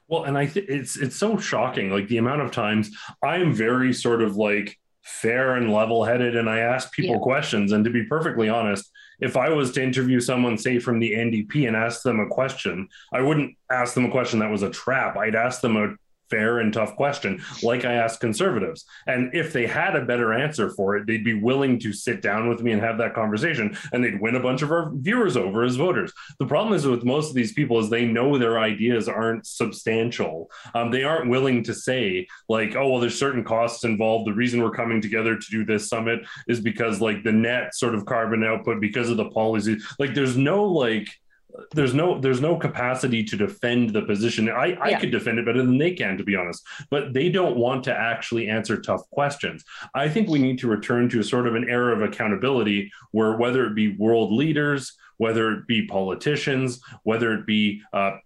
Well, 0.07 0.25
and 0.25 0.37
I 0.37 0.45
think 0.45 0.67
it's 0.69 0.97
it's 0.97 1.15
so 1.15 1.37
shocking, 1.37 1.89
like 1.89 2.07
the 2.07 2.17
amount 2.17 2.41
of 2.41 2.51
times 2.51 2.91
I 3.23 3.37
am 3.37 3.53
very 3.53 3.93
sort 3.93 4.21
of 4.21 4.35
like 4.35 4.77
fair 5.01 5.55
and 5.55 5.71
level-headed, 5.71 6.35
and 6.35 6.49
I 6.49 6.59
ask 6.59 6.91
people 6.91 7.15
Yeah. 7.15 7.21
questions. 7.21 7.71
And 7.71 7.83
to 7.85 7.91
be 7.91 8.03
perfectly 8.05 8.49
honest, 8.49 8.89
if 9.19 9.37
I 9.37 9.49
was 9.49 9.71
to 9.73 9.83
interview 9.83 10.19
someone, 10.19 10.57
say 10.57 10.79
from 10.79 10.99
the 10.99 11.13
NDP, 11.13 11.67
and 11.67 11.75
ask 11.75 12.01
them 12.01 12.19
a 12.19 12.27
question, 12.27 12.87
I 13.13 13.21
wouldn't 13.21 13.55
ask 13.71 13.93
them 13.93 14.05
a 14.05 14.11
question 14.11 14.39
that 14.39 14.49
was 14.49 14.63
a 14.63 14.69
trap. 14.69 15.15
I'd 15.17 15.35
ask 15.35 15.61
them 15.61 15.77
a 15.77 15.95
fair 16.29 16.59
and 16.59 16.73
tough 16.73 16.95
question, 16.95 17.41
like 17.63 17.85
I 17.85 17.93
asked 17.93 18.19
conservatives. 18.19 18.85
And 19.07 19.33
if 19.33 19.53
they 19.53 19.67
had 19.67 19.95
a 19.95 20.05
better 20.05 20.33
answer 20.33 20.69
for 20.71 20.95
it, 20.97 21.07
they'd 21.07 21.23
be 21.23 21.33
willing 21.33 21.79
to 21.79 21.93
sit 21.93 22.21
down 22.21 22.49
with 22.49 22.61
me 22.61 22.71
and 22.71 22.81
have 22.81 22.97
that 22.97 23.13
conversation, 23.13 23.77
and 23.91 24.03
they'd 24.03 24.21
win 24.21 24.35
a 24.35 24.39
bunch 24.39 24.61
of 24.61 24.71
our 24.71 24.91
viewers 24.93 25.37
over 25.37 25.63
as 25.63 25.75
voters. 25.75 26.11
The 26.39 26.45
problem 26.45 26.73
is 26.73 26.85
with 26.85 27.03
most 27.03 27.29
of 27.29 27.35
these 27.35 27.53
people 27.53 27.79
is 27.79 27.89
they 27.89 28.05
know 28.05 28.37
their 28.37 28.59
ideas 28.59 29.07
aren't 29.07 29.45
substantial. 29.45 30.49
Um, 30.73 30.91
they 30.91 31.03
aren't 31.03 31.29
willing 31.29 31.63
to 31.63 31.73
say 31.73 32.27
like, 32.49 32.75
oh 32.75 32.89
well, 32.89 32.99
there's 32.99 33.19
certain 33.19 33.43
costs 33.43 33.83
involved. 33.83 34.27
The 34.27 34.33
reason 34.33 34.61
we're 34.61 34.71
coming 34.71 35.01
together 35.01 35.37
to 35.37 35.51
do 35.51 35.65
this 35.65 35.89
summit 35.89 36.21
is 36.47 36.59
because 36.59 37.01
like 37.01 37.23
the 37.23 37.31
net 37.31 37.75
sort 37.75 37.95
of 37.95 38.05
carbon 38.05 38.43
output 38.43 38.81
because 38.81 39.09
of 39.09 39.17
the 39.17 39.29
policy. 39.29 39.77
Like, 39.99 40.13
there's 40.13 40.37
no 40.37 40.65
like 40.65 41.07
there's 41.71 41.93
no 41.93 42.19
there's 42.19 42.41
no 42.41 42.55
capacity 42.57 43.23
to 43.23 43.35
defend 43.37 43.91
the 43.91 44.01
position. 44.01 44.49
I, 44.49 44.73
I 44.73 44.89
Yeah. 44.89 44.99
could 44.99 45.11
defend 45.11 45.39
it 45.39 45.45
better 45.45 45.63
than 45.63 45.77
they 45.77 45.93
can, 45.93 46.17
to 46.17 46.23
be 46.23 46.35
honest. 46.35 46.65
But 46.89 47.13
they 47.13 47.29
don't 47.29 47.57
want 47.57 47.83
to 47.85 47.93
actually 47.93 48.49
answer 48.49 48.79
tough 48.81 49.09
questions. 49.11 49.63
I 49.93 50.09
think 50.09 50.29
we 50.29 50.39
need 50.39 50.59
to 50.59 50.67
return 50.67 51.09
to 51.09 51.19
a 51.19 51.23
sort 51.23 51.47
of 51.47 51.55
an 51.55 51.69
era 51.69 51.95
of 51.95 52.01
accountability 52.01 52.91
where 53.11 53.37
whether 53.37 53.65
it 53.65 53.75
be 53.75 53.95
world 53.97 54.31
leaders, 54.33 54.97
whether 55.17 55.51
it 55.51 55.67
be 55.67 55.85
politicians, 55.85 56.81
whether 57.03 57.33
it 57.33 57.45
be 57.45 57.81
uh, 57.93 58.17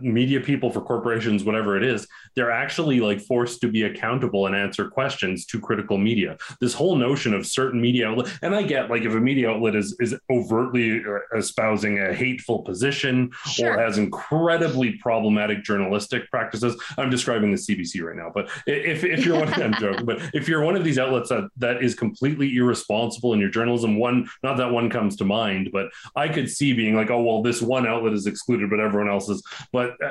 media 0.00 0.40
people 0.40 0.70
for 0.70 0.80
corporations, 0.80 1.44
whatever 1.44 1.76
it 1.76 1.84
is, 1.84 2.06
they're 2.36 2.50
actually 2.50 3.00
like 3.00 3.20
forced 3.20 3.60
to 3.60 3.68
be 3.68 3.82
accountable 3.84 4.46
and 4.46 4.54
answer 4.56 4.88
questions 4.88 5.44
to 5.46 5.60
critical 5.60 5.98
media. 5.98 6.36
This 6.60 6.74
whole 6.74 6.96
notion 6.96 7.34
of 7.34 7.46
certain 7.46 7.80
media 7.80 8.08
outlet, 8.08 8.32
and 8.42 8.54
I 8.54 8.62
get 8.62 8.90
like 8.90 9.02
if 9.02 9.12
a 9.12 9.20
media 9.20 9.50
outlet 9.50 9.74
is 9.74 9.96
is 10.00 10.14
overtly 10.30 11.02
uh, 11.04 11.36
espousing 11.38 11.98
a 11.98 12.12
hateful 12.14 12.60
position 12.62 13.30
Sure. 13.46 13.74
or 13.74 13.78
has 13.82 13.98
incredibly 13.98 14.92
problematic 14.92 15.64
journalistic 15.64 16.30
practices. 16.30 16.80
I'm 16.98 17.10
describing 17.10 17.50
the 17.50 17.56
CBC 17.56 18.02
right 18.02 18.16
now, 18.16 18.30
but 18.34 18.48
if 18.66 19.04
if 19.04 19.24
you're 19.24 19.38
one, 19.38 19.52
I'm 19.62 19.74
joking, 19.74 20.06
but 20.06 20.18
if 20.34 20.48
you're 20.48 20.62
one 20.62 20.76
of 20.76 20.84
these 20.84 20.98
outlets 20.98 21.28
that 21.30 21.48
that 21.58 21.82
is 21.82 21.94
completely 21.94 22.56
irresponsible 22.56 23.32
in 23.34 23.40
your 23.40 23.50
journalism, 23.50 23.98
one 23.98 24.28
not 24.42 24.56
that 24.56 24.70
one 24.70 24.88
comes 24.90 25.16
to 25.16 25.24
mind, 25.24 25.70
but 25.72 25.88
I 26.16 26.28
could 26.30 26.50
see 26.50 26.72
being 26.72 26.94
like, 26.94 27.10
oh 27.10 27.22
well, 27.22 27.42
this 27.42 27.60
one 27.60 27.86
outlet 27.86 28.12
is 28.12 28.26
excluded, 28.26 28.70
but 28.70 28.80
everyone 28.80 29.10
else 29.10 29.28
is. 29.28 29.42
But 29.72 29.90
uh, 30.02 30.10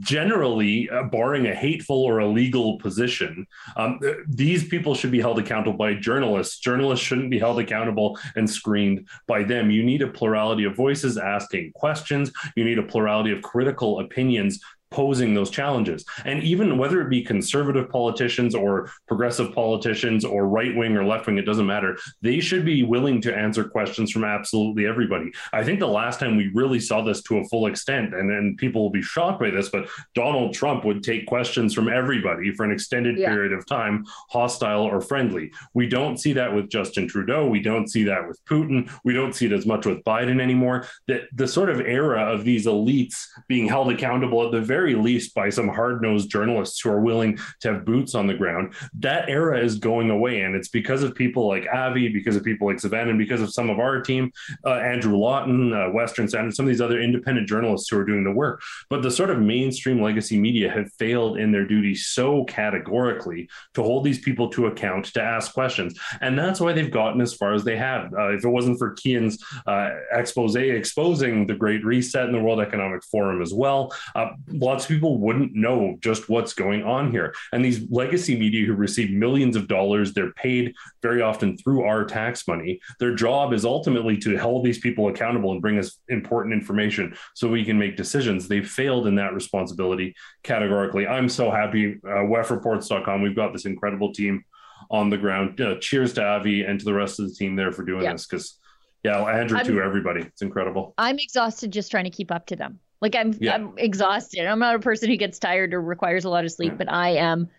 generally, 0.00 0.88
uh, 0.90 1.04
barring 1.04 1.46
a 1.46 1.54
hateful 1.54 2.02
or 2.02 2.20
illegal 2.20 2.78
position, 2.78 3.46
um, 3.76 3.98
th- 4.00 4.16
these 4.28 4.66
people 4.66 4.94
should 4.94 5.10
be 5.10 5.20
held 5.20 5.38
accountable 5.38 5.76
by 5.76 5.94
journalists. 5.94 6.58
Journalists 6.58 7.04
shouldn't 7.04 7.30
be 7.30 7.38
held 7.38 7.58
accountable 7.58 8.18
and 8.36 8.48
screened 8.48 9.08
by 9.26 9.42
them. 9.42 9.70
You 9.70 9.82
need 9.82 10.02
a 10.02 10.08
plurality 10.08 10.64
of 10.64 10.76
voices 10.76 11.16
asking 11.18 11.72
questions. 11.74 12.32
You 12.56 12.64
need 12.64 12.78
a 12.78 12.82
plurality 12.82 13.32
of 13.32 13.42
critical 13.42 14.00
opinions 14.00 14.60
posing 14.94 15.34
those 15.34 15.50
challenges. 15.50 16.04
And 16.24 16.40
even 16.44 16.78
whether 16.78 17.00
it 17.00 17.10
be 17.10 17.20
conservative 17.22 17.90
politicians 17.90 18.54
or 18.54 18.88
progressive 19.08 19.52
politicians 19.52 20.24
or 20.24 20.46
right 20.46 20.74
wing 20.76 20.96
or 20.96 21.04
left 21.04 21.26
wing, 21.26 21.36
it 21.36 21.42
doesn't 21.50 21.66
matter. 21.66 21.98
They 22.22 22.38
should 22.38 22.64
be 22.64 22.84
willing 22.84 23.20
to 23.22 23.36
answer 23.36 23.64
questions 23.64 24.12
from 24.12 24.22
absolutely 24.24 24.86
everybody. 24.86 25.32
I 25.52 25.64
think 25.64 25.80
the 25.80 25.88
last 25.88 26.20
time 26.20 26.36
we 26.36 26.48
really 26.54 26.78
saw 26.78 27.02
this 27.02 27.22
to 27.24 27.38
a 27.38 27.44
full 27.46 27.66
extent, 27.66 28.14
and 28.14 28.30
then 28.30 28.54
people 28.56 28.82
will 28.82 28.90
be 28.90 29.02
shocked 29.02 29.40
by 29.40 29.50
this, 29.50 29.68
but 29.68 29.88
Donald 30.14 30.54
Trump 30.54 30.84
would 30.84 31.02
take 31.02 31.26
questions 31.26 31.74
from 31.74 31.88
everybody 31.88 32.52
for 32.54 32.64
an 32.64 32.70
extended 32.70 33.18
Yeah. 33.18 33.30
period 33.30 33.52
of 33.52 33.66
time, 33.66 34.04
hostile 34.30 34.82
or 34.82 35.00
friendly. 35.00 35.50
We 35.74 35.88
don't 35.88 36.18
see 36.18 36.32
that 36.34 36.54
with 36.54 36.68
Justin 36.70 37.08
Trudeau. 37.08 37.48
We 37.48 37.60
don't 37.60 37.88
see 37.88 38.04
that 38.04 38.28
with 38.28 38.38
Putin. 38.44 38.88
We 39.04 39.12
don't 39.12 39.34
see 39.34 39.46
it 39.46 39.52
as 39.52 39.66
much 39.66 39.86
with 39.86 40.04
Biden 40.04 40.40
anymore. 40.40 40.86
The, 41.08 41.22
the 41.34 41.48
sort 41.48 41.68
of 41.70 41.80
era 41.80 42.22
of 42.32 42.44
these 42.44 42.66
elites 42.66 43.16
being 43.48 43.66
held 43.66 43.90
accountable 43.90 44.44
at 44.46 44.52
the 44.52 44.60
very 44.60 44.83
very 44.84 44.94
least 44.96 45.34
by 45.34 45.48
some 45.48 45.66
hard 45.66 46.02
nosed 46.02 46.30
journalists 46.30 46.78
who 46.80 46.90
are 46.90 47.00
willing 47.00 47.38
to 47.58 47.72
have 47.72 47.86
boots 47.86 48.14
on 48.14 48.26
the 48.26 48.34
ground. 48.34 48.74
That 48.98 49.30
era 49.30 49.58
is 49.58 49.78
going 49.78 50.10
away. 50.10 50.42
And 50.42 50.54
it's 50.54 50.68
because 50.68 51.02
of 51.02 51.14
people 51.14 51.48
like 51.48 51.66
Avi, 51.72 52.08
because 52.08 52.36
of 52.36 52.44
people 52.44 52.66
like 52.66 52.78
Savannah, 52.78 53.08
and 53.10 53.18
because 53.18 53.40
of 53.40 53.50
some 53.50 53.70
of 53.70 53.78
our 53.78 54.02
team, 54.02 54.30
uh, 54.66 54.74
Andrew 54.74 55.16
Lawton, 55.16 55.72
uh, 55.72 55.88
Western 55.88 56.28
Standard, 56.28 56.54
some 56.54 56.66
of 56.66 56.68
these 56.68 56.82
other 56.82 57.00
independent 57.00 57.48
journalists 57.48 57.88
who 57.88 57.98
are 57.98 58.04
doing 58.04 58.24
the 58.24 58.30
work. 58.30 58.60
But 58.90 59.00
the 59.00 59.10
sort 59.10 59.30
of 59.30 59.38
mainstream 59.40 60.02
legacy 60.02 60.38
media 60.38 60.70
have 60.70 60.92
failed 60.98 61.38
in 61.38 61.50
their 61.50 61.66
duty 61.66 61.94
so 61.94 62.44
categorically 62.44 63.48
to 63.72 63.82
hold 63.82 64.04
these 64.04 64.18
people 64.18 64.50
to 64.50 64.66
account, 64.66 65.06
to 65.14 65.22
ask 65.22 65.54
questions. 65.54 65.98
And 66.20 66.38
that's 66.38 66.60
why 66.60 66.74
they've 66.74 66.90
gotten 66.90 67.22
as 67.22 67.32
far 67.32 67.54
as 67.54 67.64
they 67.64 67.78
have. 67.78 68.12
Uh, 68.12 68.34
if 68.34 68.44
it 68.44 68.48
wasn't 68.48 68.78
for 68.78 68.94
Kian's 68.96 69.42
uh, 69.66 69.88
expose 70.12 70.56
exposing 70.56 71.46
the 71.46 71.54
Great 71.54 71.82
Reset 71.86 72.26
in 72.26 72.32
the 72.32 72.40
World 72.40 72.60
Economic 72.60 73.02
Forum 73.04 73.40
as 73.40 73.54
well, 73.54 73.90
uh, 74.14 74.28
lots 74.74 74.86
of 74.86 74.88
people 74.88 75.18
wouldn't 75.18 75.54
know 75.54 75.96
just 76.00 76.28
what's 76.28 76.52
going 76.52 76.82
on 76.82 77.12
here. 77.12 77.32
And 77.52 77.64
these 77.64 77.88
legacy 77.90 78.36
media 78.36 78.66
who 78.66 78.74
receive 78.74 79.12
millions 79.12 79.54
of 79.54 79.68
dollars, 79.68 80.12
they're 80.12 80.32
paid 80.32 80.74
very 81.00 81.22
often 81.22 81.56
through 81.56 81.84
our 81.84 82.04
tax 82.04 82.48
money. 82.48 82.80
Their 82.98 83.14
job 83.14 83.52
is 83.52 83.64
ultimately 83.64 84.16
to 84.18 84.36
hold 84.36 84.64
these 84.64 84.80
people 84.80 85.06
accountable 85.06 85.52
and 85.52 85.62
bring 85.62 85.78
us 85.78 86.00
important 86.08 86.54
information 86.54 87.14
so 87.34 87.46
we 87.46 87.64
can 87.64 87.78
make 87.78 87.96
decisions. 87.96 88.48
They've 88.48 88.68
failed 88.68 89.06
in 89.06 89.14
that 89.14 89.32
responsibility 89.32 90.16
categorically. 90.42 91.06
I'm 91.06 91.28
so 91.28 91.52
happy. 91.52 92.00
Uh, 92.04 92.26
WEFreports.com, 92.26 93.22
we've 93.22 93.36
got 93.36 93.52
this 93.52 93.66
incredible 93.66 94.12
team 94.12 94.44
on 94.90 95.08
the 95.08 95.16
ground. 95.16 95.60
Uh, 95.60 95.76
cheers 95.78 96.14
to 96.14 96.24
Avi 96.24 96.64
and 96.64 96.80
to 96.80 96.84
the 96.84 96.94
rest 96.94 97.20
of 97.20 97.28
the 97.28 97.34
team 97.34 97.54
there 97.54 97.70
for 97.70 97.84
doing 97.84 98.02
yeah. 98.02 98.12
this 98.12 98.26
because, 98.26 98.58
yeah, 99.04 99.22
Andrew 99.22 99.56
I'm, 99.56 99.66
too, 99.66 99.80
everybody. 99.80 100.22
It's 100.22 100.42
incredible. 100.42 100.94
I'm 100.98 101.20
exhausted 101.20 101.70
just 101.70 101.92
trying 101.92 102.04
to 102.04 102.10
keep 102.10 102.32
up 102.32 102.46
to 102.46 102.56
them. 102.56 102.80
Like 103.04 103.16
I'm, 103.16 103.36
yeah. 103.38 103.52
I'm 103.52 103.76
exhausted. 103.76 104.46
I'm 104.46 104.58
not 104.58 104.76
a 104.76 104.78
person 104.78 105.10
who 105.10 105.18
gets 105.18 105.38
tired 105.38 105.74
or 105.74 105.82
requires 105.82 106.24
a 106.24 106.30
lot 106.30 106.46
of 106.46 106.50
sleep, 106.50 106.72
yeah. 106.72 106.78
but 106.78 106.90
I 106.90 107.16
am 107.16 107.50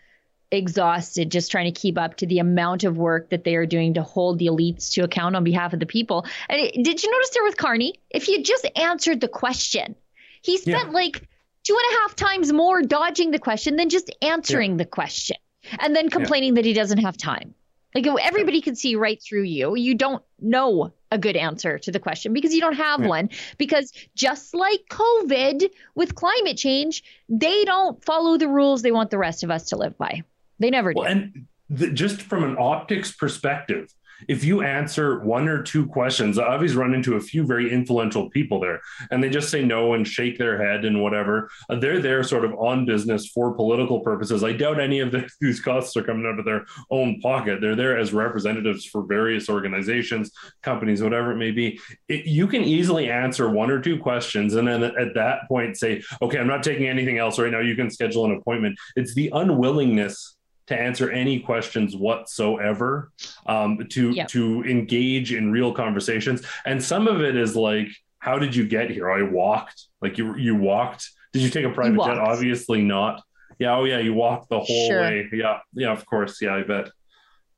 exhausted 0.49 1.29
just 1.29 1.51
trying 1.51 1.71
to 1.71 1.79
keep 1.79 1.99
up 1.99 2.15
to 2.15 2.25
the 2.25 2.39
amount 2.39 2.83
of 2.83 2.97
work 2.97 3.29
that 3.29 3.43
they 3.43 3.55
are 3.55 3.67
doing 3.67 3.93
to 3.93 4.01
hold 4.01 4.39
the 4.39 4.47
elites 4.47 4.91
to 4.93 5.03
account 5.03 5.35
on 5.35 5.43
behalf 5.43 5.71
of 5.71 5.79
the 5.79 5.85
people. 5.85 6.25
And 6.49 6.59
it, 6.59 6.83
did 6.83 7.03
you 7.03 7.11
notice 7.11 7.29
there 7.29 7.43
with 7.43 7.57
Carney? 7.57 7.93
If 8.09 8.23
he 8.23 8.37
had 8.37 8.43
just 8.43 8.67
answered 8.75 9.21
the 9.21 9.27
question, 9.27 9.93
he 10.41 10.57
spent 10.57 10.93
like 10.93 11.21
two 11.63 11.77
and 11.77 11.95
a 11.95 12.01
half 12.01 12.15
times 12.15 12.51
more 12.51 12.81
dodging 12.81 13.29
the 13.29 13.37
question 13.37 13.75
than 13.75 13.89
just 13.89 14.09
answering 14.23 14.77
the 14.77 14.85
question 14.85 15.37
and 15.79 15.95
then 15.95 16.09
complaining 16.09 16.53
yeah. 16.53 16.61
that 16.61 16.65
he 16.65 16.73
doesn't 16.73 16.97
have 16.97 17.17
time. 17.17 17.53
Like 17.93 18.07
oh, 18.07 18.15
everybody 18.15 18.61
can 18.61 18.75
see 18.75 18.95
right 18.95 19.21
through 19.21 19.43
you. 19.43 19.75
You 19.75 19.93
don't 19.93 20.23
know 20.39 20.91
a 21.15 21.17
good 21.17 21.35
answer 21.35 21.79
to 21.79 21.91
the 21.91 21.99
question 21.99 22.33
because 22.33 22.53
you 22.53 22.61
don't 22.61 22.75
have 22.75 22.99
yeah. 22.99 23.07
one. 23.07 23.29
Because 23.57 23.91
just 24.15 24.53
like 24.53 24.81
COVID 24.89 25.69
with 25.95 26.13
climate 26.13 26.57
change, 26.57 27.03
they 27.27 27.65
don't 27.65 28.03
follow 28.03 28.37
the 28.37 28.47
rules 28.47 28.83
they 28.83 28.91
want 28.91 29.09
the 29.09 29.17
rest 29.17 29.43
of 29.43 29.49
us 29.49 29.69
to 29.69 29.77
live 29.77 29.97
by. 29.97 30.21
They 30.59 30.69
never 30.69 30.93
do. 30.93 30.99
Well, 30.99 31.09
and 31.09 31.47
the, 31.69 31.89
just 31.89 32.21
from 32.21 32.43
an 32.43 32.57
optics 32.59 33.11
perspective, 33.11 33.93
if 34.27 34.43
you 34.43 34.61
answer 34.61 35.19
one 35.19 35.47
or 35.47 35.61
two 35.61 35.85
questions, 35.87 36.39
I've 36.39 36.65
always 36.65 36.75
run 36.75 36.93
into 36.93 37.15
a 37.15 37.19
few 37.19 37.45
very 37.45 37.71
influential 37.71 38.29
people 38.29 38.59
there, 38.59 38.81
and 39.11 39.23
they 39.23 39.29
just 39.29 39.49
say 39.49 39.63
no 39.63 39.93
and 39.93 40.07
shake 40.07 40.37
their 40.37 40.61
head 40.63 40.85
and 40.85 41.01
whatever. 41.01 41.49
Uh, 41.69 41.75
they're 41.75 42.01
there 42.01 42.23
sort 42.23 42.45
of 42.45 42.53
on 42.53 42.85
business 42.85 43.27
for 43.27 43.53
political 43.53 43.99
purposes. 43.99 44.43
I 44.43 44.53
doubt 44.53 44.79
any 44.79 44.99
of 44.99 45.11
the, 45.11 45.29
these 45.41 45.59
costs 45.59 45.95
are 45.97 46.03
coming 46.03 46.25
out 46.25 46.39
of 46.39 46.45
their 46.45 46.65
own 46.89 47.19
pocket. 47.21 47.61
They're 47.61 47.75
there 47.75 47.97
as 47.97 48.13
representatives 48.13 48.85
for 48.85 49.03
various 49.03 49.49
organizations, 49.49 50.31
companies, 50.63 51.03
whatever 51.03 51.31
it 51.31 51.37
may 51.37 51.51
be. 51.51 51.79
It, 52.07 52.25
you 52.25 52.47
can 52.47 52.63
easily 52.63 53.09
answer 53.09 53.49
one 53.49 53.69
or 53.69 53.79
two 53.79 53.99
questions, 53.99 54.55
and 54.55 54.67
then 54.67 54.83
at 54.83 55.13
that 55.15 55.47
point 55.47 55.77
say, 55.77 56.03
"Okay, 56.21 56.39
I'm 56.39 56.47
not 56.47 56.63
taking 56.63 56.87
anything 56.87 57.17
else 57.17 57.37
right 57.39 57.51
now. 57.51 57.59
You 57.59 57.75
can 57.75 57.89
schedule 57.89 58.25
an 58.25 58.31
appointment." 58.31 58.77
It's 58.95 59.13
the 59.13 59.29
unwillingness 59.33 60.35
to 60.67 60.79
answer 60.79 61.11
any 61.11 61.39
questions 61.39 61.95
whatsoever, 61.95 63.11
um, 63.45 63.85
to 63.89 64.11
yep. 64.11 64.27
to 64.29 64.63
engage 64.63 65.33
in 65.33 65.51
real 65.51 65.73
conversations. 65.73 66.41
And 66.65 66.83
some 66.83 67.07
of 67.07 67.21
it 67.21 67.35
is 67.35 67.55
like, 67.55 67.89
how 68.19 68.39
did 68.39 68.55
you 68.55 68.67
get 68.67 68.89
here? 68.89 69.11
I 69.11 69.21
walked. 69.21 69.85
Like 70.01 70.17
you 70.17 70.35
you 70.35 70.55
walked. 70.55 71.09
Did 71.33 71.41
you 71.41 71.49
take 71.49 71.65
a 71.65 71.69
private 71.69 72.03
jet? 72.03 72.17
Obviously 72.17 72.81
not. 72.81 73.21
Yeah. 73.59 73.75
Oh 73.75 73.83
yeah. 73.83 73.99
You 73.99 74.13
walked 74.13 74.49
the 74.49 74.59
whole 74.59 74.87
sure. 74.87 75.01
way. 75.01 75.29
Yeah. 75.31 75.59
Yeah. 75.73 75.91
Of 75.91 76.05
course. 76.05 76.41
Yeah. 76.41 76.55
I 76.55 76.63
bet. 76.63 76.89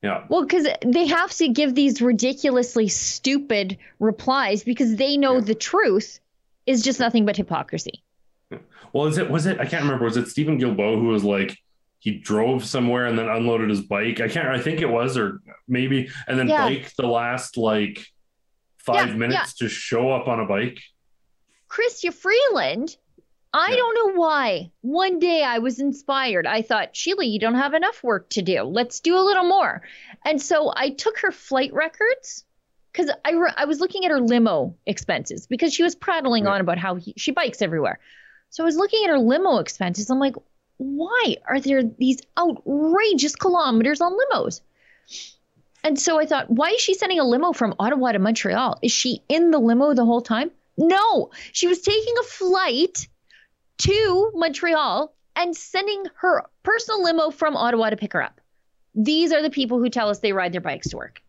Yeah. 0.04 0.26
Well, 0.30 0.44
because 0.44 0.68
they 0.86 1.08
have 1.08 1.32
to 1.34 1.48
give 1.48 1.74
these 1.74 2.02
ridiculously 2.02 2.88
stupid 2.88 3.78
replies 4.00 4.64
because 4.64 4.96
they 4.96 5.18
know 5.18 5.36
yeah. 5.36 5.42
the 5.42 5.56
truth 5.56 6.20
is 6.66 6.84
just 6.84 7.00
nothing 7.00 7.26
but 7.26 7.36
hypocrisy. 7.36 8.04
Well, 8.94 9.08
is 9.08 9.18
it 9.18 9.30
was 9.30 9.46
it? 9.46 9.60
I 9.60 9.66
can't 9.66 9.84
remember. 9.84 10.06
Was 10.06 10.18
it 10.18 10.28
Stephen 10.28 10.60
Guilbeault 10.60 11.00
who 11.00 11.08
was 11.08 11.24
like, 11.24 11.58
he 12.00 12.12
drove 12.12 12.66
somewhere 12.66 13.06
and 13.06 13.18
then 13.18 13.28
unloaded 13.28 13.70
his 13.70 13.82
bike. 13.82 14.22
I 14.22 14.28
can't. 14.28 14.48
I 14.48 14.60
think 14.60 14.82
it 14.82 14.90
was, 14.90 15.18
or 15.18 15.42
maybe, 15.68 16.10
and 16.28 16.38
then 16.38 16.48
yeah. 16.48 16.68
biked 16.68 16.96
the 16.98 17.08
last 17.08 17.58
like 17.58 18.06
five 18.78 19.10
yeah, 19.10 19.16
minutes 19.16 19.56
yeah. 19.60 19.68
to 19.68 19.70
show 19.70 20.12
up 20.12 20.28
on 20.28 20.40
a 20.40 20.46
bike. 20.46 20.80
Chrystia 21.70 22.14
Freeland. 22.14 22.96
I 23.54 23.76
don't 23.76 23.96
know 23.96 24.20
why. 24.20 24.72
One 24.82 25.20
day 25.20 25.42
I 25.42 25.60
was 25.60 25.80
inspired. 25.80 26.46
I 26.46 26.62
thought, 26.62 26.96
Sheila, 26.96 27.26
you 27.26 27.40
don't 27.40 27.56
have 27.56 27.74
enough 27.74 28.04
work 28.04 28.30
to 28.32 28.42
do. 28.42 28.64
Let's 28.64 29.00
do 29.00 29.18
a 29.18 29.24
little 29.24 29.46
more. 29.46 29.82
And 30.24 30.40
so 30.42 30.72
I 30.76 30.92
took 30.92 31.18
her 31.20 31.32
flight 31.32 31.74
records 31.74 32.46
because 32.92 33.10
I, 33.26 33.32
re- 33.32 33.54
I 33.56 33.66
was 33.66 33.80
looking 33.80 34.06
at 34.06 34.12
her 34.12 34.20
limo 34.20 34.76
expenses 34.86 35.48
because 35.48 35.74
she 35.74 35.82
was 35.82 35.96
prattling 35.96 36.46
on 36.46 36.62
about 36.62 36.78
how 36.78 36.96
he, 36.96 37.14
she 37.18 37.32
bikes 37.32 37.62
everywhere. 37.62 38.00
So 38.50 38.64
I 38.64 38.66
was 38.66 38.76
looking 38.76 39.04
at 39.06 39.10
her 39.10 39.20
limo 39.20 39.58
expenses. 39.58 40.10
I'm 40.10 40.20
like, 40.20 40.36
why 40.78 41.38
are 41.48 41.60
there 41.60 41.84
these 41.84 42.22
outrageous 42.38 43.36
kilometers 43.36 44.02
on 44.02 44.14
limos? 44.14 44.62
And 45.84 46.00
so 46.00 46.20
I 46.20 46.26
thought, 46.26 46.50
why 46.50 46.70
is 46.70 46.82
she 46.82 46.94
sending 46.94 47.20
a 47.20 47.24
limo 47.24 47.54
from 47.54 47.76
Ottawa 47.80 48.12
to 48.12 48.20
Montreal? 48.20 48.80
Is 48.82 48.92
she 48.92 49.24
in 49.30 49.52
the 49.52 49.60
limo 49.60 49.94
the 49.94 50.06
whole 50.06 50.22
time? 50.22 50.52
No, 50.78 51.32
she 51.52 51.68
was 51.68 51.82
taking 51.82 52.14
a 52.20 52.24
flight 52.24 53.08
to 53.80 54.32
Montreal 54.36 55.14
and 55.36 55.56
sending 55.56 56.06
her 56.16 56.44
personal 56.64 57.04
limo 57.04 57.30
from 57.30 57.56
Ottawa 57.56 57.90
to 57.90 57.98
pick 57.98 58.14
her 58.14 58.22
up. 58.22 58.42
These 58.96 59.32
are 59.32 59.42
the 59.42 59.50
people 59.50 59.80
who 59.80 59.90
tell 59.90 60.10
us 60.10 60.20
they 60.20 60.34
ride 60.34 60.54
their 60.54 60.62
bikes 60.62 60.90
to 60.90 60.98
work. 60.98 61.22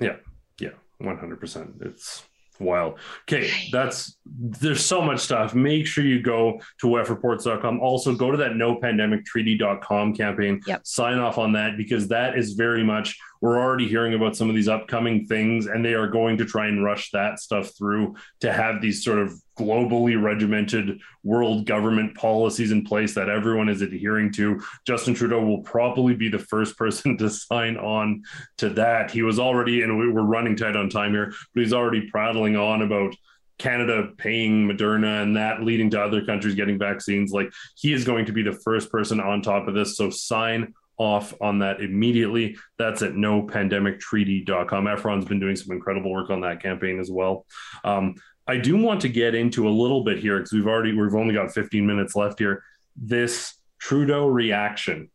Yeah, 0.00 0.16
yeah, 0.60 0.70
100%. 1.00 1.82
It's 1.82 2.24
wild. 2.60 2.98
Okay, 3.22 3.50
that's 3.70 4.16
there's 4.24 4.84
so 4.84 5.02
much 5.02 5.20
stuff. 5.20 5.54
Make 5.54 5.86
sure 5.86 6.04
you 6.04 6.22
go 6.22 6.60
to 6.80 6.86
wefreports.com. 6.86 7.80
Also, 7.80 8.14
go 8.14 8.30
to 8.30 8.36
that 8.38 8.56
no 8.56 8.76
pandemic 8.76 9.24
treaty.com 9.24 10.14
campaign. 10.14 10.60
Yep. 10.66 10.86
Sign 10.86 11.18
off 11.18 11.38
on 11.38 11.52
that 11.52 11.76
because 11.76 12.08
that 12.08 12.38
is 12.38 12.52
very 12.52 12.84
much 12.84 13.18
we're 13.42 13.58
already 13.58 13.88
hearing 13.88 14.14
about 14.14 14.36
some 14.36 14.48
of 14.48 14.54
these 14.54 14.68
upcoming 14.68 15.26
things, 15.26 15.66
and 15.66 15.84
they 15.84 15.94
are 15.94 16.06
going 16.06 16.38
to 16.38 16.44
try 16.44 16.68
and 16.68 16.82
rush 16.82 17.10
that 17.10 17.40
stuff 17.40 17.76
through 17.76 18.14
to 18.40 18.52
have 18.52 18.80
these 18.80 19.04
sort 19.04 19.18
of 19.18 19.34
globally 19.58 20.20
regimented 20.20 21.00
world 21.24 21.66
government 21.66 22.16
policies 22.16 22.70
in 22.70 22.84
place 22.84 23.14
that 23.16 23.28
everyone 23.28 23.68
is 23.68 23.82
adhering 23.82 24.32
to. 24.32 24.62
Justin 24.86 25.12
Trudeau 25.12 25.44
will 25.44 25.62
probably 25.62 26.14
be 26.14 26.28
the 26.28 26.38
first 26.38 26.78
person 26.78 27.18
to 27.18 27.28
sign 27.28 27.76
on 27.76 28.22
to 28.58 28.70
that. 28.70 29.10
He 29.10 29.22
was 29.22 29.40
already, 29.40 29.82
and 29.82 29.98
we 29.98 30.08
were 30.08 30.24
running 30.24 30.56
tight 30.56 30.76
on 30.76 30.88
time 30.88 31.12
here, 31.12 31.34
but 31.52 31.62
he's 31.62 31.72
already 31.72 32.08
prattling 32.10 32.56
on 32.56 32.82
about 32.82 33.12
Canada 33.58 34.08
paying 34.18 34.68
Moderna 34.68 35.22
and 35.22 35.36
that 35.36 35.62
leading 35.62 35.90
to 35.90 36.00
other 36.00 36.24
countries 36.24 36.54
getting 36.54 36.78
vaccines. 36.78 37.32
Like 37.32 37.52
he 37.76 37.92
is 37.92 38.04
going 38.04 38.26
to 38.26 38.32
be 38.32 38.42
the 38.42 38.58
first 38.64 38.90
person 38.90 39.20
on 39.20 39.42
top 39.42 39.66
of 39.66 39.74
this. 39.74 39.96
So 39.96 40.10
sign 40.10 40.74
off 40.98 41.34
on 41.40 41.58
that 41.60 41.80
immediately. 41.80 42.56
That's 42.78 43.02
at 43.02 43.12
nopandemictreaty.com. 43.12 44.84
Efron's 44.84 45.24
been 45.24 45.40
doing 45.40 45.56
some 45.56 45.74
incredible 45.74 46.12
work 46.12 46.30
on 46.30 46.40
that 46.42 46.62
campaign 46.62 47.00
as 47.00 47.10
well. 47.10 47.46
Um, 47.84 48.14
I 48.46 48.56
do 48.56 48.76
want 48.76 49.00
to 49.02 49.08
get 49.08 49.34
into 49.34 49.68
a 49.68 49.70
little 49.70 50.04
bit 50.04 50.18
here 50.18 50.38
because 50.38 50.52
we've 50.52 50.66
already 50.66 50.92
we've 50.92 51.14
only 51.14 51.34
got 51.34 51.52
15 51.52 51.86
minutes 51.86 52.16
left 52.16 52.38
here. 52.38 52.62
This 52.96 53.54
Trudeau 53.78 54.26
reaction 54.26 55.10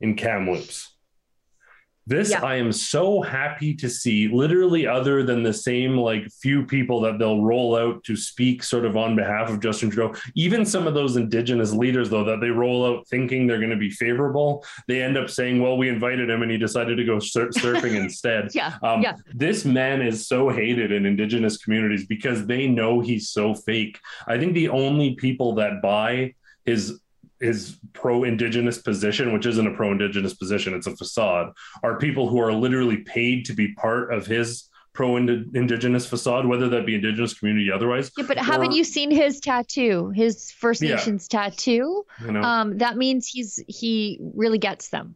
in 0.00 0.16
Kamloops. 0.16 0.94
This 2.10 2.30
yeah. 2.32 2.42
I 2.42 2.56
am 2.56 2.72
so 2.72 3.22
happy 3.22 3.72
to 3.76 3.88
see, 3.88 4.26
literally, 4.26 4.84
other 4.84 5.22
than 5.22 5.44
the 5.44 5.52
same 5.52 5.96
like 5.96 6.28
few 6.42 6.66
people 6.66 7.00
that 7.02 7.20
they'll 7.20 7.40
roll 7.40 7.76
out 7.76 8.02
to 8.02 8.16
speak 8.16 8.64
sort 8.64 8.84
of 8.84 8.96
on 8.96 9.14
behalf 9.14 9.48
of 9.48 9.60
Justin 9.60 9.90
Trudeau. 9.90 10.18
Even 10.34 10.66
some 10.66 10.88
of 10.88 10.94
those 10.94 11.16
Indigenous 11.16 11.72
leaders, 11.72 12.10
though, 12.10 12.24
that 12.24 12.40
they 12.40 12.50
roll 12.50 12.84
out 12.84 13.06
thinking 13.06 13.46
they're 13.46 13.58
going 13.60 13.70
to 13.70 13.76
be 13.76 13.90
favorable, 13.90 14.64
they 14.88 15.00
end 15.00 15.16
up 15.16 15.30
saying, 15.30 15.62
well, 15.62 15.78
we 15.78 15.88
invited 15.88 16.28
him 16.28 16.42
and 16.42 16.50
he 16.50 16.58
decided 16.58 16.96
to 16.96 17.04
go 17.04 17.20
sur- 17.20 17.50
surfing 17.50 17.94
instead. 18.02 18.52
yeah. 18.56 18.76
Um, 18.82 19.02
yeah. 19.02 19.14
This 19.32 19.64
man 19.64 20.02
is 20.02 20.26
so 20.26 20.48
hated 20.48 20.90
in 20.90 21.06
Indigenous 21.06 21.58
communities 21.58 22.06
because 22.06 22.44
they 22.44 22.66
know 22.66 22.98
he's 22.98 23.28
so 23.28 23.54
fake. 23.54 24.00
I 24.26 24.36
think 24.36 24.54
the 24.54 24.70
only 24.70 25.14
people 25.14 25.54
that 25.54 25.80
buy 25.80 26.34
his 26.64 26.98
his 27.40 27.78
pro-indigenous 27.92 28.78
position, 28.78 29.32
which 29.32 29.46
isn't 29.46 29.66
a 29.66 29.74
pro-indigenous 29.74 30.34
position, 30.34 30.74
it's 30.74 30.86
a 30.86 30.96
facade, 30.96 31.52
are 31.82 31.98
people 31.98 32.28
who 32.28 32.38
are 32.40 32.52
literally 32.52 32.98
paid 32.98 33.44
to 33.46 33.52
be 33.52 33.74
part 33.74 34.12
of 34.12 34.26
his 34.26 34.68
pro 34.92 35.16
indigenous 35.16 36.06
facade, 36.06 36.46
whether 36.46 36.68
that 36.68 36.84
be 36.84 36.94
indigenous 36.94 37.38
community 37.38 37.70
otherwise. 37.70 38.10
Yeah, 38.18 38.24
but 38.26 38.36
haven't 38.36 38.72
you 38.72 38.84
seen 38.84 39.10
his 39.10 39.40
tattoo, 39.40 40.10
his 40.10 40.50
First 40.50 40.82
Yeah. 40.82 40.96
Nations 40.96 41.28
tattoo? 41.28 42.04
You 42.24 42.32
know. 42.32 42.42
Um, 42.42 42.78
that 42.78 42.96
means 42.96 43.28
he's 43.28 43.62
he 43.68 44.18
really 44.34 44.58
gets 44.58 44.88
them. 44.88 45.14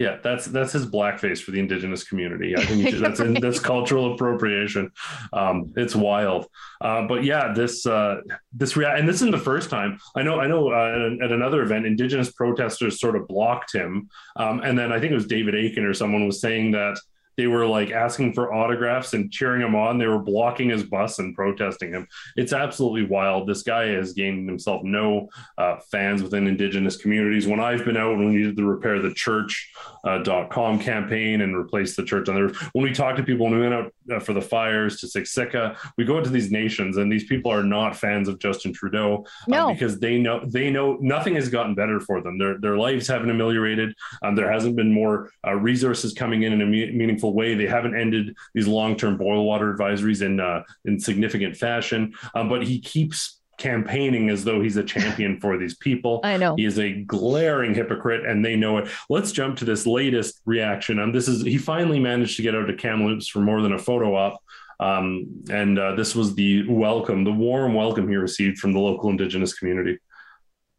Yeah, 0.00 0.18
that's 0.22 0.46
that's 0.46 0.72
his 0.72 0.86
blackface 0.86 1.40
for 1.40 1.52
the 1.52 1.60
indigenous 1.60 2.02
community. 2.02 2.56
I 2.56 2.64
think 2.64 2.94
that's 3.00 3.20
that's 3.40 3.60
cultural 3.60 4.14
appropriation. 4.14 4.90
Um, 5.32 5.72
it's 5.76 5.94
wild. 5.94 6.46
Uh, 6.80 7.06
but 7.06 7.22
yeah, 7.22 7.52
this 7.54 7.86
uh, 7.86 8.16
this 8.52 8.76
rea- 8.76 8.96
and 8.96 9.08
this 9.08 9.16
isn't 9.16 9.30
the 9.30 9.38
first 9.38 9.70
time. 9.70 9.98
I 10.16 10.22
know. 10.22 10.40
I 10.40 10.48
know. 10.48 10.72
Uh, 10.72 11.16
at, 11.20 11.26
at 11.26 11.32
another 11.32 11.62
event, 11.62 11.86
indigenous 11.86 12.32
protesters 12.32 13.00
sort 13.00 13.14
of 13.14 13.28
blocked 13.28 13.72
him, 13.72 14.08
um, 14.34 14.60
and 14.60 14.76
then 14.76 14.92
I 14.92 14.98
think 14.98 15.12
it 15.12 15.16
was 15.16 15.26
David 15.26 15.54
Akin 15.54 15.84
or 15.84 15.94
someone 15.94 16.26
was 16.26 16.40
saying 16.40 16.72
that 16.72 16.98
they 17.36 17.46
were 17.46 17.66
like 17.66 17.90
asking 17.90 18.32
for 18.32 18.52
autographs 18.54 19.12
and 19.14 19.30
cheering 19.32 19.60
him 19.62 19.74
on. 19.74 19.98
They 19.98 20.06
were 20.06 20.18
blocking 20.18 20.68
his 20.70 20.82
bus 20.84 21.18
and 21.18 21.34
protesting 21.34 21.92
him. 21.92 22.06
It's 22.36 22.52
absolutely 22.52 23.04
wild. 23.04 23.48
This 23.48 23.62
guy 23.62 23.88
has 23.88 24.12
gained 24.12 24.48
himself 24.48 24.82
no 24.84 25.28
uh, 25.58 25.76
fans 25.90 26.22
within 26.22 26.46
indigenous 26.46 26.96
communities. 26.96 27.46
When 27.46 27.60
I've 27.60 27.84
been 27.84 27.96
out, 27.96 28.16
when 28.16 28.32
we 28.34 28.42
did 28.42 28.56
the 28.56 28.64
repair 28.64 29.00
the 29.00 29.12
church 29.14 29.72
uh, 30.04 30.18
dot 30.18 30.50
com 30.50 30.78
campaign 30.78 31.40
and 31.40 31.56
replace 31.56 31.96
the 31.96 32.04
church 32.04 32.28
on 32.28 32.34
there, 32.34 32.50
when 32.72 32.84
we 32.84 32.92
talk 32.92 33.16
to 33.16 33.22
people, 33.22 33.46
when 33.46 33.54
we 33.54 33.60
went 33.60 33.74
out 33.74 33.92
uh, 34.12 34.20
for 34.20 34.32
the 34.32 34.42
fires 34.42 35.00
to 35.00 35.06
Siksika, 35.06 35.76
we 35.96 36.04
go 36.04 36.18
into 36.18 36.30
these 36.30 36.50
nations, 36.50 36.96
and 36.98 37.10
these 37.10 37.24
people 37.24 37.50
are 37.50 37.62
not 37.62 37.96
fans 37.96 38.28
of 38.28 38.38
Justin 38.38 38.72
Trudeau 38.72 39.24
uh, 39.24 39.30
No. 39.48 39.72
because 39.72 39.98
they 39.98 40.18
know 40.18 40.44
they 40.44 40.70
know 40.70 40.98
nothing 41.00 41.34
has 41.36 41.48
gotten 41.48 41.74
better 41.74 42.00
for 42.00 42.20
them. 42.20 42.38
Their 42.38 42.58
their 42.58 42.76
lives 42.76 43.08
haven't 43.08 43.30
ameliorated. 43.30 43.94
Um, 44.22 44.34
there 44.34 44.50
hasn't 44.50 44.76
been 44.76 44.92
more 44.92 45.30
uh, 45.46 45.54
resources 45.54 46.12
coming 46.12 46.42
in 46.42 46.52
in 46.52 46.60
a 46.62 46.66
me- 46.66 46.92
meaningful 46.92 47.23
way. 47.32 47.54
They 47.54 47.66
haven't 47.66 47.96
ended 47.96 48.36
these 48.54 48.66
long 48.66 48.96
term 48.96 49.16
boil 49.16 49.44
water 49.44 49.74
advisories 49.74 50.22
in 50.22 50.40
uh, 50.40 50.62
in 50.84 50.98
significant 50.98 51.56
fashion. 51.56 52.14
Um, 52.34 52.48
but 52.48 52.64
he 52.64 52.80
keeps 52.80 53.40
campaigning 53.58 54.30
as 54.30 54.44
though 54.44 54.60
he's 54.60 54.76
a 54.76 54.82
champion 54.82 55.40
for 55.40 55.58
these 55.58 55.76
people. 55.76 56.20
I 56.24 56.36
know. 56.36 56.56
He 56.56 56.64
is 56.64 56.78
a 56.78 56.92
glaring 57.02 57.74
hypocrite 57.74 58.26
and 58.26 58.44
they 58.44 58.56
know 58.56 58.78
it. 58.78 58.88
Let's 59.08 59.32
jump 59.32 59.58
to 59.58 59.64
this 59.64 59.86
latest 59.86 60.40
reaction. 60.44 60.98
Um, 60.98 61.12
this 61.12 61.28
is 61.28 61.44
he 61.44 61.58
finally 61.58 62.00
managed 62.00 62.36
to 62.36 62.42
get 62.42 62.54
out 62.54 62.68
of 62.68 62.76
Kamloops 62.78 63.28
for 63.28 63.40
more 63.40 63.62
than 63.62 63.72
a 63.72 63.78
photo 63.78 64.14
op. 64.16 64.42
Um, 64.80 65.44
and 65.50 65.78
uh, 65.78 65.94
this 65.94 66.14
was 66.14 66.34
the 66.34 66.68
welcome, 66.68 67.22
the 67.24 67.32
warm 67.32 67.74
welcome 67.74 68.08
he 68.08 68.16
received 68.16 68.58
from 68.58 68.72
the 68.72 68.80
local 68.80 69.08
Indigenous 69.08 69.56
community. 69.56 69.98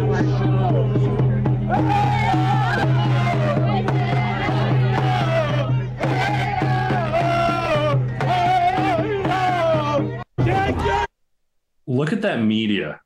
Look 11.86 12.12
at 12.12 12.22
that 12.22 12.40
media. 12.42 13.00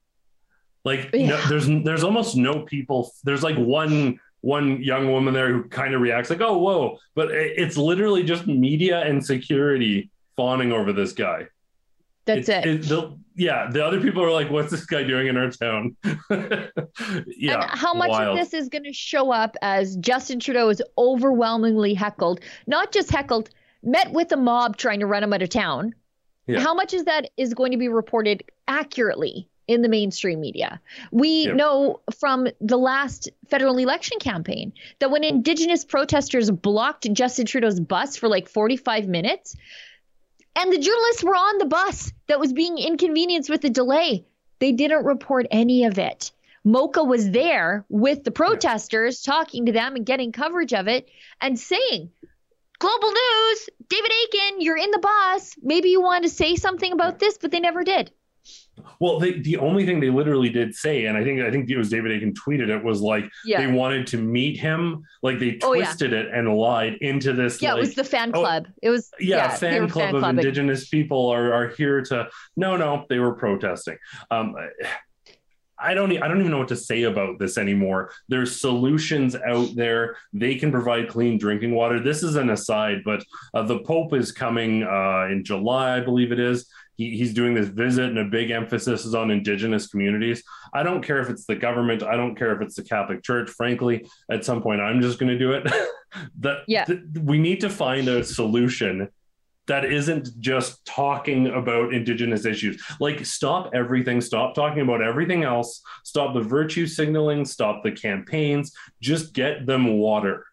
Like 0.85 1.13
no, 1.13 1.37
there's 1.49 1.67
there's 1.67 2.05
almost 2.05 2.37
no 2.37 2.63
people. 2.63 3.13
There's 3.25 3.43
like 3.43 3.57
one 3.57 4.21
one 4.41 4.81
young 4.81 5.11
woman 5.11 5.35
there 5.35 5.53
who 5.53 5.65
kind 5.65 5.95
of 5.95 6.01
reacts 6.01 6.31
like, 6.31 6.41
"Oh, 6.41 6.59
whoa!" 6.59 6.99
But 7.15 7.33
it- 7.33 7.55
it's 7.59 7.77
literally 7.77 8.23
just 8.23 8.47
media 8.47 9.01
and 9.01 9.25
security 9.25 10.11
fawning 10.39 10.71
over 10.73 10.93
this 10.93 11.13
guy. 11.13 11.49
That's 12.25 12.49
it. 12.49 12.83
the, 12.83 13.19
yeah, 13.35 13.69
the 13.71 13.85
other 13.85 14.01
people 14.01 14.23
are 14.23 14.31
like, 14.31 14.51
"What's 14.51 14.71
this 14.71 14.85
guy 14.87 15.03
doing 15.03 15.27
in 15.27 15.37
our 15.37 15.51
town?" 15.51 15.97
yeah, 16.31 17.55
and 17.55 17.65
how 17.71 17.93
much 17.95 18.11
wild. 18.11 18.39
of 18.39 18.45
this 18.45 18.55
is 18.55 18.69
going 18.69 18.85
to 18.85 18.93
show 18.93 19.33
up 19.33 19.57
as 19.63 19.97
Justin 19.97 20.39
Trudeau 20.39 20.69
is 20.69 20.83
overwhelmingly 20.97 21.95
heckled, 21.95 22.41
not 22.67 22.93
just 22.93 23.11
heckled, 23.11 23.51
met 23.83 24.13
with 24.13 24.31
a 24.33 24.37
mob 24.37 24.77
trying 24.77 25.01
to 25.01 25.07
run 25.07 25.25
him 25.25 25.33
out 25.33 25.43
of 25.43 25.49
town. 25.49 25.95
Yeah. 26.47 26.61
How 26.61 26.75
much 26.75 26.95
is 26.95 27.05
that 27.05 27.31
is 27.37 27.55
going 27.55 27.73
to 27.73 27.79
be 27.79 27.89
reported 27.89 28.45
accurately 28.69 29.49
in 29.67 29.83
the 29.83 29.89
mainstream 29.89 30.41
media? 30.41 30.81
We 31.11 31.47
Yeah. 31.47 31.55
know 31.55 32.01
from 32.19 32.49
the 32.61 32.79
last 32.79 33.29
federal 33.49 33.79
election 33.79 34.19
campaign 34.19 34.73
that 34.99 35.11
when 35.11 35.25
Indigenous 35.25 35.85
protesters 35.85 36.51
blocked 36.51 37.11
Justin 37.13 37.47
Trudeau's 37.47 37.81
bus 37.81 38.17
for 38.17 38.29
like 38.29 38.49
45 38.49 39.09
minutes, 39.09 39.57
and 40.59 40.73
the 40.73 40.79
journalists 40.79 41.23
were 41.23 41.37
on 41.37 41.59
the 41.59 41.67
bus 41.67 42.13
that 42.27 42.41
was 42.41 42.53
being 42.53 42.79
inconvenienced 42.79 43.49
with 43.49 43.61
the 43.61 43.71
delay. 43.71 44.27
They 44.59 44.73
didn't 44.73 45.05
report 45.05 45.47
any 45.53 45.85
of 45.85 45.99
it. 45.99 46.33
Mocha 46.65 47.05
was 47.05 47.31
there 47.31 47.87
with 47.89 48.25
the 48.25 48.33
protesters, 48.33 49.23
talking 49.23 49.67
to 49.67 49.73
them 49.73 49.95
and 49.95 50.05
getting 50.05 50.33
coverage 50.33 50.75
of 50.75 50.89
it 50.89 51.09
and 51.41 51.59
saying, 51.59 52.11
Global 52.81 53.09
news, 53.09 53.69
David 53.89 54.11
Akin, 54.27 54.61
you're 54.61 54.77
in 54.77 54.91
the 54.91 54.99
bus. 54.99 55.55
Maybe 55.63 55.91
you 55.91 56.01
want 56.01 56.25
to 56.25 56.31
say 56.31 56.57
something 56.57 56.93
about 56.93 57.21
this, 57.21 57.39
but 57.39 57.53
they 57.53 57.61
never 57.61 57.85
did. 57.85 58.11
Well, 59.01 59.19
the, 59.19 59.41
the 59.41 59.57
only 59.59 59.85
thing 59.87 60.01
they 60.01 60.11
literally 60.11 60.49
did 60.51 60.75
say, 60.75 61.07
and 61.07 61.17
I 61.17 61.25
think 61.25 61.41
I 61.41 61.51
think 61.51 61.69
it 61.71 61.77
was 61.77 61.91
David 61.91 62.13
Akin 62.13 62.35
tweeted 62.35 62.69
it, 62.69 62.83
was 62.83 63.01
like 63.01 63.25
Yeah. 63.45 63.61
they 63.65 63.73
wanted 63.73 64.07
to 64.09 64.19
meet 64.19 64.59
him, 64.59 65.05
like 65.23 65.39
they 65.39 65.59
Oh, 65.63 65.73
yeah. 65.73 65.85
twisted 65.85 66.13
it 66.13 66.29
and 66.33 66.53
lied 66.57 66.95
into 67.01 67.33
this. 67.33 67.61
Yeah, 67.63 67.73
like, 67.73 67.79
it 67.79 67.87
was 67.87 67.95
the 67.95 68.05
fan 68.05 68.31
oh, 68.35 68.41
club. 68.41 68.67
it 68.83 68.91
was 68.91 69.11
yeah, 69.21 69.57
they 69.57 69.71
fan 69.79 69.89
club 69.89 70.15
of 70.15 70.21
clubbing. 70.21 70.39
indigenous 70.39 70.89
people 70.89 71.29
are 71.29 71.53
are 71.53 71.69
here 71.69 72.03
to. 72.03 72.29
No, 72.57 72.77
no, 72.77 73.07
they 73.09 73.19
were 73.19 73.35
protesting. 73.35 73.99
Um, 74.31 74.55
I 75.81 75.95
don't. 75.95 76.11
I 76.21 76.27
don't 76.27 76.41
even 76.41 76.51
know 76.51 76.59
what 76.59 76.69
to 76.69 76.77
say 76.77 77.05
about 77.05 77.39
this 77.39 77.57
anymore. 77.57 78.11
There's 78.29 78.61
solutions 78.61 79.37
out 79.37 79.69
there. 79.77 80.17
They 80.33 80.57
can 80.57 80.73
provide 80.73 81.09
clean 81.09 81.39
drinking 81.39 81.73
water. 81.73 82.01
This 82.01 82.25
is 82.25 82.35
an 82.35 82.51
aside, 82.51 83.03
but 83.05 83.25
uh, 83.55 83.63
the 83.63 83.79
Pope 83.81 84.13
is 84.13 84.33
coming 84.33 84.83
uh, 84.83 85.29
in 85.31 85.45
July, 85.45 85.97
I 85.97 86.01
believe 86.01 86.33
it 86.33 86.41
is. 86.41 86.69
He, 86.99 87.17
he's 87.17 87.33
doing 87.33 87.55
this 87.55 87.69
visit, 87.69 88.07
and 88.07 88.19
a 88.19 88.25
big 88.25 88.51
emphasis 88.51 89.07
is 89.07 89.15
on 89.15 89.31
Indigenous 89.31 89.87
communities. 89.87 90.43
I 90.75 90.83
don't 90.83 91.01
care 91.03 91.21
if 91.21 91.31
it's 91.31 91.47
the 91.47 91.55
government. 91.57 92.03
I 92.03 92.17
don't 92.17 92.35
care 92.35 92.55
if 92.55 92.61
it's 92.61 92.75
the 92.75 92.83
Catholic 92.83 93.23
Church. 93.23 93.49
Frankly, 93.51 94.07
at 94.31 94.45
some 94.45 94.61
point, 94.61 94.81
I'm 94.81 95.01
just 95.01 95.19
going 95.19 95.31
to 95.31 95.39
do 95.39 95.53
it. 95.53 95.63
that 96.41 96.59
Yeah. 96.67 96.85
th- 96.85 97.01
we 97.23 97.39
need 97.39 97.61
to 97.61 97.71
find 97.71 98.09
a 98.09 98.23
solution 98.25 99.09
that 99.69 99.85
isn't 99.85 100.31
just 100.41 100.85
talking 100.87 101.47
about 101.49 101.93
indigenous 101.95 102.45
issues. 102.47 102.83
Like, 103.01 103.25
stop 103.27 103.71
everything, 103.75 104.21
stop 104.21 104.55
talking 104.55 104.81
about 104.81 105.03
everything 105.03 105.45
else, 105.45 105.83
stop 106.05 106.33
the 106.35 106.41
virtue 106.41 106.87
signaling, 106.87 107.45
stop 107.45 107.85
the 107.85 107.93
campaigns, 107.93 108.73
just 109.01 109.35
get 109.35 109.67
them 109.67 109.99
water. 109.99 110.47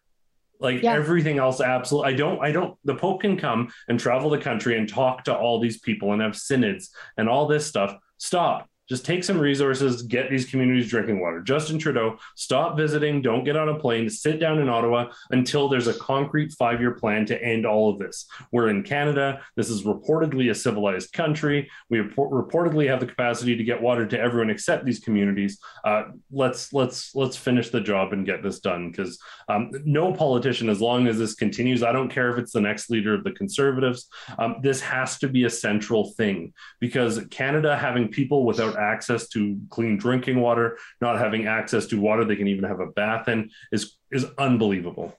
Like 0.60 0.84
everything 0.84 1.38
else, 1.38 1.60
absolutely. 1.60 2.12
I 2.12 2.16
don't, 2.16 2.40
I 2.40 2.52
don't, 2.52 2.78
the 2.84 2.94
Pope 2.94 3.20
can 3.20 3.36
come 3.36 3.68
and 3.88 3.98
travel 3.98 4.30
the 4.30 4.38
country 4.38 4.78
and 4.78 4.88
talk 4.88 5.24
to 5.24 5.36
all 5.36 5.60
these 5.60 5.78
people 5.78 6.12
and 6.12 6.22
have 6.22 6.36
synods 6.36 6.90
and 7.16 7.28
all 7.28 7.46
this 7.46 7.66
stuff. 7.66 7.96
Stop. 8.18 8.68
Just 8.88 9.04
take 9.04 9.24
some 9.24 9.38
resources, 9.38 10.02
get 10.02 10.30
these 10.30 10.46
communities 10.46 10.88
drinking 10.88 11.20
water. 11.20 11.40
Justin 11.40 11.78
Trudeau, 11.78 12.18
stop 12.34 12.76
visiting, 12.76 13.20
don't 13.20 13.44
get 13.44 13.56
on 13.56 13.68
a 13.68 13.78
plane, 13.78 14.08
sit 14.08 14.38
down 14.38 14.58
in 14.58 14.68
Ottawa 14.68 15.10
until 15.30 15.68
there's 15.68 15.88
a 15.88 15.94
concrete 15.94 16.52
five 16.52 16.80
year 16.80 16.92
plan 16.92 17.26
to 17.26 17.42
end 17.42 17.66
all 17.66 17.90
of 17.90 17.98
this. 17.98 18.26
We're 18.52 18.68
in 18.68 18.82
Canada. 18.82 19.40
This 19.56 19.70
is 19.70 19.82
reportedly 19.82 20.50
a 20.50 20.54
civilized 20.54 21.12
country. 21.12 21.68
We 21.90 21.98
reportedly 21.98 22.88
have 22.88 23.00
the 23.00 23.06
capacity 23.06 23.56
to 23.56 23.64
get 23.64 23.82
water 23.82 24.06
to 24.06 24.18
everyone 24.18 24.50
except 24.50 24.84
these 24.84 25.00
communities. 25.00 25.58
Uh, 25.84 26.04
let's 26.30 26.72
let's 26.72 27.14
let's 27.14 27.36
finish 27.36 27.70
the 27.70 27.80
job 27.80 28.12
and 28.12 28.26
get 28.26 28.42
this 28.42 28.60
done 28.60 28.90
because 28.90 29.18
um, 29.48 29.70
no 29.84 30.12
politician, 30.12 30.68
as 30.68 30.80
long 30.80 31.06
as 31.06 31.18
this 31.18 31.34
continues, 31.34 31.82
I 31.82 31.92
don't 31.92 32.08
care 32.08 32.30
if 32.32 32.38
it's 32.38 32.52
the 32.52 32.60
next 32.60 32.90
leader 32.90 33.14
of 33.14 33.24
the 33.24 33.32
Conservatives. 33.32 34.08
Um, 34.38 34.56
this 34.62 34.80
has 34.80 35.18
to 35.18 35.28
be 35.28 35.44
a 35.44 35.50
central 35.50 36.12
thing 36.12 36.52
because 36.80 37.24
Canada 37.30 37.76
having 37.76 38.08
people 38.08 38.44
without 38.44 38.75
access 38.76 39.28
to 39.30 39.58
clean 39.70 39.96
drinking 39.96 40.40
water, 40.40 40.78
not 41.00 41.18
having 41.18 41.46
access 41.46 41.86
to 41.86 42.00
water 42.00 42.24
they 42.24 42.36
can 42.36 42.48
even 42.48 42.64
have 42.64 42.80
a 42.80 42.86
bath 42.86 43.28
in, 43.28 43.50
is 43.72 43.96
is 44.12 44.24
unbelievable. 44.38 45.16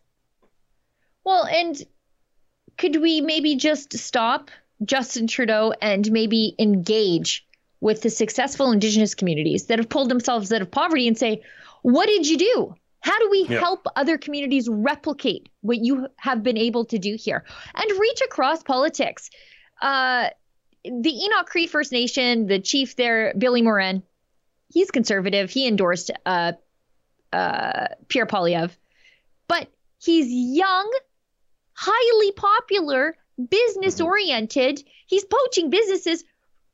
Well, 1.24 1.46
and 1.46 1.82
could 2.78 3.02
we 3.02 3.22
maybe 3.22 3.56
just 3.56 3.98
stop 3.98 4.50
Justin 4.86 5.28
Trudeau 5.28 5.74
and 5.82 6.10
maybe 6.12 6.56
engage 6.60 7.46
with 7.82 8.02
the 8.02 8.10
successful 8.10 8.72
Indigenous 8.72 9.14
communities 9.14 9.66
that 9.66 9.80
have 9.80 9.90
pulled 9.90 10.10
themselves 10.10 10.52
out 10.52 10.62
of 10.62 10.72
poverty 10.72 11.08
and 11.08 11.18
say, 11.18 11.42
what 11.82 12.08
did 12.08 12.28
you 12.28 12.38
do? 12.38 12.76
How 13.02 13.18
do 13.20 13.30
we 13.30 13.46
Yeah. 13.50 13.60
help 13.60 13.86
other 13.96 14.18
communities 14.18 14.68
replicate 14.70 15.50
what 15.62 15.78
you 15.78 16.08
have 16.18 16.44
been 16.44 16.58
able 16.58 16.86
to 16.86 16.98
do 16.98 17.16
here 17.20 17.44
and 17.76 18.00
reach 18.00 18.22
across 18.22 18.64
politics? 18.64 19.30
Uh, 19.82 20.30
the 20.90 21.26
Enoch 21.26 21.48
Cree 21.48 21.68
First 21.68 21.92
Nation, 21.92 22.48
the 22.48 22.60
chief 22.60 22.96
there, 22.96 23.34
Billy 23.38 23.62
Morin, 23.62 24.04
he's 24.70 24.92
conservative. 24.92 25.50
He 25.50 25.68
endorsed 25.68 26.12
uh, 26.26 26.54
uh, 27.32 27.88
Pierre 28.08 28.26
Poilievre. 28.26 28.72
But 29.48 29.70
He's 30.00 30.28
young, 30.32 30.92
highly 31.74 32.32
popular, 32.34 33.16
business 33.50 34.00
oriented. 34.00 34.84
He's 35.08 35.26
poaching 35.26 35.70
businesses 35.70 36.24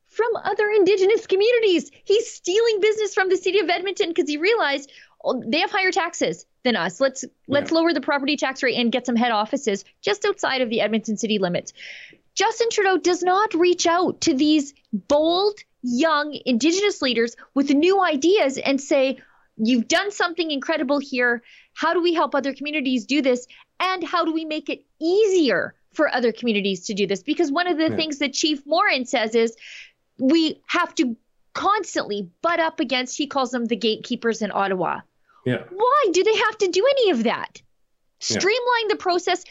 from 0.08 0.36
other 0.36 0.68
indigenous 0.70 1.26
communities. 1.26 1.90
He's 2.04 2.32
stealing 2.32 2.80
business 2.80 3.14
from 3.14 3.28
the 3.28 3.36
city 3.36 3.60
of 3.60 3.68
Edmonton 3.68 4.08
because 4.08 4.28
he 4.28 4.36
realized 4.36 4.92
oh, 5.24 5.42
they 5.44 5.60
have 5.60 5.70
higher 5.70 5.90
taxes 5.90 6.46
than 6.62 6.76
us. 6.76 7.00
Let's 7.00 7.24
let's 7.48 7.72
lower 7.72 7.92
the 7.92 8.00
property 8.00 8.36
tax 8.36 8.62
rate 8.62 8.76
and 8.76 8.92
get 8.92 9.06
some 9.06 9.16
head 9.16 9.32
offices 9.32 9.84
just 10.02 10.24
outside 10.24 10.60
of 10.60 10.70
the 10.70 10.82
Edmonton 10.82 11.16
city 11.16 11.38
limits. 11.38 11.72
Justin 12.34 12.68
Trudeau 12.70 12.96
does 12.98 13.22
not 13.22 13.54
reach 13.54 13.86
out 13.86 14.20
to 14.22 14.34
these 14.34 14.74
bold, 14.92 15.58
young 15.82 16.38
indigenous 16.46 17.02
leaders 17.02 17.36
with 17.54 17.70
new 17.70 18.02
ideas 18.02 18.58
and 18.58 18.80
say, 18.80 19.18
"You've 19.56 19.86
done 19.86 20.10
something 20.10 20.50
incredible 20.50 20.98
here. 20.98 21.42
How 21.74 21.92
do 21.94 22.00
we 22.00 22.14
help 22.14 22.34
other 22.34 22.54
communities 22.54 23.04
do 23.04 23.22
this? 23.22 23.46
And 23.78 24.02
how 24.02 24.24
do 24.24 24.32
we 24.32 24.44
make 24.44 24.68
it 24.68 24.84
easier 25.00 25.74
for 25.92 26.12
other 26.12 26.32
communities 26.32 26.86
to 26.86 26.94
do 26.94 27.06
this?" 27.06 27.22
Because 27.22 27.52
one 27.52 27.66
of 27.68 27.76
the 27.76 27.90
Yeah. 27.90 27.96
things 27.96 28.18
that 28.18 28.32
Chief 28.32 28.64
Morin 28.66 29.04
says 29.04 29.34
is 29.34 29.56
we 30.18 30.60
have 30.66 30.94
to 30.96 31.16
constantly 31.52 32.28
butt 32.42 32.58
up 32.58 32.80
against 32.80 33.16
he 33.16 33.26
calls 33.26 33.50
them 33.50 33.66
the 33.66 33.76
gatekeepers 33.76 34.42
in 34.42 34.50
Ottawa. 34.52 35.00
Yeah. 35.46 35.62
Why 35.70 36.06
do 36.10 36.24
they 36.24 36.34
have 36.34 36.58
to 36.58 36.68
do 36.68 36.84
any 36.84 37.10
of 37.10 37.24
that? 37.24 37.60
Yeah. 38.28 38.38
Streamline 38.38 38.88
the 38.88 38.96
process, 38.96 39.44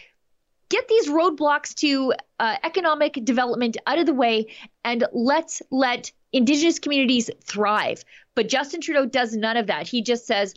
get 0.73 0.87
these 0.87 1.07
roadblocks 1.07 1.73
to 1.75 2.13
uh, 2.39 2.55
economic 2.63 3.13
development 3.23 3.77
out 3.85 3.99
of 3.99 4.05
the 4.05 4.13
way, 4.13 4.47
and 4.83 5.05
let's 5.13 5.61
let 5.69 6.11
Indigenous 6.31 6.79
communities 6.79 7.29
thrive. 7.43 8.03
But 8.35 8.49
Justin 8.49 8.81
Trudeau 8.81 9.05
does 9.05 9.35
none 9.35 9.57
of 9.57 9.67
that. 9.67 9.87
He 9.87 10.01
just 10.01 10.25
says, 10.25 10.47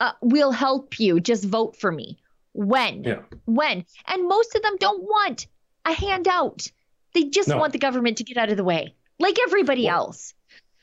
uh, 0.00 0.12
"We'll 0.22 0.52
help 0.52 0.98
you. 0.98 1.20
Just 1.20 1.44
vote 1.44 1.76
for 1.76 1.92
me." 1.92 2.18
When? 2.52 3.04
Yeah. 3.04 3.22
When? 3.44 3.84
And 4.06 4.28
most 4.28 4.54
of 4.56 4.62
them 4.62 4.76
don't 4.78 5.02
want 5.02 5.46
a 5.84 5.92
handout. 5.92 6.66
They 7.14 7.24
just 7.24 7.48
No. 7.48 7.58
want 7.58 7.72
the 7.72 7.78
government 7.78 8.16
to 8.18 8.24
get 8.24 8.36
out 8.38 8.50
of 8.50 8.56
the 8.56 8.64
way, 8.64 8.94
like 9.18 9.38
everybody 9.46 9.86
else. 9.86 10.34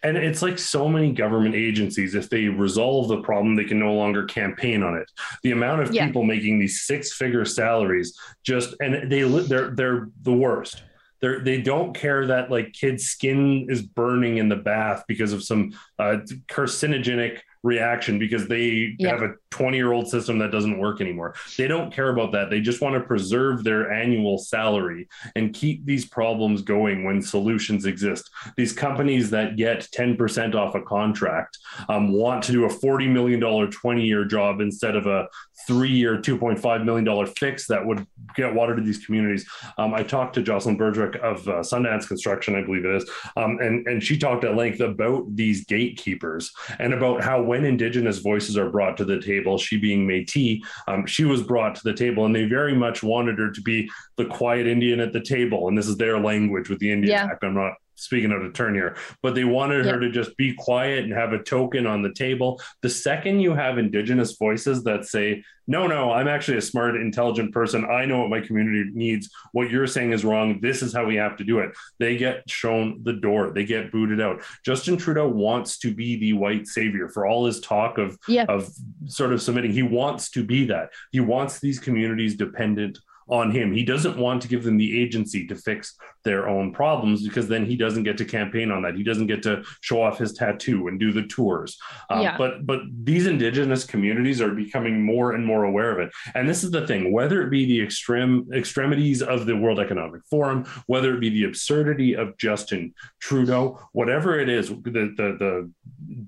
And 0.03 0.15
it's 0.15 0.41
like 0.43 0.59
so 0.59 0.87
many 0.87 1.11
government 1.11 1.55
agencies, 1.55 2.13
if 2.13 2.29
they 2.29 2.47
resolve 2.47 3.07
the 3.07 3.21
problem, 3.21 3.55
they 3.55 3.63
can 3.65 3.79
no 3.79 3.93
longer 3.93 4.25
campaign 4.25 4.83
on 4.83 4.95
it. 4.95 5.09
The 5.43 5.51
amount 5.51 5.81
of 5.81 5.93
Yeah. 5.93 6.05
people 6.05 6.23
making 6.23 6.59
these 6.59 6.81
six 6.81 7.13
figure 7.13 7.45
salaries 7.45 8.17
just, 8.43 8.75
and 8.79 9.11
they 9.11 9.23
they're 9.23 9.71
they're 9.71 10.09
the 10.21 10.33
worst. 10.33 10.83
They're, 11.19 11.39
they 11.39 11.59
don't 11.61 11.95
care 11.95 12.27
that 12.27 12.51
like 12.51 12.73
kids' 12.73 13.05
skin 13.05 13.65
is 13.69 13.81
burning 13.81 14.37
in 14.37 14.49
the 14.49 14.55
bath 14.55 15.03
because 15.07 15.33
of 15.33 15.43
some 15.43 15.73
uh, 15.97 16.17
carcinogenic 16.47 17.39
reaction 17.63 18.19
because 18.19 18.47
they 18.47 18.95
Yeah. 18.99 19.09
have 19.11 19.21
a 19.21 19.33
20 19.51 19.77
year 19.77 19.91
old 19.91 20.07
system 20.07 20.37
that 20.39 20.51
doesn't 20.51 20.77
work 20.77 21.01
anymore. 21.01 21.33
They 21.57 21.67
don't 21.67 21.91
care 21.93 22.09
about 22.09 22.31
that. 22.33 22.49
They 22.49 22.61
just 22.61 22.81
want 22.81 22.95
to 22.95 23.01
preserve 23.01 23.63
their 23.63 23.91
annual 23.91 24.37
salary 24.37 25.07
and 25.35 25.53
keep 25.53 25.85
these 25.85 26.05
problems 26.05 26.61
going 26.61 27.03
when 27.03 27.21
solutions 27.21 27.85
exist. 27.85 28.29
These 28.55 28.73
companies 28.73 29.29
that 29.31 29.55
get 29.55 29.87
10% 29.93 30.55
off 30.55 30.75
a 30.75 30.81
contract 30.81 31.57
um, 31.89 32.11
want 32.11 32.43
to 32.45 32.51
do 32.51 32.65
a 32.65 32.69
$40 32.69 33.09
million 33.11 33.39
20 33.39 34.05
year 34.05 34.25
job 34.25 34.61
instead 34.61 34.95
of 34.95 35.07
a 35.07 35.27
three 35.65 35.89
year, 35.91 36.17
$2.5 36.17 36.85
million 36.85 37.25
fix 37.35 37.67
that 37.67 37.85
would 37.85 38.05
get 38.35 38.53
water 38.53 38.75
to 38.75 38.81
these 38.81 39.03
communities. 39.05 39.49
Um, 39.77 39.93
I 39.93 40.03
talked 40.03 40.35
to 40.35 40.41
Jocelyn 40.41 40.77
Bergerick 40.77 41.15
of 41.17 41.47
uh, 41.47 41.53
Sundance 41.61 42.07
Construction, 42.07 42.55
I 42.55 42.63
believe 42.63 42.85
it 42.85 42.95
is, 42.95 43.09
um, 43.35 43.57
and, 43.59 43.85
and 43.87 44.01
she 44.01 44.17
talked 44.17 44.43
at 44.43 44.55
length 44.55 44.79
about 44.79 45.35
these 45.35 45.65
gatekeepers 45.65 46.51
and 46.79 46.93
about 46.93 47.23
how 47.23 47.41
when 47.41 47.56
Indigenous 47.65 48.19
voices 48.19 48.57
are 48.57 48.69
brought 48.69 48.97
to 48.97 49.05
the 49.05 49.19
table, 49.21 49.57
she 49.57 49.77
being 49.77 50.07
Métis, 50.07 50.61
um, 50.87 51.05
she 51.05 51.25
was 51.25 51.41
brought 51.41 51.75
to 51.75 51.83
the 51.83 51.93
table, 51.93 52.25
and 52.25 52.35
they 52.35 52.45
very 52.45 52.75
much 52.75 53.03
wanted 53.03 53.39
her 53.39 53.51
to 53.51 53.61
be 53.61 53.89
the 54.15 54.25
quiet 54.25 54.67
Indian 54.67 54.99
at 54.99 55.13
the 55.13 55.21
table. 55.21 55.67
And 55.67 55.77
this 55.77 55.87
is 55.87 55.97
their 55.97 56.19
language 56.19 56.69
with 56.69 56.79
the 56.79 56.91
Indian 56.91 57.11
Yeah. 57.13 57.27
Act. 57.31 57.43
I'm 57.43 57.53
not 57.55 57.73
speaking 57.97 58.31
out 58.31 58.41
of 58.43 58.53
turn 58.53 58.73
here, 58.75 58.95
but 59.21 59.35
they 59.35 59.43
wanted 59.43 59.85
her 59.85 59.99
to 59.99 60.09
just 60.11 60.37
be 60.37 60.53
quiet 60.53 61.03
and 61.03 61.13
have 61.13 61.33
a 61.33 61.43
token 61.43 61.85
on 61.85 62.01
the 62.01 62.13
table. 62.13 62.61
The 62.81 62.89
second 62.89 63.39
you 63.39 63.53
have 63.53 63.77
Indigenous 63.77 64.37
voices 64.37 64.83
that 64.83 65.05
say, 65.05 65.43
no, 65.69 65.85
no, 65.85 66.13
I'm 66.13 66.29
actually 66.29 66.57
a 66.57 66.61
smart, 66.61 66.95
intelligent 66.95 67.51
person. 67.53 67.83
I 67.85 68.05
know 68.05 68.19
what 68.21 68.29
my 68.29 68.39
community 68.39 68.89
needs. 68.93 69.29
What 69.51 69.69
you're 69.69 69.85
saying 69.87 70.13
is 70.13 70.23
wrong. 70.23 70.61
This 70.61 70.81
is 70.81 70.93
how 70.93 71.03
we 71.05 71.15
have 71.15 71.35
to 71.37 71.43
do 71.43 71.59
it. 71.59 71.71
They 71.99 72.15
get 72.15 72.49
shown 72.49 73.01
the 73.03 73.13
door, 73.13 73.51
they 73.53 73.65
get 73.65 73.91
booted 73.91 74.21
out. 74.21 74.43
Justin 74.63 74.95
Trudeau 74.95 75.27
wants 75.27 75.77
to 75.79 75.93
be 75.93 76.15
the 76.17 76.33
white 76.33 76.67
savior 76.67 77.09
for 77.09 77.25
all 77.25 77.45
his 77.45 77.59
talk 77.59 77.97
of, 77.97 78.17
Yeah. 78.29 78.45
of 78.47 78.69
sort 79.07 79.33
of 79.33 79.41
submitting. 79.41 79.71
He 79.71 79.83
wants 79.83 80.31
to 80.31 80.43
be 80.43 80.65
that. 80.67 80.91
He 81.11 81.19
wants 81.19 81.59
these 81.59 81.79
communities 81.79 82.35
dependent 82.37 82.99
on 83.29 83.51
him. 83.51 83.73
He 83.73 83.83
doesn't 83.83 84.17
want 84.17 84.41
to 84.41 84.47
give 84.47 84.63
them 84.63 84.77
the 84.77 85.01
agency 85.01 85.45
to 85.47 85.55
fix 85.55 85.95
their 86.23 86.49
own 86.49 86.73
problems 86.73 87.25
because 87.25 87.47
then 87.47 87.65
he 87.65 87.75
doesn't 87.75 88.03
get 88.03 88.17
to 88.17 88.25
campaign 88.25 88.71
on 88.71 88.81
that. 88.81 88.95
He 88.95 89.03
doesn't 89.03 89.27
get 89.27 89.43
to 89.43 89.63
show 89.81 90.01
off 90.01 90.17
his 90.17 90.33
tattoo 90.33 90.87
and 90.87 90.99
do 90.99 91.11
the 91.11 91.23
tours. 91.23 91.77
Um, 92.09 92.21
Yeah. 92.21 92.37
But 92.37 92.65
but 92.65 92.81
these 93.03 93.27
indigenous 93.27 93.85
communities 93.85 94.41
are 94.41 94.53
becoming 94.53 95.01
more 95.01 95.33
and 95.33 95.45
more 95.45 95.63
aware 95.63 95.91
of 95.91 95.99
it. 95.99 96.11
And 96.35 96.47
this 96.49 96.63
is 96.63 96.71
the 96.71 96.85
thing: 96.85 97.11
whether 97.13 97.41
it 97.41 97.49
be 97.49 97.65
the 97.65 97.81
extreme 97.81 98.47
extremities 98.53 99.21
of 99.21 99.45
the 99.45 99.55
World 99.55 99.79
Economic 99.79 100.21
Forum, 100.29 100.65
whether 100.87 101.13
it 101.15 101.19
be 101.19 101.29
the 101.29 101.45
absurdity 101.45 102.15
of 102.15 102.37
Justin 102.37 102.93
Trudeau, 103.19 103.79
whatever 103.93 104.39
it 104.39 104.49
is, 104.49 104.69
the 104.69 105.13
the, 105.15 105.27
the 105.39 105.71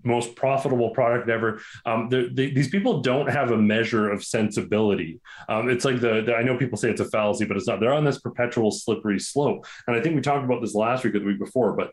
most 0.03 0.35
profitable 0.35 0.91
product 0.91 1.29
ever. 1.29 1.61
Um, 1.85 2.09
the, 2.09 2.29
the, 2.33 2.53
these 2.53 2.69
people 2.69 3.01
don't 3.01 3.29
have 3.29 3.51
a 3.51 3.57
measure 3.57 4.09
of 4.09 4.23
sensibility. 4.23 5.19
Um, 5.47 5.69
it's 5.69 5.85
like 5.85 5.99
the, 5.99 6.21
the 6.21 6.35
I 6.35 6.43
know 6.43 6.57
people 6.57 6.77
say 6.77 6.88
it's 6.89 7.01
a 7.01 7.05
fallacy, 7.05 7.45
but 7.45 7.55
it's 7.57 7.67
not. 7.67 7.79
They're 7.79 7.93
on 7.93 8.03
this 8.05 8.19
perpetual 8.19 8.71
slippery 8.71 9.19
slope, 9.19 9.65
and 9.87 9.95
I 9.95 10.01
think 10.01 10.15
we 10.15 10.21
talked 10.21 10.43
about 10.45 10.61
this 10.61 10.75
last 10.75 11.03
week 11.03 11.15
or 11.15 11.19
the 11.19 11.25
week 11.25 11.39
before, 11.39 11.73
but 11.75 11.91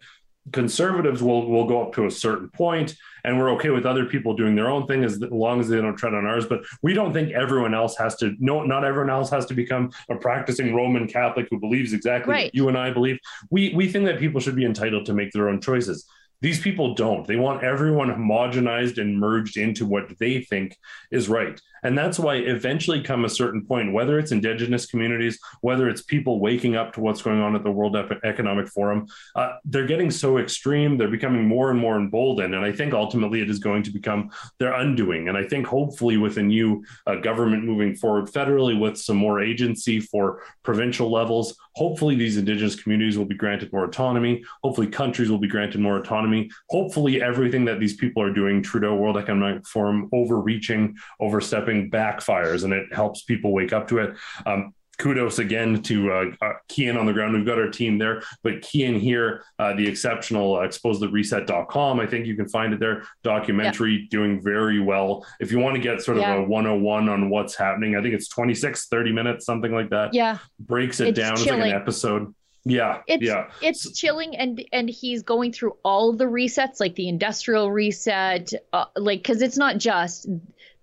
conservatives 0.53 1.23
will 1.23 1.51
will 1.51 1.67
go 1.67 1.83
up 1.83 1.93
to 1.95 2.07
a 2.07 2.11
certain 2.11 2.49
point 2.51 2.95
and 3.25 3.37
we're 3.37 3.51
okay 3.51 3.71
with 3.71 3.85
other 3.85 4.05
people 4.07 4.37
doing 4.37 4.55
their 4.55 4.69
own 4.69 4.87
thing 4.87 5.03
as 5.03 5.21
long 5.21 5.59
as 5.59 5.69
they 5.69 5.81
don't 5.81 5.97
tread 5.97 6.15
on 6.15 6.25
ours. 6.25 6.47
But 6.47 6.61
we 6.83 6.95
don't 6.95 7.13
think 7.13 7.33
everyone 7.33 7.75
else 7.75 7.97
has 7.99 8.15
to 8.19 8.35
no 8.39 8.63
not 8.63 8.85
everyone 8.85 9.11
else 9.11 9.29
has 9.31 9.47
to 9.47 9.55
become 9.55 9.91
a 10.09 10.17
practicing 10.17 10.75
roman 10.75 11.09
catholic 11.09 11.49
who 11.51 11.59
believes 11.59 11.93
exactly 11.93 12.33
Right. 12.33 12.47
what 12.47 12.55
you 12.55 12.69
and 12.69 12.79
i 12.79 12.91
believe. 12.93 13.19
We 13.51 13.75
we 13.75 13.89
think 13.89 14.05
that 14.07 14.19
people 14.21 14.41
should 14.41 14.57
be 14.57 14.65
entitled 14.65 15.07
to 15.07 15.15
make 15.15 15.33
their 15.33 15.49
own 15.49 15.61
choices. 15.61 16.07
These 16.43 16.61
people 16.61 16.95
don't. 16.95 17.27
They 17.27 17.37
want 17.37 17.65
everyone 17.65 18.09
homogenized 18.11 18.99
and 18.99 19.19
merged 19.19 19.57
into 19.57 19.87
what 19.87 20.17
they 20.21 20.43
think 20.43 20.77
is 21.11 21.29
right 21.29 21.61
and 21.83 21.97
that's 21.97 22.19
why 22.19 22.37
eventually 22.37 23.03
come 23.03 23.25
a 23.25 23.29
certain 23.29 23.65
point 23.65 23.93
whether 23.93 24.19
it's 24.19 24.33
indigenous 24.33 24.87
communities 24.87 25.39
whether 25.61 25.89
it's 25.89 26.03
people 26.03 26.41
waking 26.41 26.77
up 26.77 26.93
to 26.93 27.01
what's 27.01 27.23
going 27.23 27.41
on 27.41 27.55
at 27.55 27.63
the 27.63 27.71
world 27.71 27.97
economic 28.25 28.69
forum 28.69 29.07
uh, 29.35 29.55
they're 29.65 29.87
getting 29.87 30.11
so 30.11 30.39
extreme 30.39 30.97
they're 30.97 31.09
becoming 31.09 31.47
more 31.47 31.71
and 31.71 31.79
more 31.79 31.97
emboldened. 31.97 32.55
And 32.55 32.65
i 32.65 32.73
think 32.73 32.93
ultimately 32.93 33.41
it 33.41 33.51
is 33.51 33.59
going 33.59 33.83
to 33.85 33.91
become 33.91 34.31
their 34.59 34.75
undoing. 34.75 35.29
And 35.29 35.37
i 35.37 35.45
think 35.45 35.67
hopefully 35.67 36.17
with 36.17 36.39
a 36.39 36.43
new 36.43 36.85
uh, 37.07 37.17
government 37.17 37.65
moving 37.65 37.95
forward 37.95 38.27
federally 38.27 38.79
with 38.79 38.97
some 38.99 39.17
more 39.17 39.41
agency 39.41 40.01
for 40.01 40.43
provincial 40.63 41.11
levels 41.11 41.57
hopefully 41.77 42.15
these 42.17 42.39
indigenous 42.39 42.75
communities 42.75 43.19
will 43.19 43.27
be 43.27 43.35
granted 43.35 43.71
more 43.73 43.85
autonomy. 43.85 44.43
Hopefully 44.63 44.87
countries 44.87 45.31
will 45.31 45.39
be 45.39 45.47
granted 45.47 45.79
more 45.79 45.99
autonomy. 45.99 46.51
Hopefully 46.71 47.23
everything 47.23 47.67
that 47.67 47.79
these 47.79 47.95
people 47.95 48.23
are 48.23 48.33
doing 48.33 48.63
trudeau 48.63 48.95
world 48.97 49.19
economic 49.19 49.67
forum 49.67 50.09
overreaching 50.13 50.97
overstepping 51.21 51.76
backfires 51.91 52.65
and 52.65 52.73
it 52.73 52.93
helps 52.93 53.23
people 53.23 53.53
wake 53.53 53.73
up 53.73 53.89
to 53.89 53.99
it 53.99 54.15
um, 54.47 54.73
kudos 54.99 55.39
again 55.39 55.83
to 55.83 56.11
uh, 56.11 56.25
uh, 56.41 56.53
Kian 56.71 56.99
on 56.99 57.07
the 57.07 57.13
ground. 57.13 57.35
We've 57.35 57.45
got 57.45 57.59
our 57.59 57.69
team 57.69 57.99
there, 57.99 58.23
but 58.43 58.63
Kian 58.63 58.99
here, 58.99 59.45
uh, 59.59 59.75
the 59.75 59.87
exceptional 59.87 60.57
uh, 60.57 60.67
exposethereset.com. 60.67 62.01
I 62.01 62.07
think 62.07 62.27
you 62.27 62.35
can 62.37 62.49
find 62.49 62.73
it 62.73 62.81
there. 62.81 63.03
Documentary 63.23 64.07
doing 64.11 64.43
very 64.43 64.81
well. 64.81 65.27
If 65.41 65.53
you 65.53 65.59
want 65.59 65.77
to 65.77 65.83
get 65.83 66.01
sort 66.03 66.17
of 66.17 66.23
Yeah. 66.23 66.37
a 66.37 66.43
101 66.43 67.09
on 67.09 67.31
what's 67.31 67.55
happening, 67.55 67.97
I 67.97 68.03
think 68.03 68.15
it's 68.15 68.29
26, 68.29 68.87
30 68.89 69.13
minutes, 69.13 69.45
something 69.45 69.73
like 69.73 69.91
that. 69.91 70.15
Yeah. 70.15 70.39
Breaks 70.59 71.01
it 71.01 71.09
It's 71.09 71.19
down. 71.19 71.35
It's 71.35 71.47
like 71.47 71.61
an 71.61 71.73
episode. 71.73 72.35
Yeah. 72.65 73.03
It's 73.07 73.23
yeah. 73.23 73.49
it's 73.63 73.97
chilling 73.97 74.37
and 74.37 74.65
and 74.73 74.91
he's 74.91 75.23
going 75.23 75.53
through 75.53 75.77
all 75.85 76.13
the 76.13 76.25
resets 76.25 76.81
like 76.81 76.97
the 76.97 77.09
industrial 77.09 77.71
reset 77.71 78.51
uh, 78.73 78.87
like 78.97 79.23
cuz 79.23 79.41
it's 79.41 79.57
not 79.57 79.79
just 79.79 80.29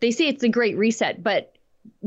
they 0.04 0.12
say 0.12 0.28
it's 0.28 0.44
a 0.44 0.50
great 0.50 0.78
reset 0.78 1.24
but 1.24 1.56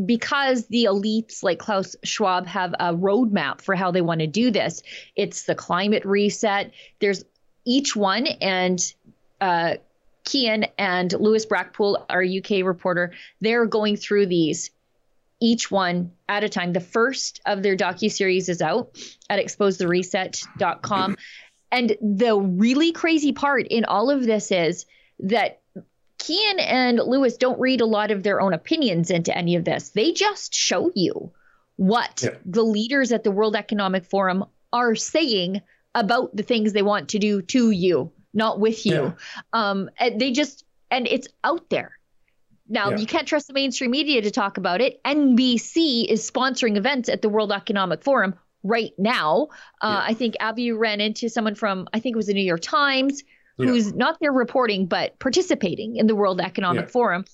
because 0.04 0.66
the 0.66 0.84
elites 0.84 1.42
like 1.42 1.58
Klaus 1.58 1.96
Schwab 2.04 2.46
have 2.46 2.74
a 2.74 2.94
roadmap 2.94 3.62
for 3.62 3.74
how 3.74 3.90
they 3.90 4.02
want 4.02 4.20
to 4.20 4.26
do 4.26 4.50
this 4.50 4.82
it's 5.16 5.44
the 5.44 5.54
climate 5.54 6.04
reset 6.04 6.72
there's 7.00 7.24
each 7.64 7.96
one 7.96 8.26
and 8.26 8.94
uh 9.40 9.74
Kian 10.24 10.68
and 10.76 11.12
Lewis 11.14 11.46
Brackpool 11.46 12.04
our 12.10 12.22
UK 12.22 12.64
reporter 12.64 13.12
they're 13.40 13.64
going 13.64 13.96
through 13.96 14.26
these 14.26 14.70
each 15.40 15.70
one 15.70 16.12
at 16.28 16.44
a 16.44 16.48
time. 16.48 16.72
The 16.72 16.80
first 16.80 17.40
of 17.44 17.62
their 17.62 17.76
docu-series 17.76 18.48
is 18.48 18.62
out 18.62 18.96
at 19.28 19.38
exposethereset.com. 19.38 21.16
and 21.72 21.96
the 22.00 22.36
really 22.36 22.92
crazy 22.92 23.32
part 23.32 23.66
in 23.66 23.84
all 23.84 24.10
of 24.10 24.24
this 24.24 24.50
is 24.50 24.86
that 25.20 25.60
Kian 26.26 26.56
and 26.58 26.98
Lewis 26.98 27.36
don't 27.36 27.60
read 27.60 27.80
a 27.80 27.86
lot 27.86 28.10
of 28.10 28.22
their 28.22 28.40
own 28.40 28.52
opinions 28.52 29.10
into 29.10 29.36
any 29.36 29.54
of 29.54 29.64
this. 29.64 29.90
They 29.90 30.12
just 30.12 30.54
show 30.54 30.90
you 30.94 31.32
what 31.76 32.22
yeah. 32.24 32.30
the 32.44 32.64
leaders 32.64 33.12
at 33.12 33.22
the 33.22 33.30
World 33.30 33.54
Economic 33.54 34.04
Forum 34.04 34.44
are 34.72 34.96
saying 34.96 35.62
about 35.94 36.34
the 36.34 36.42
things 36.42 36.72
they 36.72 36.82
want 36.82 37.10
to 37.10 37.20
do 37.20 37.42
to 37.42 37.70
you, 37.70 38.12
not 38.34 38.58
with 38.58 38.84
you. 38.84 38.92
Yeah. 38.94 39.12
Um, 39.52 39.88
they 40.00 40.32
just, 40.32 40.64
and 40.90 41.06
it's 41.06 41.28
out 41.44 41.70
there. 41.70 41.92
Now, 42.68 42.90
yeah. 42.90 42.96
you 42.96 43.06
can't 43.06 43.28
trust 43.28 43.46
the 43.46 43.52
mainstream 43.52 43.92
media 43.92 44.22
to 44.22 44.30
talk 44.32 44.58
about 44.58 44.80
it. 44.80 45.00
NBC 45.04 46.06
is 46.06 46.28
sponsoring 46.28 46.76
events 46.76 47.08
at 47.08 47.22
the 47.22 47.28
World 47.28 47.52
Economic 47.52 48.02
Forum 48.02 48.34
right 48.64 48.92
now. 48.98 49.48
Uh, 49.80 50.02
I 50.08 50.14
think 50.14 50.34
Avi 50.40 50.72
ran 50.72 51.00
into 51.00 51.28
someone 51.28 51.54
from, 51.54 51.86
I 51.92 52.00
think 52.00 52.14
it 52.14 52.16
was 52.16 52.26
the 52.26 52.34
New 52.34 52.42
York 52.42 52.62
Times, 52.62 53.22
who's 53.56 53.92
not 53.92 54.18
there 54.20 54.32
reporting, 54.32 54.86
but 54.86 55.18
participating 55.18 55.96
in 55.96 56.06
the 56.06 56.14
World 56.14 56.40
Economic 56.40 56.90
Forum. 56.90 57.24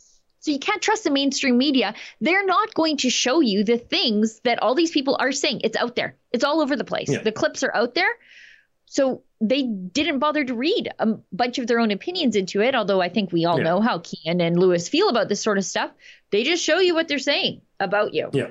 So 0.41 0.51
you 0.51 0.59
can't 0.59 0.83
trust 0.83 1.05
the 1.05 1.11
mainstream 1.11 1.57
media. 1.57 1.95
They're 2.21 2.45
not 2.45 2.75
going 2.75 2.97
to 2.99 3.11
show 3.11 3.41
you 3.41 3.63
the 3.63 3.79
things 3.79 4.41
that 4.41 4.61
all 4.61 4.75
these 4.75 4.91
people 4.91 5.17
are 5.21 5.31
saying. 5.31 5.61
It's 5.63 5.77
out 5.77 5.95
there. 5.95 6.17
It's 6.33 6.43
all 6.43 6.61
over 6.61 6.75
the 6.75 6.85
place. 6.85 7.09
Yeah. 7.09 7.23
The 7.23 7.31
clips 7.31 7.63
are 7.63 7.75
out 7.75 7.95
there. 7.95 8.11
So 8.87 9.23
they 9.41 9.63
didn't 9.63 10.19
bother 10.19 10.45
to 10.45 10.55
read 10.55 10.91
a 10.99 11.15
bunch 11.33 11.59
of 11.59 11.67
their 11.67 11.79
own 11.79 11.91
opinions 11.93 12.37
into 12.37 12.61
it, 12.61 12.75
although 12.75 13.01
I 13.01 13.09
think 13.09 13.33
we 13.33 13.45
all 13.45 13.59
yeah. 13.59 13.65
know 13.65 13.81
how 13.81 13.99
Kian 13.99 14.43
and 14.43 14.59
Lewis 14.59 14.89
feel 14.89 15.09
about 15.09 15.29
this 15.29 15.41
sort 15.41 15.59
of 15.59 15.65
stuff. 15.65 15.91
They 16.31 16.45
just 16.45 16.63
show 16.63 16.79
you 16.79 16.95
what 16.95 17.09
they're 17.09 17.19
saying 17.19 17.63
about 17.81 18.13
you. 18.13 18.29
Yeah. 18.33 18.51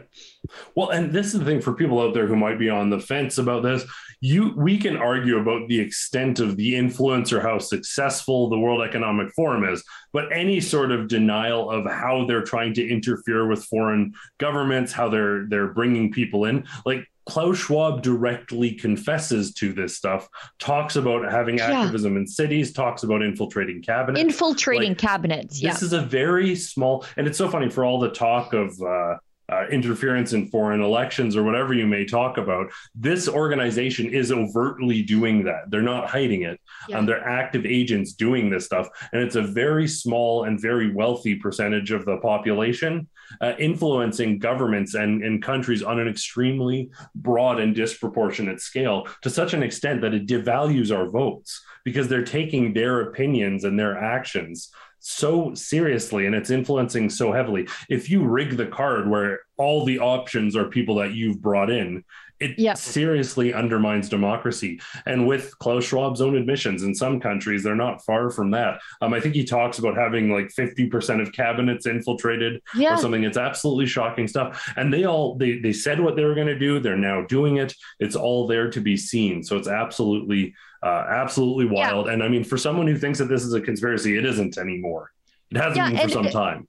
Well, 0.73 0.89
and 0.89 1.11
this 1.11 1.33
is 1.33 1.39
the 1.39 1.45
thing 1.45 1.61
for 1.61 1.73
people 1.73 2.01
out 2.01 2.13
there 2.13 2.25
who 2.25 2.35
might 2.35 2.57
be 2.57 2.69
on 2.69 2.89
the 2.89 2.99
fence 2.99 3.37
about 3.37 3.63
this. 3.63 3.83
You 4.21 4.53
we 4.55 4.77
can 4.77 4.97
argue 4.97 5.39
about 5.39 5.67
the 5.67 5.79
extent 5.79 6.39
of 6.39 6.55
the 6.55 6.75
influence 6.75 7.33
or 7.33 7.41
how 7.41 7.57
successful 7.57 8.49
the 8.49 8.59
World 8.59 8.81
Economic 8.87 9.33
Forum 9.33 9.63
is, 9.63 9.83
but 10.13 10.31
any 10.31 10.61
sort 10.61 10.91
of 10.91 11.07
denial 11.07 11.69
of 11.69 11.85
how 11.85 12.25
they're 12.25 12.43
trying 12.43 12.73
to 12.75 12.87
interfere 12.87 13.47
with 13.47 13.65
foreign 13.65 14.13
governments, 14.37 14.91
how 14.91 15.09
they're 15.09 15.47
they're 15.47 15.73
bringing 15.73 16.11
people 16.11 16.45
in, 16.45 16.65
like 16.85 17.07
Klaus 17.25 17.57
Schwab 17.57 18.01
directly 18.01 18.73
confesses 18.73 19.53
to 19.55 19.73
this 19.73 19.95
stuff, 19.95 20.27
talks 20.59 20.95
about 20.95 21.31
having 21.31 21.57
yeah. 21.57 21.81
activism 21.81 22.17
in 22.17 22.25
cities, 22.25 22.73
talks 22.73 23.03
about 23.03 23.21
infiltrating 23.21 23.81
cabinets. 23.81 24.21
Infiltrating 24.21 24.91
like, 24.91 24.97
cabinets. 24.97 25.61
This 25.61 25.81
is 25.81 25.93
a 25.93 26.01
very 26.01 26.55
small, 26.55 27.05
and 27.17 27.27
it's 27.27 27.37
so 27.37 27.49
funny 27.49 27.69
for 27.69 27.85
all 27.85 27.99
the 27.99 28.09
talk 28.09 28.53
of 28.53 28.79
uh, 28.81 29.17
uh, 29.51 29.67
interference 29.67 30.33
in 30.33 30.47
foreign 30.47 30.81
elections 30.81 31.35
or 31.35 31.43
whatever 31.43 31.73
you 31.73 31.85
may 31.85 32.05
talk 32.05 32.37
about. 32.37 32.71
This 32.95 33.27
organization 33.27 34.07
is 34.07 34.31
overtly 34.31 35.01
doing 35.01 35.43
that. 35.43 35.69
They're 35.69 35.81
not 35.81 36.09
hiding 36.09 36.43
it. 36.43 36.59
Yeah. 36.87 36.99
Um, 36.99 37.05
they're 37.05 37.27
active 37.27 37.65
agents 37.65 38.13
doing 38.13 38.49
this 38.49 38.65
stuff. 38.65 38.87
And 39.11 39.21
it's 39.21 39.35
a 39.35 39.41
very 39.41 39.87
small 39.87 40.45
and 40.45 40.59
very 40.59 40.93
wealthy 40.93 41.35
percentage 41.35 41.91
of 41.91 42.05
the 42.05 42.17
population 42.17 43.07
uh, 43.39 43.53
influencing 43.59 44.39
governments 44.39 44.93
and, 44.95 45.23
and 45.23 45.41
countries 45.41 45.83
on 45.83 45.99
an 45.99 46.07
extremely 46.07 46.89
broad 47.15 47.59
and 47.59 47.75
disproportionate 47.75 48.59
scale 48.59 49.07
to 49.21 49.29
such 49.29 49.53
an 49.53 49.63
extent 49.63 50.01
that 50.01 50.13
it 50.13 50.27
devalues 50.27 50.95
our 50.95 51.09
votes 51.09 51.63
because 51.85 52.07
they're 52.07 52.25
taking 52.25 52.73
their 52.73 53.01
opinions 53.01 53.63
and 53.63 53.79
their 53.79 53.97
actions 53.97 54.71
so 55.01 55.53
seriously 55.53 56.25
and 56.25 56.35
it's 56.35 56.49
influencing 56.49 57.09
so 57.09 57.31
heavily. 57.31 57.67
If 57.89 58.09
you 58.09 58.23
rig 58.23 58.55
the 58.55 58.67
card 58.67 59.09
where 59.09 59.41
all 59.57 59.83
the 59.83 59.99
options 59.99 60.55
are 60.55 60.65
people 60.65 60.95
that 60.95 61.13
you've 61.13 61.41
brought 61.41 61.69
in, 61.69 62.03
it 62.41 62.57
yep. 62.57 62.75
seriously 62.75 63.53
undermines 63.53 64.09
democracy. 64.09 64.81
And 65.05 65.27
with 65.27 65.57
Klaus 65.59 65.85
Schwab's 65.85 66.21
own 66.21 66.35
admissions, 66.35 66.81
in 66.81 66.95
some 66.95 67.19
countries, 67.19 67.63
they're 67.63 67.75
not 67.75 68.03
far 68.03 68.31
from 68.31 68.49
that. 68.51 68.79
Um, 68.99 69.13
I 69.13 69.19
think 69.19 69.35
he 69.35 69.45
talks 69.45 69.77
about 69.77 69.95
having 69.95 70.31
like 70.31 70.47
50% 70.47 71.21
of 71.21 71.31
cabinets 71.33 71.85
infiltrated 71.85 72.61
yeah. 72.75 72.95
or 72.95 72.97
something. 72.97 73.23
It's 73.23 73.37
absolutely 73.37 73.85
shocking 73.85 74.27
stuff. 74.27 74.73
And 74.75 74.91
they 74.91 75.05
all 75.05 75.35
they 75.35 75.59
they 75.59 75.71
said 75.71 75.99
what 75.99 76.15
they 76.15 76.25
were 76.25 76.35
going 76.35 76.47
to 76.47 76.57
do. 76.57 76.79
They're 76.79 76.97
now 76.97 77.21
doing 77.27 77.57
it. 77.57 77.75
It's 77.99 78.15
all 78.15 78.47
there 78.47 78.71
to 78.71 78.81
be 78.81 78.97
seen. 78.97 79.43
So 79.43 79.57
it's 79.57 79.67
absolutely 79.67 80.55
uh, 80.83 81.05
absolutely 81.09 81.65
wild. 81.65 82.07
Yeah. 82.07 82.13
And 82.13 82.23
I 82.23 82.27
mean, 82.27 82.43
for 82.43 82.57
someone 82.57 82.87
who 82.87 82.97
thinks 82.97 83.19
that 83.19 83.25
this 83.25 83.43
is 83.43 83.53
a 83.53 83.61
conspiracy, 83.61 84.17
it 84.17 84.25
isn't 84.25 84.57
anymore. 84.57 85.11
It 85.51 85.57
hasn't 85.57 85.75
yeah, 85.77 85.89
been 85.89 86.09
for 86.09 86.09
some 86.09 86.29
time. 86.29 86.67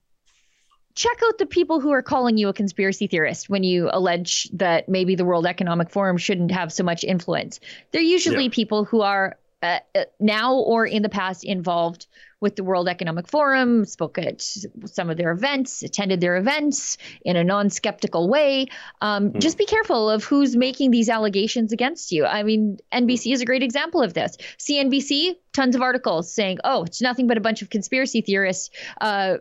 Check 0.95 1.19
out 1.27 1.39
the 1.39 1.47
people 1.47 1.81
who 1.81 1.91
are 1.91 2.03
calling 2.03 2.37
you 2.37 2.49
a 2.49 2.53
conspiracy 2.53 3.07
theorist 3.07 3.49
when 3.49 3.63
you 3.63 3.89
allege 3.93 4.51
that 4.53 4.89
maybe 4.89 5.15
the 5.15 5.25
World 5.25 5.47
Economic 5.47 5.89
Forum 5.89 6.19
shouldn't 6.19 6.51
have 6.51 6.71
so 6.71 6.85
much 6.85 7.03
influence. 7.03 7.61
They're 7.93 8.03
usually 8.03 8.45
yeah. 8.45 8.51
people 8.51 8.85
who 8.85 9.01
are 9.01 9.39
uh, 9.63 9.79
uh 9.95 10.05
now 10.21 10.55
or 10.55 10.85
in 10.85 11.03
the 11.03 11.09
past 11.09 11.45
involved 11.45 12.07
with 12.43 12.57
the 12.57 12.65
World 12.65 12.89
Economic 12.89 13.29
Forum, 13.29 13.85
spoke 13.85 14.19
at 14.19 14.43
some 14.43 15.09
of 15.09 15.17
their 15.17 15.31
events, 15.31 15.83
attended 15.83 16.21
their 16.21 16.37
events 16.37 16.99
in 17.25 17.37
a 17.37 17.45
non 17.45 17.71
skeptical 17.71 18.29
way. 18.29 18.67
Um, 19.01 19.31
mm. 19.31 19.39
Just 19.41 19.57
be 19.57 19.65
careful 19.65 20.11
of 20.11 20.25
who's 20.25 20.57
making 20.57 20.91
these 20.91 21.09
allegations 21.09 21.73
against 21.73 22.13
you. 22.13 22.27
I 22.27 22.43
mean, 22.43 22.79
NBC 22.93 23.33
is 23.33 23.41
a 23.41 23.47
great 23.47 23.63
example 23.63 24.03
of 24.03 24.13
this. 24.13 24.37
CNBC, 24.59 25.37
tons 25.53 25.77
of 25.77 25.83
articles 25.83 26.35
saying, 26.35 26.59
oh, 26.65 26.83
it's 26.83 27.01
nothing 27.01 27.29
but 27.29 27.39
a 27.39 27.41
bunch 27.41 27.63
of 27.63 27.71
conspiracy 27.71 28.21
theorists. 28.21 28.71
Uh, 29.01 29.37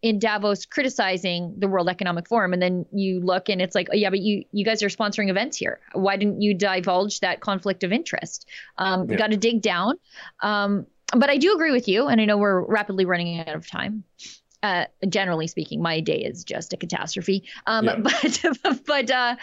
in 0.00 0.20
Davos 0.20 0.64
criticizing 0.64 1.54
the 1.58 1.66
World 1.66 1.88
Economic 1.88 2.28
Forum, 2.28 2.52
and 2.52 2.62
then 2.62 2.86
you 2.92 3.20
look 3.20 3.48
and 3.48 3.60
it's 3.60 3.74
like, 3.74 3.88
oh 3.92 3.96
yeah, 3.96 4.10
but 4.10 4.20
you 4.20 4.44
you 4.52 4.64
guys 4.64 4.82
are 4.82 4.88
sponsoring 4.88 5.28
events 5.28 5.56
here. 5.56 5.80
Why 5.92 6.16
didn't 6.16 6.40
you 6.40 6.54
divulge 6.54 7.20
that 7.20 7.40
conflict 7.40 7.82
of 7.82 7.92
interest? 7.92 8.48
Um, 8.76 9.06
yeah. 9.06 9.12
You 9.12 9.18
got 9.18 9.30
to 9.32 9.36
dig 9.36 9.60
down. 9.60 9.94
Um, 10.40 10.86
but 11.16 11.30
I 11.30 11.36
do 11.36 11.54
agree 11.54 11.72
with 11.72 11.88
you, 11.88 12.08
and 12.08 12.20
I 12.20 12.24
know 12.24 12.36
we're 12.36 12.60
rapidly 12.60 13.04
running 13.04 13.40
out 13.40 13.54
of 13.54 13.66
time. 13.66 14.04
Uh, 14.60 14.86
generally 15.08 15.46
speaking, 15.46 15.80
my 15.80 16.00
day 16.00 16.18
is 16.18 16.42
just 16.42 16.72
a 16.72 16.76
catastrophe. 16.76 17.44
Um, 17.66 17.84
yeah. 17.84 17.96
But 18.02 18.84
but 18.86 19.10
uh, 19.10 19.36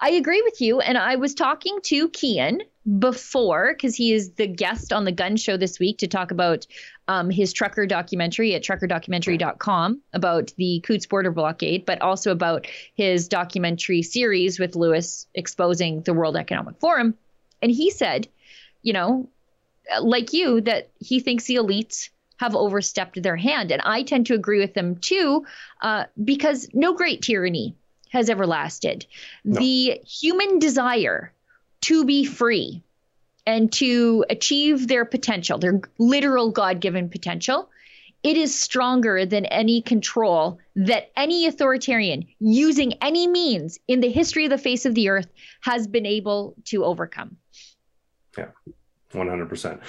I 0.00 0.10
agree 0.10 0.42
with 0.42 0.60
you, 0.60 0.80
and 0.80 0.96
I 0.96 1.16
was 1.16 1.34
talking 1.34 1.78
to 1.84 2.08
Kian 2.08 2.60
before 2.98 3.72
because 3.74 3.94
he 3.94 4.12
is 4.12 4.32
the 4.32 4.46
guest 4.46 4.92
on 4.92 5.04
the 5.04 5.12
Gunn 5.12 5.36
Show 5.36 5.56
this 5.56 5.78
week 5.78 5.98
to 5.98 6.08
talk 6.08 6.30
about 6.30 6.66
um, 7.08 7.28
his 7.28 7.52
trucker 7.52 7.86
documentary 7.86 8.54
at 8.54 8.62
truckerdocumentary.com 8.62 10.00
about 10.12 10.52
the 10.56 10.80
Coutts 10.86 11.06
border 11.06 11.30
blockade, 11.30 11.84
but 11.84 12.00
also 12.00 12.30
about 12.30 12.66
his 12.94 13.28
documentary 13.28 14.02
series 14.02 14.58
with 14.58 14.76
Lewis 14.76 15.26
exposing 15.34 16.02
the 16.02 16.14
World 16.14 16.36
Economic 16.36 16.78
Forum. 16.78 17.14
And 17.60 17.70
he 17.70 17.90
said, 17.90 18.28
you 18.82 18.92
know, 18.92 19.28
like 20.00 20.32
you, 20.32 20.60
that 20.62 20.90
he 20.98 21.20
thinks 21.20 21.44
the 21.44 21.56
elites 21.56 22.10
have 22.38 22.54
overstepped 22.54 23.22
their 23.22 23.36
hand. 23.36 23.70
And 23.70 23.82
I 23.84 24.02
tend 24.02 24.26
to 24.26 24.34
agree 24.34 24.60
with 24.60 24.74
them 24.74 24.96
too, 24.96 25.44
uh, 25.82 26.04
because 26.22 26.68
no 26.72 26.94
great 26.94 27.22
tyranny 27.22 27.76
has 28.10 28.30
ever 28.30 28.46
lasted. 28.46 29.06
No. 29.44 29.58
The 29.58 30.00
human 30.06 30.58
desire 30.58 31.32
to 31.82 32.04
be 32.04 32.24
free 32.24 32.82
and 33.46 33.72
to 33.72 34.24
achieve 34.30 34.88
their 34.88 35.04
potential, 35.04 35.58
their 35.58 35.80
literal 35.98 36.50
God 36.50 36.80
given 36.80 37.08
potential, 37.08 37.70
it 38.22 38.36
is 38.36 38.58
stronger 38.58 39.24
than 39.24 39.46
any 39.46 39.80
control 39.80 40.58
that 40.76 41.10
any 41.16 41.46
authoritarian 41.46 42.26
using 42.38 42.94
any 43.02 43.26
means 43.26 43.78
in 43.88 44.00
the 44.00 44.10
history 44.10 44.44
of 44.44 44.50
the 44.50 44.58
face 44.58 44.84
of 44.84 44.94
the 44.94 45.08
earth 45.08 45.28
has 45.62 45.86
been 45.86 46.04
able 46.06 46.54
to 46.66 46.84
overcome. 46.84 47.36
Yeah. 48.36 48.48
100%. 49.12 49.80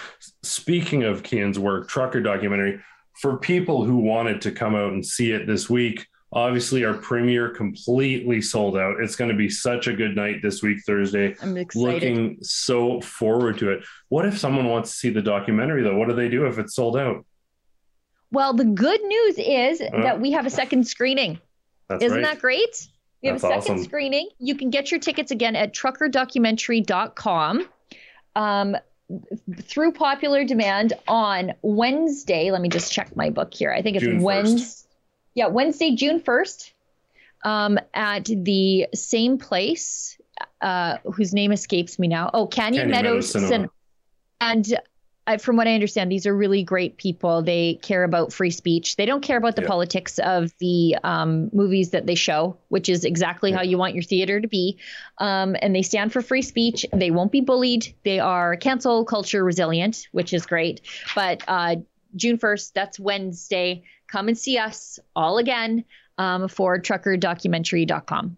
Speaking 0.44 1.04
of 1.04 1.24
Kian's 1.24 1.60
work, 1.60 1.88
Trucker 1.88 2.22
documentary, 2.22 2.82
for 3.14 3.38
people 3.38 3.84
who 3.84 3.98
wanted 3.98 4.42
to 4.42 4.52
come 4.52 4.76
out 4.76 4.94
and 4.94 5.06
see 5.06 5.32
it 5.32 5.46
this 5.48 5.70
week, 5.70 6.08
obviously 6.34 6.86
our 6.86 6.94
premiere 6.94 7.50
completely 7.50 8.42
sold 8.42 8.78
out. 8.78 9.00
It's 9.00 9.16
going 9.16 9.32
to 9.32 9.38
be 9.38 9.50
such 9.50 9.88
a 9.88 9.94
good 9.94 10.16
night 10.16 10.42
this 10.42 10.64
week, 10.64 10.80
Thursday. 10.86 11.36
I'm 11.42 11.58
excited. 11.58 11.94
Looking 11.94 12.38
so 12.42 13.02
forward 13.02 13.58
to 13.60 13.72
it. 13.72 13.84
What 14.10 14.26
if 14.26 14.38
someone 14.38 14.68
wants 14.68 14.92
to 14.92 14.98
see 14.98 15.10
the 15.10 15.22
documentary, 15.22 15.84
though? 15.84 15.98
What 15.98 16.08
do 16.08 16.16
they 16.16 16.30
do 16.30 16.46
if 16.46 16.58
it's 16.58 16.76
sold 16.76 16.98
out? 16.98 17.26
Well, 18.32 18.54
the 18.54 18.66
good 18.66 19.02
news 19.04 19.36
is 19.38 19.82
uh, 19.82 20.04
that 20.04 20.22
we 20.22 20.32
have 20.32 20.46
a 20.46 20.50
second 20.50 20.88
screening. 20.88 21.40
Isn't 22.00 22.12
right. 22.12 22.24
that 22.24 22.40
great? 22.40 22.88
We 23.22 23.28
have 23.28 23.42
that's 23.42 23.44
a 23.44 23.62
second 23.62 23.76
awesome. 23.76 23.84
screening. 23.84 24.30
You 24.40 24.56
can 24.56 24.70
get 24.70 24.90
your 24.90 25.02
tickets 25.02 25.32
again 25.32 25.58
at 25.58 25.74
truckerdocumentary.com. 25.76 27.68
Um, 28.36 28.78
through 29.62 29.93
popular 29.93 30.43
demand 30.43 30.93
on 31.07 31.53
Wednesday. 31.62 32.51
Let 32.51 32.62
me 32.62 32.70
just 32.70 32.91
check 32.91 33.16
my 33.16 33.30
book 33.30 33.53
here. 33.53 33.72
I 33.72 33.82
think 33.82 33.97
it's 33.97 34.24
Wednesday. 34.24 34.88
Yeah, 35.34 35.47
Wednesday, 35.47 35.95
June 35.95 36.20
1st, 36.20 36.72
um, 37.43 37.80
at 37.93 38.26
the 38.26 38.88
same 38.93 39.38
place, 39.38 40.20
uh, 40.62 40.97
whose 41.14 41.34
name 41.34 41.51
escapes 41.51 41.97
me 41.97 42.07
now. 42.07 42.30
Oh, 42.34 42.47
Canyon, 42.47 42.89
Canyon 42.89 43.03
Meadows. 43.03 43.36
Meadows 43.36 43.70
and 44.41 44.80
I, 45.32 45.38
from 45.38 45.58
what 45.58 45.68
I 45.68 45.74
understand, 45.74 46.12
these 46.12 46.26
are 46.26 46.36
really 46.36 46.64
great 46.64 46.98
people. 46.98 47.42
They 47.42 47.80
care 47.82 48.04
about 48.04 48.34
free 48.34 48.52
speech. 48.52 48.96
They 48.96 49.06
don't 49.06 49.22
care 49.22 49.38
about 49.38 49.56
the 49.56 49.64
yeah. 49.64 49.68
politics 49.68 50.20
of 50.20 50.54
the 50.60 50.98
um, 51.04 51.50
movies 51.54 51.92
that 51.92 52.06
they 52.06 52.16
show, 52.16 52.58
which 52.70 52.90
is 52.90 53.06
exactly 53.06 53.52
yeah. 53.52 53.58
how 53.58 53.64
you 53.64 53.78
want 53.78 53.96
your 53.96 54.04
theater 54.04 54.40
to 54.40 54.48
be. 54.48 54.78
Um, 55.18 55.56
and 55.62 55.76
they 55.76 55.82
stand 55.82 56.14
for 56.14 56.22
free 56.22 56.42
speech. 56.42 56.86
They 56.94 57.12
won't 57.12 57.32
be 57.32 57.42
bullied. 57.42 57.96
They 58.04 58.20
are 58.20 58.56
cancel 58.56 59.06
culture 59.06 59.44
resilient, 59.44 60.08
which 60.12 60.34
is 60.34 60.46
great. 60.46 60.82
But 61.16 61.44
uh, 61.48 61.78
June 62.16 62.38
1st. 62.38 62.74
That's 62.74 63.00
Wednesday. 63.00 63.84
Come 64.08 64.28
and 64.28 64.38
see 64.38 64.58
us 64.58 65.00
all 65.16 65.38
again 65.38 65.86
um, 66.18 66.48
for 66.48 66.80
truckerdocumentary.com. 66.80 68.38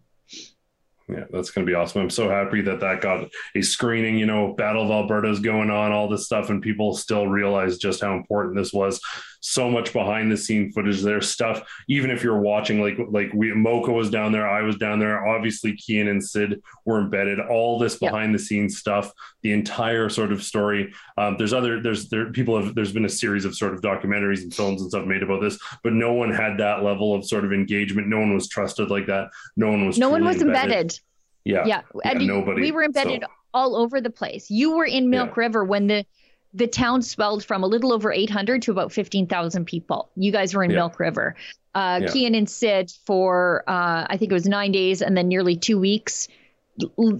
Yeah, 1.13 1.25
that's 1.29 1.51
going 1.51 1.65
to 1.65 1.69
be 1.69 1.75
awesome. 1.75 2.01
I'm 2.01 2.09
so 2.09 2.27
happy 2.27 2.61
that 2.61 2.79
that 2.79 3.01
got 3.01 3.29
a 3.55 3.61
screening. 3.61 4.17
You 4.17 4.25
know, 4.25 4.53
Battle 4.53 4.83
of 4.83 4.89
Alberta 4.89 5.29
is 5.29 5.39
going 5.39 5.69
on, 5.69 5.91
all 5.91 6.09
this 6.09 6.25
stuff, 6.25 6.49
and 6.49 6.59
people 6.59 6.95
still 6.95 7.27
realize 7.27 7.77
just 7.77 8.01
how 8.01 8.15
important 8.15 8.55
this 8.55 8.73
was. 8.73 8.99
So 9.45 9.69
much 9.69 9.91
behind 9.91 10.31
the 10.31 10.37
scene 10.37 10.71
footage 10.71 11.01
there, 11.01 11.19
stuff. 11.19 11.69
Even 11.89 12.11
if 12.11 12.23
you're 12.23 12.39
watching, 12.39 12.81
like 12.81 12.97
like 13.09 13.33
we 13.33 13.53
Mocha 13.53 13.91
was 13.91 14.09
down 14.09 14.31
there, 14.31 14.47
I 14.47 14.61
was 14.61 14.77
down 14.77 14.99
there. 14.99 15.27
Obviously, 15.27 15.73
Kian 15.73 16.09
and 16.09 16.23
Sid 16.23 16.63
were 16.85 17.01
embedded. 17.01 17.41
All 17.41 17.77
this 17.77 17.97
behind 17.97 18.31
yep. 18.31 18.39
the 18.39 18.45
scenes 18.45 18.77
stuff, 18.77 19.11
the 19.41 19.51
entire 19.51 20.07
sort 20.07 20.31
of 20.31 20.41
story. 20.41 20.93
Um, 21.17 21.35
there's 21.37 21.51
other 21.51 21.81
there's 21.81 22.07
there 22.07 22.31
people 22.31 22.57
have 22.57 22.73
there's 22.73 22.93
been 22.93 23.03
a 23.03 23.09
series 23.09 23.43
of 23.43 23.53
sort 23.53 23.73
of 23.73 23.81
documentaries 23.81 24.43
and 24.43 24.53
films 24.53 24.81
and 24.81 24.89
stuff 24.89 25.05
made 25.05 25.23
about 25.23 25.41
this, 25.41 25.59
but 25.83 25.91
no 25.91 26.13
one 26.13 26.31
had 26.31 26.57
that 26.59 26.81
level 26.81 27.13
of 27.13 27.25
sort 27.25 27.43
of 27.43 27.51
engagement. 27.51 28.07
No 28.07 28.19
one 28.19 28.33
was 28.33 28.47
trusted 28.47 28.89
like 28.89 29.07
that. 29.07 29.27
No 29.57 29.69
one 29.69 29.85
was. 29.85 29.97
No 29.97 30.09
one 30.09 30.23
was 30.23 30.41
embedded. 30.41 30.71
embedded. 30.71 30.99
Yeah. 31.43 31.65
Yeah. 31.65 31.81
And 32.05 32.21
yeah, 32.21 32.27
nobody. 32.27 32.61
We 32.61 32.71
were 32.71 32.83
embedded 32.83 33.23
so. 33.23 33.27
all 33.53 33.75
over 33.75 33.99
the 33.99 34.09
place. 34.09 34.49
You 34.49 34.77
were 34.77 34.85
in 34.85 35.09
Milk 35.09 35.31
yeah. 35.35 35.41
River 35.41 35.65
when 35.65 35.87
the 35.87 36.05
the 36.53 36.67
town 36.67 37.01
swelled 37.01 37.43
from 37.43 37.63
a 37.63 37.67
little 37.67 37.91
over 37.91 38.11
800 38.11 38.61
to 38.63 38.71
about 38.71 38.91
15,000 38.91 39.65
people. 39.65 40.09
You 40.15 40.31
guys 40.31 40.53
were 40.53 40.63
in 40.63 40.71
yeah. 40.71 40.77
Milk 40.77 40.99
River. 40.99 41.35
Uh, 41.75 42.01
yeah. 42.01 42.07
Kian 42.07 42.37
and 42.37 42.49
Sid 42.49 42.91
for, 43.05 43.63
uh, 43.67 44.05
I 44.07 44.17
think 44.17 44.31
it 44.31 44.35
was 44.35 44.45
nine 44.45 44.71
days 44.71 45.01
and 45.01 45.17
then 45.17 45.27
nearly 45.27 45.55
two 45.55 45.79
weeks 45.79 46.27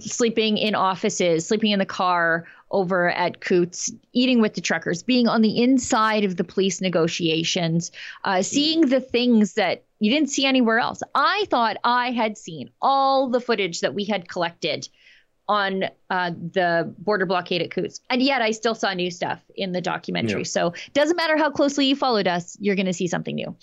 sleeping 0.00 0.58
in 0.58 0.74
offices, 0.74 1.46
sleeping 1.46 1.70
in 1.70 1.78
the 1.78 1.86
car 1.86 2.44
over 2.70 3.10
at 3.10 3.40
Coutts, 3.40 3.92
eating 4.12 4.40
with 4.40 4.54
the 4.54 4.60
truckers, 4.60 5.02
being 5.02 5.28
on 5.28 5.42
the 5.42 5.62
inside 5.62 6.24
of 6.24 6.36
the 6.36 6.44
police 6.44 6.80
negotiations, 6.80 7.92
uh, 8.24 8.42
seeing 8.42 8.82
the 8.82 9.00
things 9.00 9.54
that 9.54 9.84
you 10.00 10.10
didn't 10.10 10.30
see 10.30 10.44
anywhere 10.44 10.80
else. 10.80 11.02
I 11.14 11.46
thought 11.50 11.76
I 11.84 12.10
had 12.10 12.36
seen 12.36 12.70
all 12.82 13.28
the 13.28 13.40
footage 13.40 13.80
that 13.80 13.94
we 13.94 14.04
had 14.04 14.28
collected 14.28 14.88
on 15.48 15.84
uh, 16.10 16.30
the 16.30 16.94
border 16.98 17.26
blockade 17.26 17.60
at 17.60 17.70
Coutts. 17.70 18.00
And 18.08 18.22
yet 18.22 18.40
I 18.40 18.50
still 18.50 18.74
saw 18.74 18.92
new 18.94 19.10
stuff 19.10 19.40
in 19.56 19.72
the 19.72 19.80
documentary. 19.80 20.40
Yeah. 20.40 20.44
So 20.44 20.74
doesn't 20.92 21.16
matter 21.16 21.36
how 21.36 21.50
closely 21.50 21.86
you 21.86 21.96
followed 21.96 22.26
us, 22.26 22.56
you're 22.60 22.76
going 22.76 22.86
to 22.86 22.92
see 22.92 23.06
something 23.06 23.34
new. 23.34 23.54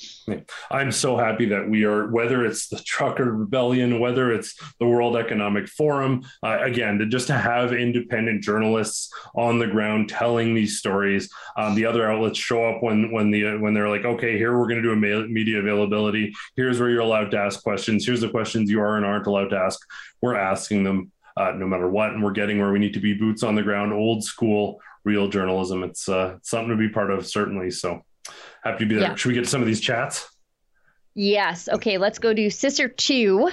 I'm 0.69 0.91
so 0.91 1.17
happy 1.17 1.45
that 1.47 1.67
we 1.67 1.84
are, 1.86 2.07
whether 2.11 2.45
it's 2.45 2.67
the 2.67 2.79
trucker 2.79 3.32
rebellion, 3.32 3.99
whether 3.99 4.32
it's 4.32 4.59
the 4.79 4.86
World 4.86 5.15
Economic 5.15 5.67
Forum, 5.67 6.23
uh, 6.43 6.59
again, 6.61 6.99
to 6.99 7.05
just 7.05 7.27
to 7.27 7.34
have 7.34 7.73
independent 7.73 8.43
journalists 8.43 9.11
on 9.36 9.57
the 9.57 9.67
ground 9.67 10.09
telling 10.09 10.53
these 10.53 10.77
stories. 10.77 11.29
Um, 11.57 11.75
the 11.75 11.86
other 11.86 12.09
outlets 12.11 12.38
show 12.38 12.65
up 12.65 12.84
when 12.84 13.11
when 13.11 13.32
the 13.32 13.57
when 13.57 13.73
they're 13.73 13.89
like, 13.89 14.05
okay, 14.05 14.38
here 14.38 14.57
we're 14.57 14.67
going 14.67 14.82
to 14.82 14.84
do 14.84 14.91
a 14.91 15.27
media 15.27 15.59
availability. 15.59 16.34
Here's 16.55 16.79
where 16.79 16.89
you're 16.89 17.01
allowed 17.01 17.32
to 17.32 17.38
ask 17.38 17.63
questions. 17.63 18.05
Here's 18.05 18.21
the 18.21 18.29
questions 18.29 18.69
you 18.69 18.82
are 18.82 18.97
and 18.97 19.05
aren't 19.05 19.27
allowed 19.27 19.49
to 19.49 19.57
ask. 19.57 19.79
We're 20.21 20.36
asking 20.36 20.84
them 20.84 21.11
uh, 21.41 21.53
no 21.55 21.67
matter 21.67 21.89
what. 21.89 22.11
And 22.11 22.23
we're 22.23 22.31
getting 22.31 22.59
where 22.59 22.71
we 22.71 22.79
need 22.79 22.93
to 22.93 22.99
be 22.99 23.13
boots 23.13 23.43
on 23.43 23.55
the 23.55 23.63
ground, 23.63 23.93
old 23.93 24.23
school, 24.23 24.79
real 25.03 25.27
journalism. 25.27 25.83
It's 25.83 26.07
uh, 26.07 26.37
something 26.41 26.69
to 26.69 26.75
be 26.75 26.89
part 26.89 27.11
of, 27.11 27.25
certainly. 27.25 27.71
So 27.71 28.03
happy 28.63 28.85
to 28.85 28.85
be 28.85 28.95
there. 28.95 29.09
Yeah. 29.09 29.15
Should 29.15 29.29
we 29.29 29.33
get 29.35 29.43
to 29.43 29.49
some 29.49 29.61
of 29.61 29.67
these 29.67 29.81
chats? 29.81 30.27
Yes. 31.13 31.67
Okay, 31.67 31.97
let's 31.97 32.19
go 32.19 32.33
to 32.33 32.49
Sister 32.49 32.87
2. 32.87 33.49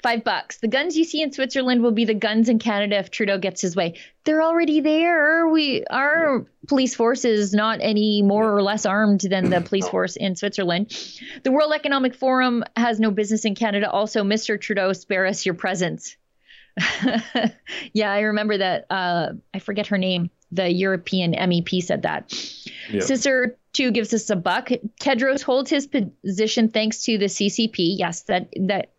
Five 0.00 0.22
bucks. 0.22 0.58
The 0.58 0.68
guns 0.68 0.96
you 0.96 1.02
see 1.02 1.22
in 1.22 1.32
Switzerland 1.32 1.82
will 1.82 1.90
be 1.90 2.04
the 2.04 2.14
guns 2.14 2.48
in 2.48 2.60
Canada 2.60 2.98
if 2.98 3.10
Trudeau 3.10 3.36
gets 3.36 3.60
his 3.60 3.74
way. 3.74 3.94
They're 4.22 4.42
already 4.42 4.80
there. 4.80 5.48
We 5.48 5.84
our 5.90 6.46
police 6.68 6.94
force 6.94 7.24
is 7.24 7.52
not 7.52 7.80
any 7.82 8.22
more 8.22 8.54
or 8.54 8.62
less 8.62 8.86
armed 8.86 9.22
than 9.22 9.50
the 9.50 9.60
police 9.60 9.88
force 9.88 10.14
in 10.14 10.36
Switzerland. 10.36 10.96
The 11.42 11.50
World 11.50 11.72
Economic 11.74 12.14
Forum 12.14 12.62
has 12.76 13.00
no 13.00 13.10
business 13.10 13.44
in 13.44 13.56
Canada. 13.56 13.90
Also, 13.90 14.22
Mr. 14.22 14.58
Trudeau, 14.60 14.92
spare 14.92 15.26
us 15.26 15.44
your 15.44 15.56
presence. 15.56 16.16
yeah, 17.92 18.12
I 18.12 18.20
remember 18.20 18.58
that. 18.58 18.86
Uh, 18.90 19.32
I 19.52 19.58
forget 19.58 19.88
her 19.88 19.98
name. 19.98 20.30
The 20.50 20.72
European 20.72 21.34
MEP 21.34 21.82
said 21.82 22.02
that. 22.02 22.32
Yep. 22.90 23.02
Sister 23.02 23.58
two 23.72 23.90
gives 23.90 24.14
us 24.14 24.30
a 24.30 24.36
buck. 24.36 24.70
Tedros 25.00 25.42
holds 25.42 25.70
his 25.70 25.86
position 25.86 26.68
thanks 26.68 27.04
to 27.04 27.18
the 27.18 27.26
CCP. 27.26 27.98
Yes, 27.98 28.22
that 28.22 28.48
that 28.56 28.92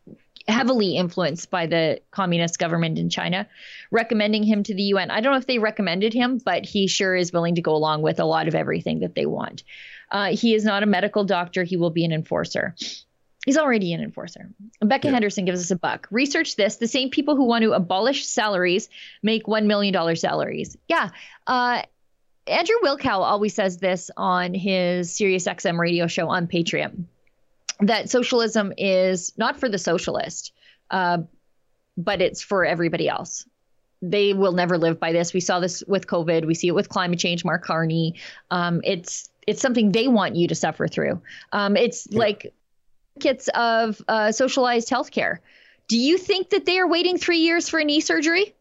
heavily 0.47 0.97
influenced 0.97 1.49
by 1.51 1.67
the 1.67 2.01
communist 2.11 2.59
government 2.59 2.97
in 2.97 3.09
China, 3.09 3.47
recommending 3.91 4.43
him 4.43 4.63
to 4.63 4.73
the 4.73 4.83
UN. 4.83 5.11
I 5.11 5.21
don't 5.21 5.31
know 5.33 5.39
if 5.39 5.47
they 5.47 5.59
recommended 5.59 6.13
him, 6.13 6.39
but 6.43 6.65
he 6.65 6.87
sure 6.87 7.15
is 7.15 7.31
willing 7.31 7.55
to 7.55 7.61
go 7.61 7.75
along 7.75 8.01
with 8.01 8.19
a 8.19 8.25
lot 8.25 8.47
of 8.47 8.55
everything 8.55 8.99
that 8.99 9.15
they 9.15 9.25
want. 9.25 9.63
Uh, 10.11 10.35
he 10.35 10.55
is 10.55 10.63
not 10.63 10.83
a 10.83 10.87
medical 10.87 11.23
doctor. 11.23 11.63
He 11.63 11.77
will 11.77 11.91
be 11.91 12.03
an 12.03 12.11
enforcer. 12.11 12.75
He's 13.45 13.57
already 13.57 13.93
an 13.93 14.01
enforcer. 14.01 14.49
Becca 14.81 15.07
yeah. 15.07 15.13
Henderson 15.13 15.45
gives 15.45 15.61
us 15.61 15.71
a 15.71 15.75
buck. 15.75 16.07
Research 16.11 16.55
this. 16.55 16.75
The 16.75 16.87
same 16.87 17.09
people 17.09 17.35
who 17.35 17.45
want 17.45 17.63
to 17.63 17.71
abolish 17.71 18.25
salaries 18.25 18.89
make 19.23 19.45
$1 19.45 19.65
million 19.65 20.15
salaries. 20.15 20.77
Yeah. 20.87 21.09
Uh, 21.47 21.83
Andrew 22.47 22.75
Wilkow 22.83 23.19
always 23.19 23.53
says 23.53 23.77
this 23.77 24.11
on 24.17 24.53
his 24.53 25.13
Sirius 25.13 25.45
XM 25.45 25.79
radio 25.79 26.07
show 26.07 26.27
on 26.29 26.47
Patreon 26.47 27.05
that 27.81 28.09
socialism 28.09 28.73
is 28.77 29.33
not 29.37 29.57
for 29.57 29.69
the 29.69 29.77
socialist, 29.77 30.51
uh, 30.91 31.19
but 31.95 32.21
it's 32.21 32.41
for 32.41 32.65
everybody 32.65 33.07
else. 33.07 33.45
They 34.01 34.33
will 34.33 34.53
never 34.53 34.77
live 34.77 34.99
by 34.99 35.11
this. 35.11 35.33
We 35.33 35.39
saw 35.39 35.59
this 35.59 35.83
with 35.87 36.07
COVID. 36.07 36.45
We 36.45 36.55
see 36.55 36.67
it 36.67 36.75
with 36.75 36.89
climate 36.89 37.19
change. 37.19 37.43
Mark 37.43 37.63
Carney. 37.63 38.15
Um, 38.49 38.81
it's 38.83 39.29
it's 39.45 39.61
something 39.61 39.91
they 39.91 40.07
want 40.07 40.35
you 40.35 40.47
to 40.47 40.55
suffer 40.55 40.87
through. 40.87 41.21
Um, 41.51 41.75
it's 41.75 42.07
yeah. 42.09 42.19
like 42.19 42.53
kits 43.19 43.49
of 43.55 44.01
uh, 44.07 44.31
socialized 44.31 44.89
healthcare. 44.89 45.37
Do 45.87 45.97
you 45.97 46.17
think 46.17 46.51
that 46.51 46.65
they 46.65 46.79
are 46.79 46.87
waiting 46.87 47.17
three 47.17 47.39
years 47.39 47.67
for 47.67 47.79
a 47.79 47.83
knee 47.83 47.99
surgery? 47.99 48.53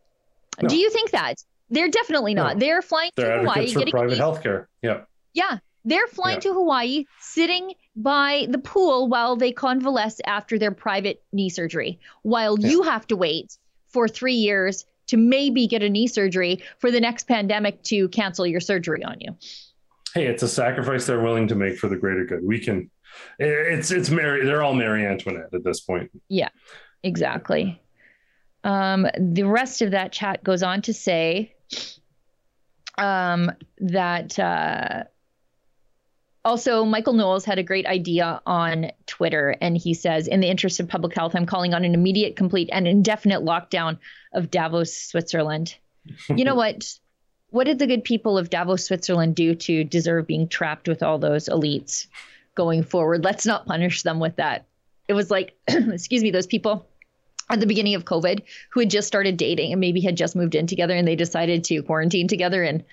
No. 0.63 0.69
Do 0.69 0.77
you 0.77 0.91
think 0.91 1.11
that? 1.11 1.45
They're 1.71 1.91
definitely 1.91 2.35
not. 2.35 2.57
No. 2.57 2.61
They're 2.61 2.83
flying 2.83 3.11
They're 3.17 3.37
to 3.37 3.39
Hawaii. 3.41 3.73
For 3.73 3.85
private 3.91 4.19
healthcare. 4.19 4.67
Yeah. 4.83 5.03
Yeah. 5.35 5.59
They're 5.85 6.07
flying 6.07 6.37
yeah. 6.37 6.41
to 6.41 6.55
Hawaii, 6.55 7.05
sitting 7.21 7.75
by 7.97 8.47
the 8.51 8.59
pool 8.59 9.09
while 9.09 9.37
they 9.37 9.53
convalesce 9.53 10.21
after 10.27 10.59
their 10.59 10.73
private 10.73 11.23
knee 11.33 11.49
surgery, 11.49 11.99
while 12.23 12.59
yeah. 12.59 12.69
you 12.69 12.83
have 12.83 13.07
to 13.09 13.17
wait 13.17 13.57
for 13.89 14.09
three 14.09 14.35
years 14.35 14.85
to 15.07 15.17
maybe 15.17 15.67
get 15.67 15.83
a 15.83 15.89
knee 15.89 16.07
surgery 16.07 16.63
for 16.79 16.91
the 16.91 17.01
next 17.01 17.27
pandemic 17.27 17.83
to 17.85 18.09
cancel 18.09 18.47
your 18.47 18.61
surgery 18.61 19.03
on 19.05 19.17
you. 19.21 19.37
Hey, 20.15 20.27
it's 20.27 20.43
a 20.43 20.49
sacrifice 20.49 21.07
they're 21.07 21.23
willing 21.23 21.49
to 21.49 21.55
make 21.55 21.79
for 21.79 21.89
the 21.89 21.97
greater 21.97 22.25
good. 22.25 22.45
We 22.45 22.59
can 22.59 22.91
it's 23.39 23.91
it's 23.91 24.11
Mary. 24.11 24.45
They're 24.45 24.63
all 24.63 24.75
Mary 24.75 25.07
Antoinette 25.07 25.53
at 25.53 25.65
this 25.65 25.81
point. 25.81 26.11
Yeah, 26.29 26.49
exactly. 27.03 27.81
Um, 28.65 29.07
the 29.19 29.45
rest 29.45 29.83
of 29.83 29.93
that 29.93 30.13
chat 30.13 30.43
goes 30.43 30.63
on 30.63 30.83
to 30.83 30.93
say 30.93 31.55
um, 32.99 33.53
that 33.79 34.39
uh, 34.39 35.05
also 36.45 36.85
Michael 36.85 37.13
Knowles 37.13 37.45
had 37.45 37.59
a 37.59 37.63
great 37.63 37.87
idea 37.87 38.41
on 38.47 38.91
Twitter, 39.07 39.57
and 39.61 39.77
he 39.77 39.95
says, 39.95 40.27
"In 40.27 40.41
the 40.41 40.49
interest 40.49 40.81
of 40.81 40.89
public 40.89 41.15
health, 41.15 41.35
I'm 41.35 41.47
calling 41.47 41.75
on 41.75 41.85
an 41.85 41.95
immediate, 41.95 42.37
complete, 42.37 42.69
and 42.73 42.89
indefinite 42.89 43.43
lockdown 43.43 43.99
of 44.33 44.51
Davos, 44.51 44.95
Switzerland." 44.95 45.77
you 46.29 46.45
know 46.45 46.55
what? 46.55 46.93
What 47.51 47.65
did 47.65 47.79
the 47.79 47.87
good 47.87 48.05
people 48.05 48.37
of 48.37 48.51
Davos, 48.51 48.85
Switzerland 48.85 49.35
do 49.35 49.55
to 49.55 49.85
deserve 49.85 50.27
being 50.27 50.49
trapped 50.49 50.89
with 50.89 51.03
all 51.03 51.19
those 51.19 51.49
elites? 51.49 52.07
Going 52.59 52.83
forward. 52.83 53.23
Let's 53.23 53.47
not 53.47 53.67
punish 53.67 54.03
them 54.03 54.19
with 54.19 54.35
that. 54.37 54.67
It 55.07 55.15
was 55.15 55.31
like, 55.31 55.57
excuse 55.69 56.25
me, 56.25 56.33
those 56.33 56.49
people 56.49 56.85
at 57.49 57.61
the 57.61 57.69
beginning 57.69 57.95
of 57.95 58.05
COVID 58.05 58.43
who 58.71 58.81
had 58.81 58.91
just 58.91 59.07
started 59.07 59.37
dating 59.37 59.71
and 59.73 59.81
maybe 59.81 60.01
had 60.01 60.17
just 60.17 60.35
moved 60.35 60.57
in 60.57 60.67
together 60.67 60.97
and 60.97 61.07
they 61.07 61.15
decided 61.15 61.63
to 61.65 61.85
quarantine 61.85 62.27
together. 62.27 62.65
And 62.65 62.85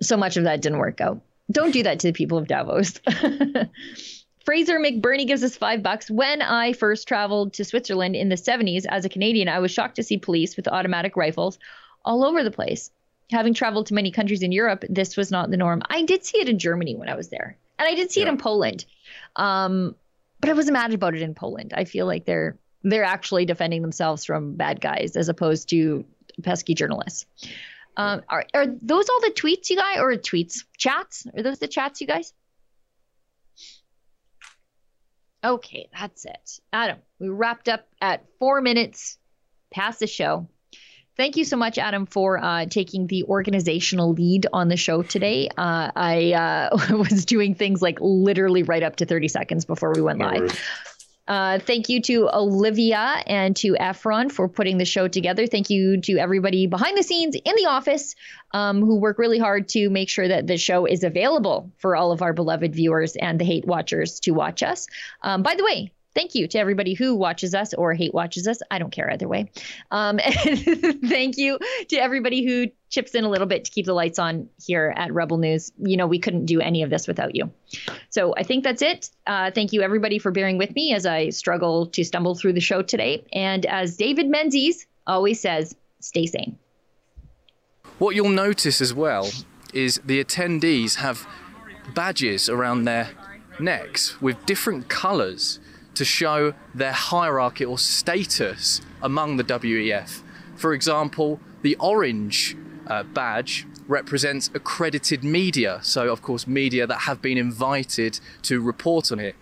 so 0.00 0.16
much 0.16 0.36
of 0.36 0.44
that 0.44 0.62
didn't 0.62 0.78
work 0.78 1.00
out. 1.00 1.20
Don't 1.50 1.72
do 1.72 1.82
that 1.82 1.98
to 1.98 2.06
the 2.06 2.12
people 2.12 2.38
of 2.38 2.46
Davos. 2.46 3.00
Fraser 4.44 4.78
McBurney 4.78 5.26
gives 5.26 5.42
us 5.42 5.56
five 5.56 5.82
bucks. 5.82 6.08
When 6.08 6.40
I 6.40 6.72
first 6.72 7.08
traveled 7.08 7.54
to 7.54 7.64
Switzerland 7.64 8.14
in 8.14 8.28
the 8.28 8.36
70s 8.36 8.86
as 8.88 9.04
a 9.04 9.08
Canadian, 9.08 9.48
I 9.48 9.58
was 9.58 9.72
shocked 9.72 9.96
to 9.96 10.04
see 10.04 10.18
police 10.18 10.56
with 10.56 10.68
automatic 10.68 11.16
rifles 11.16 11.58
all 12.04 12.24
over 12.24 12.44
the 12.44 12.52
place. 12.52 12.92
Having 13.32 13.54
traveled 13.54 13.86
to 13.86 13.94
many 13.94 14.12
countries 14.12 14.42
in 14.42 14.52
Europe, 14.52 14.84
this 14.88 15.16
was 15.16 15.32
not 15.32 15.50
the 15.50 15.56
norm. 15.56 15.82
I 15.90 16.02
did 16.02 16.24
see 16.24 16.38
it 16.38 16.48
in 16.48 16.60
Germany 16.60 16.94
when 16.94 17.08
I 17.08 17.16
was 17.16 17.28
there 17.28 17.58
and 17.78 17.88
I 17.88 17.94
did 17.94 18.10
see 18.10 18.20
yeah. 18.20 18.26
it 18.26 18.30
in 18.30 18.38
Poland. 18.38 18.84
Um, 19.36 19.94
but 20.40 20.50
I 20.50 20.52
wasn't 20.52 20.74
mad 20.74 20.92
about 20.92 21.14
it 21.14 21.22
in 21.22 21.34
Poland. 21.34 21.72
I 21.76 21.84
feel 21.84 22.06
like 22.06 22.24
they're 22.24 22.58
they're 22.82 23.04
actually 23.04 23.44
defending 23.44 23.82
themselves 23.82 24.24
from 24.24 24.54
bad 24.54 24.80
guys 24.80 25.16
as 25.16 25.28
opposed 25.28 25.68
to 25.70 26.04
pesky 26.42 26.74
journalists. 26.74 27.26
Um, 27.96 28.22
are, 28.28 28.44
are 28.54 28.66
those 28.66 29.08
all 29.08 29.20
the 29.20 29.32
tweets 29.32 29.70
you 29.70 29.76
guys 29.76 29.98
or 29.98 30.12
tweets 30.12 30.64
chats? 30.76 31.26
Are 31.36 31.42
those 31.42 31.58
the 31.58 31.66
chats 31.66 32.00
you 32.00 32.06
guys? 32.06 32.32
Okay, 35.42 35.88
that's 35.98 36.24
it. 36.24 36.60
Adam, 36.72 36.98
we 37.18 37.28
wrapped 37.28 37.68
up 37.68 37.88
at 38.00 38.24
four 38.38 38.60
minutes 38.60 39.18
past 39.72 40.00
the 40.00 40.06
show. 40.06 40.48
Thank 41.18 41.36
you 41.36 41.44
so 41.44 41.56
much, 41.56 41.76
Adam, 41.76 42.06
for 42.06 42.42
uh, 42.42 42.64
taking 42.66 43.06
the 43.06 43.24
organizational 43.24 44.12
lead 44.12 44.46
on 44.52 44.68
the 44.68 44.76
show 44.76 45.02
today. 45.02 45.48
Uh, 45.48 45.90
I 45.94 46.32
uh, 46.32 46.96
was 46.96 47.26
doing 47.26 47.54
things 47.54 47.82
like 47.82 47.98
literally 48.00 48.62
right 48.62 48.82
up 48.82 48.96
to 48.96 49.06
30 49.06 49.28
seconds 49.28 49.64
before 49.66 49.92
we 49.92 50.00
went 50.00 50.20
live. 50.20 50.58
Uh, 51.26 51.58
thank 51.58 51.90
you 51.90 52.00
to 52.00 52.30
Olivia 52.32 53.22
and 53.26 53.54
to 53.54 53.74
Efron 53.74 54.32
for 54.32 54.48
putting 54.48 54.78
the 54.78 54.86
show 54.86 55.08
together. 55.08 55.46
Thank 55.46 55.68
you 55.68 56.00
to 56.00 56.16
everybody 56.16 56.66
behind 56.66 56.96
the 56.96 57.02
scenes 57.02 57.36
in 57.36 57.54
the 57.54 57.66
office 57.66 58.14
um, 58.52 58.80
who 58.80 58.98
work 58.98 59.18
really 59.18 59.38
hard 59.38 59.68
to 59.70 59.90
make 59.90 60.08
sure 60.08 60.26
that 60.26 60.46
the 60.46 60.56
show 60.56 60.86
is 60.86 61.04
available 61.04 61.70
for 61.76 61.94
all 61.96 62.12
of 62.12 62.22
our 62.22 62.32
beloved 62.32 62.74
viewers 62.74 63.14
and 63.14 63.38
the 63.38 63.44
hate 63.44 63.66
watchers 63.66 64.20
to 64.20 64.30
watch 64.30 64.62
us. 64.62 64.86
Um, 65.20 65.42
by 65.42 65.54
the 65.54 65.64
way, 65.64 65.92
thank 66.18 66.34
you 66.34 66.48
to 66.48 66.58
everybody 66.58 66.94
who 66.94 67.14
watches 67.14 67.54
us 67.54 67.74
or 67.74 67.94
hate 67.94 68.12
watches 68.12 68.48
us. 68.48 68.58
I 68.72 68.80
don't 68.80 68.90
care 68.90 69.08
either 69.12 69.28
way. 69.28 69.52
Um, 69.92 70.18
thank 70.24 71.38
you 71.38 71.60
to 71.90 71.96
everybody 71.96 72.44
who 72.44 72.72
chips 72.90 73.14
in 73.14 73.22
a 73.22 73.30
little 73.30 73.46
bit 73.46 73.66
to 73.66 73.70
keep 73.70 73.86
the 73.86 73.92
lights 73.92 74.18
on 74.18 74.48
here 74.60 74.92
at 74.96 75.12
Rebel 75.12 75.38
News. 75.38 75.70
You 75.78 75.96
know, 75.96 76.08
we 76.08 76.18
couldn't 76.18 76.46
do 76.46 76.60
any 76.60 76.82
of 76.82 76.90
this 76.90 77.06
without 77.06 77.36
you. 77.36 77.52
So 78.10 78.34
I 78.36 78.42
think 78.42 78.64
that's 78.64 78.82
it. 78.82 79.10
Uh, 79.28 79.52
thank 79.52 79.72
you, 79.72 79.80
everybody, 79.82 80.18
for 80.18 80.32
bearing 80.32 80.58
with 80.58 80.74
me 80.74 80.92
as 80.92 81.06
I 81.06 81.28
struggle 81.28 81.86
to 81.86 82.04
stumble 82.04 82.34
through 82.34 82.54
the 82.54 82.60
show 82.60 82.82
today. 82.82 83.24
And 83.32 83.64
as 83.64 83.96
David 83.96 84.26
Menzies 84.28 84.88
always 85.06 85.40
says, 85.40 85.76
stay 86.00 86.26
sane. 86.26 86.58
What 88.00 88.16
you'll 88.16 88.28
notice 88.30 88.80
as 88.80 88.92
well 88.92 89.30
is 89.72 90.00
the 90.04 90.24
attendees 90.24 90.96
have 90.96 91.28
badges 91.94 92.48
around 92.48 92.84
their 92.86 93.10
necks 93.60 94.20
with 94.20 94.44
different 94.46 94.88
colours 94.88 95.60
to 95.98 96.04
show 96.04 96.54
their 96.74 96.92
hierarchy 96.92 97.64
or 97.64 97.78
status 97.78 98.80
among 99.02 99.36
the 99.36 99.44
WEF. 99.44 100.22
For 100.56 100.72
example, 100.72 101.40
the 101.62 101.76
orange 101.76 102.56
uh, 102.86 103.02
badge 103.02 103.66
represents 103.88 104.50
accredited 104.54 105.24
media, 105.24 105.80
so 105.82 106.10
of 106.12 106.22
course, 106.22 106.46
media 106.46 106.86
that 106.86 107.00
have 107.00 107.20
been 107.20 107.36
invited 107.36 108.20
to 108.42 108.60
report 108.60 109.10
on 109.10 109.18
it. 109.18 109.34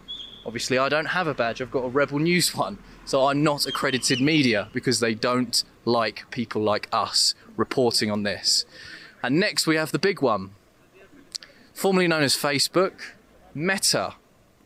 Obviously, 0.46 0.78
I 0.78 0.88
don't 0.88 1.06
have 1.06 1.26
a 1.26 1.34
badge, 1.34 1.60
I've 1.60 1.70
got 1.70 1.84
a 1.84 1.88
Rebel 1.88 2.20
News 2.20 2.54
one, 2.54 2.78
so 3.04 3.26
I'm 3.26 3.42
not 3.42 3.66
accredited 3.66 4.20
media 4.20 4.68
because 4.72 5.00
they 5.00 5.14
don't 5.14 5.62
like 5.84 6.30
people 6.30 6.62
like 6.62 6.88
us 6.92 7.34
reporting 7.56 8.10
on 8.10 8.22
this. 8.22 8.64
And 9.22 9.38
next, 9.38 9.66
we 9.66 9.76
have 9.76 9.92
the 9.92 9.98
big 9.98 10.22
one, 10.22 10.52
formerly 11.74 12.08
known 12.08 12.22
as 12.22 12.34
Facebook, 12.34 12.92
Meta. 13.54 14.14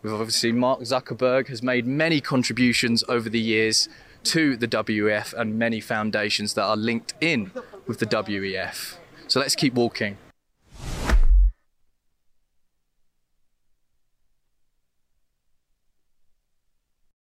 We've 0.02 0.14
obviously 0.14 0.52
Mark 0.52 0.80
Zuckerberg 0.80 1.48
has 1.48 1.62
made 1.62 1.86
many 1.86 2.22
contributions 2.22 3.04
over 3.06 3.28
the 3.28 3.40
years 3.40 3.88
to 4.24 4.56
the 4.56 4.66
WEF 4.66 5.34
and 5.34 5.58
many 5.58 5.80
foundations 5.80 6.54
that 6.54 6.64
are 6.64 6.76
linked 6.76 7.12
in 7.20 7.50
with 7.86 7.98
the 7.98 8.06
WEF. 8.06 8.96
So 9.28 9.40
let's 9.40 9.54
keep 9.54 9.74
walking. 9.74 10.16